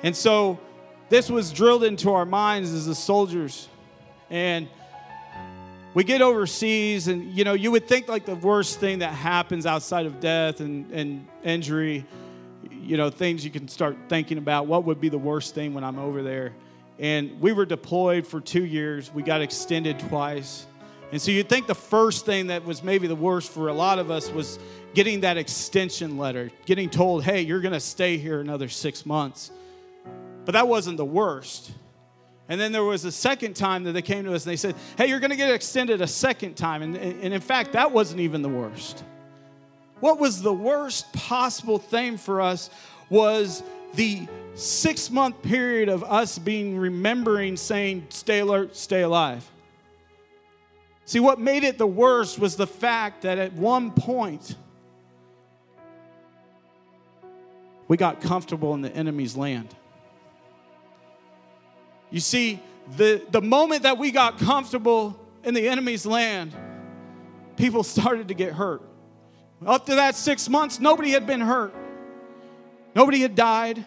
And 0.03 0.14
so 0.14 0.59
this 1.09 1.31
was 1.31 1.53
drilled 1.53 1.85
into 1.85 2.12
our 2.12 2.27
minds 2.27 2.72
as 2.72 2.87
the 2.87 2.95
soldiers. 2.95 3.68
And 4.31 4.68
we 5.95 6.03
get 6.03 6.22
overseas, 6.22 7.07
and 7.07 7.33
you 7.33 7.45
know, 7.45 7.53
you 7.53 7.70
would 7.70 7.87
think 7.87 8.09
like 8.09 8.27
the 8.27 8.35
worst 8.35 8.81
thing 8.81 8.99
that 8.99 9.12
happens 9.12 9.64
outside 9.64 10.07
of 10.07 10.18
death 10.18 10.61
and, 10.61 10.91
and 10.91 11.29
injury, 11.45 12.05
you 12.70 12.97
know, 12.97 13.11
things 13.11 13.45
you 13.45 13.51
can 13.51 13.68
start 13.68 13.97
thinking 14.09 14.37
about. 14.37 14.66
What 14.66 14.85
would 14.85 15.01
be 15.01 15.09
the 15.09 15.18
worst 15.18 15.55
thing 15.55 15.72
when 15.72 15.85
I'm 15.85 16.01
over 16.01 16.22
there? 16.22 16.53
And 16.99 17.41
we 17.41 17.53
were 17.53 17.64
deployed 17.64 18.27
for 18.27 18.41
two 18.41 18.64
years. 18.64 19.12
We 19.14 19.22
got 19.22 19.41
extended 19.41 20.01
twice. 20.01 20.66
And 21.14 21.22
so 21.22 21.30
you'd 21.30 21.48
think 21.48 21.68
the 21.68 21.76
first 21.76 22.26
thing 22.26 22.48
that 22.48 22.64
was 22.64 22.82
maybe 22.82 23.06
the 23.06 23.14
worst 23.14 23.52
for 23.52 23.68
a 23.68 23.72
lot 23.72 24.00
of 24.00 24.10
us 24.10 24.32
was 24.32 24.58
getting 24.94 25.20
that 25.20 25.36
extension 25.36 26.18
letter, 26.18 26.50
getting 26.66 26.90
told, 26.90 27.22
hey, 27.22 27.42
you're 27.42 27.60
going 27.60 27.72
to 27.72 27.78
stay 27.78 28.18
here 28.18 28.40
another 28.40 28.68
six 28.68 29.06
months. 29.06 29.52
But 30.44 30.54
that 30.54 30.66
wasn't 30.66 30.96
the 30.96 31.04
worst. 31.04 31.70
And 32.48 32.60
then 32.60 32.72
there 32.72 32.82
was 32.82 33.04
a 33.04 33.12
second 33.12 33.54
time 33.54 33.84
that 33.84 33.92
they 33.92 34.02
came 34.02 34.24
to 34.24 34.34
us 34.34 34.44
and 34.44 34.50
they 34.50 34.56
said, 34.56 34.74
Hey, 34.98 35.06
you're 35.06 35.20
going 35.20 35.30
to 35.30 35.36
get 35.36 35.54
extended 35.54 36.00
a 36.00 36.06
second 36.08 36.56
time. 36.56 36.82
And, 36.82 36.96
and 36.96 37.32
in 37.32 37.40
fact, 37.40 37.74
that 37.74 37.92
wasn't 37.92 38.18
even 38.18 38.42
the 38.42 38.48
worst. 38.48 39.04
What 40.00 40.18
was 40.18 40.42
the 40.42 40.52
worst 40.52 41.12
possible 41.12 41.78
thing 41.78 42.16
for 42.16 42.40
us 42.40 42.70
was 43.08 43.62
the 43.94 44.26
six 44.56 45.12
month 45.12 45.40
period 45.42 45.88
of 45.88 46.02
us 46.02 46.40
being 46.40 46.76
remembering 46.76 47.56
saying, 47.56 48.08
Stay 48.08 48.40
alert, 48.40 48.74
stay 48.74 49.02
alive. 49.02 49.48
See, 51.07 51.20
what 51.20 51.38
made 51.38 51.64
it 51.64 51.76
the 51.76 51.86
worst 51.86 52.38
was 52.38 52.57
the 52.57 52.66
fact 52.66 53.22
that 53.22 53.38
at 53.38 53.52
one 53.52 53.90
point, 53.90 54.57
we 57.88 57.96
got 57.96 58.22
comfortable 58.22 58.72
in 58.74 58.80
the 58.80 58.90
enemy's 58.90 59.36
land. 59.36 59.68
You 62.11 62.20
see, 62.20 62.61
the, 62.96 63.22
the 63.30 63.42
moment 63.42 63.82
that 63.82 63.98
we 63.98 64.11
got 64.11 64.38
comfortable 64.38 65.18
in 65.42 65.52
the 65.52 65.68
enemy's 65.68 66.07
land, 66.07 66.55
people 67.57 67.82
started 67.82 68.28
to 68.28 68.34
get 68.34 68.52
hurt. 68.55 68.82
Up 69.66 69.86
to 69.86 69.96
that 69.96 70.14
six 70.14 70.48
months, 70.48 70.80
nobody 70.80 71.11
had 71.11 71.26
been 71.26 71.40
hurt, 71.40 71.74
nobody 72.94 73.20
had 73.20 73.34
died. 73.34 73.84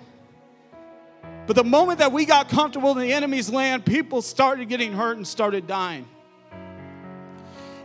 But 1.48 1.56
the 1.56 1.64
moment 1.64 2.00
that 2.00 2.12
we 2.12 2.26
got 2.26 2.50
comfortable 2.50 2.92
in 2.92 3.00
the 3.00 3.14
enemy's 3.14 3.50
land, 3.50 3.86
people 3.86 4.22
started 4.22 4.68
getting 4.68 4.92
hurt 4.92 5.16
and 5.18 5.26
started 5.26 5.66
dying. 5.66 6.06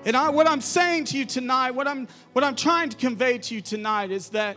And 0.04 0.16
I, 0.16 0.30
what 0.30 0.48
I'm 0.48 0.60
saying 0.60 1.04
to 1.06 1.18
you 1.18 1.24
tonight, 1.24 1.70
what 1.72 1.86
I'm, 1.86 2.08
what 2.32 2.44
I'm 2.44 2.56
trying 2.56 2.88
to 2.88 2.96
convey 2.96 3.38
to 3.38 3.54
you 3.54 3.60
tonight 3.60 4.10
is 4.10 4.30
that 4.30 4.56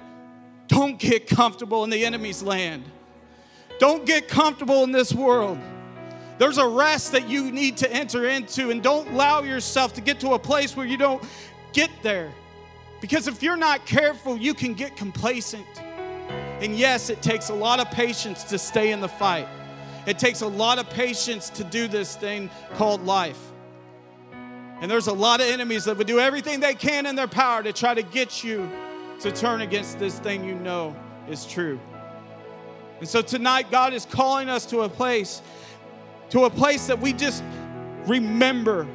don't 0.67 0.97
get 0.97 1.27
comfortable 1.27 1.83
in 1.83 1.89
the 1.89 2.03
enemy's 2.03 2.41
land. 2.41 2.83
Don't 3.77 4.05
get 4.05 4.27
comfortable 4.27 4.83
in 4.83 4.91
this 4.91 5.13
world. 5.13 5.59
There's 6.37 6.57
a 6.57 6.67
rest 6.67 7.11
that 7.11 7.29
you 7.29 7.51
need 7.51 7.77
to 7.77 7.91
enter 7.91 8.27
into, 8.27 8.69
and 8.71 8.81
don't 8.81 9.09
allow 9.11 9.43
yourself 9.43 9.93
to 9.93 10.01
get 10.01 10.19
to 10.21 10.31
a 10.31 10.39
place 10.39 10.75
where 10.75 10.85
you 10.85 10.97
don't 10.97 11.23
get 11.73 11.89
there. 12.01 12.31
Because 12.99 13.27
if 13.27 13.43
you're 13.43 13.55
not 13.55 13.85
careful, 13.85 14.35
you 14.35 14.53
can 14.53 14.73
get 14.73 14.97
complacent. 14.97 15.65
And 16.59 16.75
yes, 16.75 17.09
it 17.09 17.21
takes 17.21 17.49
a 17.49 17.53
lot 17.53 17.79
of 17.79 17.91
patience 17.91 18.43
to 18.45 18.57
stay 18.57 18.91
in 18.91 18.99
the 18.99 19.07
fight. 19.07 19.47
It 20.07 20.17
takes 20.17 20.41
a 20.41 20.47
lot 20.47 20.79
of 20.79 20.89
patience 20.89 21.49
to 21.51 21.63
do 21.63 21.87
this 21.87 22.15
thing 22.15 22.49
called 22.73 23.05
life. 23.05 23.44
And 24.81 24.91
there's 24.91 25.07
a 25.07 25.13
lot 25.13 25.39
of 25.41 25.47
enemies 25.47 25.85
that 25.85 25.97
would 25.97 26.07
do 26.07 26.19
everything 26.19 26.59
they 26.59 26.75
can 26.75 27.05
in 27.05 27.15
their 27.15 27.27
power 27.27 27.63
to 27.63 27.71
try 27.73 27.93
to 27.93 28.03
get 28.03 28.43
you 28.43 28.69
to 29.21 29.31
turn 29.31 29.61
against 29.61 29.99
this 29.99 30.19
thing 30.19 30.43
you 30.43 30.55
know 30.55 30.95
is 31.27 31.45
true. 31.45 31.79
And 32.99 33.07
so 33.07 33.21
tonight, 33.21 33.71
God 33.71 33.93
is 33.93 34.05
calling 34.05 34.49
us 34.49 34.65
to 34.67 34.81
a 34.81 34.89
place 34.89 35.41
to 36.29 36.45
a 36.45 36.49
place 36.49 36.87
that 36.87 36.99
we 36.99 37.13
just 37.13 37.43
remember 38.07 38.87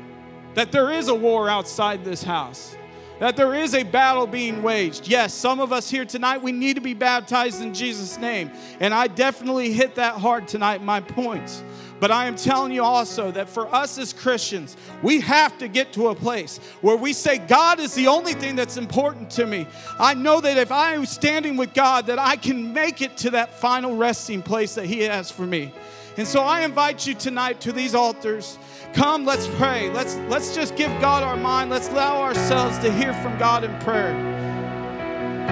that 0.55 0.73
there 0.73 0.91
is 0.91 1.09
a 1.09 1.15
war 1.15 1.49
outside 1.49 2.05
this 2.05 2.23
house, 2.23 2.77
that 3.19 3.37
there 3.37 3.55
is 3.55 3.75
a 3.75 3.83
battle 3.83 4.27
being 4.27 4.63
waged. 4.63 5.07
Yes, 5.09 5.33
some 5.33 5.61
of 5.61 5.73
us 5.73 5.89
here 5.89 6.05
tonight, 6.05 6.43
we 6.43 6.53
need 6.53 6.75
to 6.75 6.81
be 6.81 6.95
baptized 6.95 7.63
in 7.63 7.73
Jesus' 7.73 8.19
name. 8.19 8.51
And 8.81 8.93
I 8.93 9.07
definitely 9.07 9.73
hit 9.73 9.95
that 9.95 10.17
hard 10.17 10.49
tonight, 10.49 10.83
my 10.83 11.01
points. 11.01 11.63
But 12.01 12.11
I 12.11 12.25
am 12.25 12.35
telling 12.35 12.73
you 12.73 12.83
also 12.83 13.31
that 13.33 13.49
for 13.49 13.73
us 13.73 13.99
as 13.99 14.15
Christians, 14.15 14.77
we 15.03 15.21
have 15.21 15.57
to 15.59 15.69
get 15.69 15.93
to 15.93 16.09
a 16.09 16.15
place 16.15 16.59
where 16.81 16.97
we 16.97 17.13
say, 17.13 17.39
God 17.39 17.79
is 17.79 17.95
the 17.95 18.07
only 18.07 18.33
thing 18.33 18.57
that's 18.57 18.79
important 18.79 19.31
to 19.33 19.47
me. 19.47 19.67
I 19.99 20.15
know 20.15 20.41
that 20.41 20.57
if 20.57 20.73
I 20.73 20.95
am 20.95 21.05
standing 21.05 21.59
with 21.59 21.75
God, 21.75 22.07
that 22.07 22.19
I 22.19 22.37
can 22.37 22.73
make 22.73 23.03
it 23.03 23.19
to 23.19 23.31
that 23.31 23.61
final 23.61 23.97
resting 23.97 24.43
place 24.43 24.75
that 24.75 24.87
He 24.87 25.01
has 25.03 25.31
for 25.31 25.47
me. 25.47 25.73
And 26.17 26.27
so 26.27 26.41
I 26.41 26.63
invite 26.63 27.07
you 27.07 27.15
tonight 27.15 27.61
to 27.63 27.73
these 27.73 27.95
altars. 27.95 28.59
Come, 28.95 29.25
let's 29.25 29.47
pray. 29.47 29.91
Let's, 29.91 30.17
let's 30.29 30.55
just 30.55 30.77
give 30.77 30.91
God 31.01 31.23
our 31.23 31.37
mind. 31.37 31.71
Let's 31.71 31.89
allow 31.89 32.23
ourselves 32.23 32.79
to 32.79 32.93
hear 32.93 33.13
from 33.15 33.39
God 33.39 33.63
in 33.63 33.79
prayer. 33.81 34.15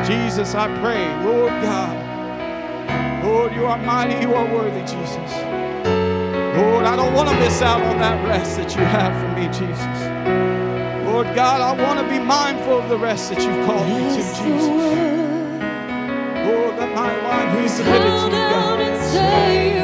Jesus, 0.06 0.54
I 0.54 0.66
pray, 0.80 1.06
Lord 1.24 1.50
God. 1.62 3.24
Lord, 3.24 3.52
you 3.52 3.66
are 3.66 3.78
mighty, 3.78 4.14
you 4.20 4.34
are 4.34 4.54
worthy, 4.54 4.80
Jesus. 4.80 5.67
Lord, 6.58 6.86
I 6.86 6.96
don't 6.96 7.14
want 7.14 7.28
to 7.28 7.36
miss 7.36 7.62
out 7.62 7.80
on 7.82 7.98
that 7.98 8.26
rest 8.26 8.56
that 8.56 8.74
you 8.74 8.82
have 8.82 9.14
for 9.20 9.30
me, 9.38 9.46
Jesus. 9.46 9.98
Lord 11.06 11.32
God, 11.34 11.60
I 11.60 11.72
want 11.80 12.00
to 12.00 12.08
be 12.08 12.18
mindful 12.18 12.80
of 12.80 12.88
the 12.88 12.98
rest 12.98 13.30
that 13.30 13.40
you've 13.44 13.64
called 13.64 13.86
me 13.86 14.08
to, 14.10 14.22
Jesus. 14.38 14.66
Lord, 16.46 16.76
let 16.80 16.94
my 16.96 17.12
life 17.28 17.62
be 17.62 17.68
submitted 17.68 18.02
to 18.02 18.26
you, 18.26 18.32
God. 18.32 19.77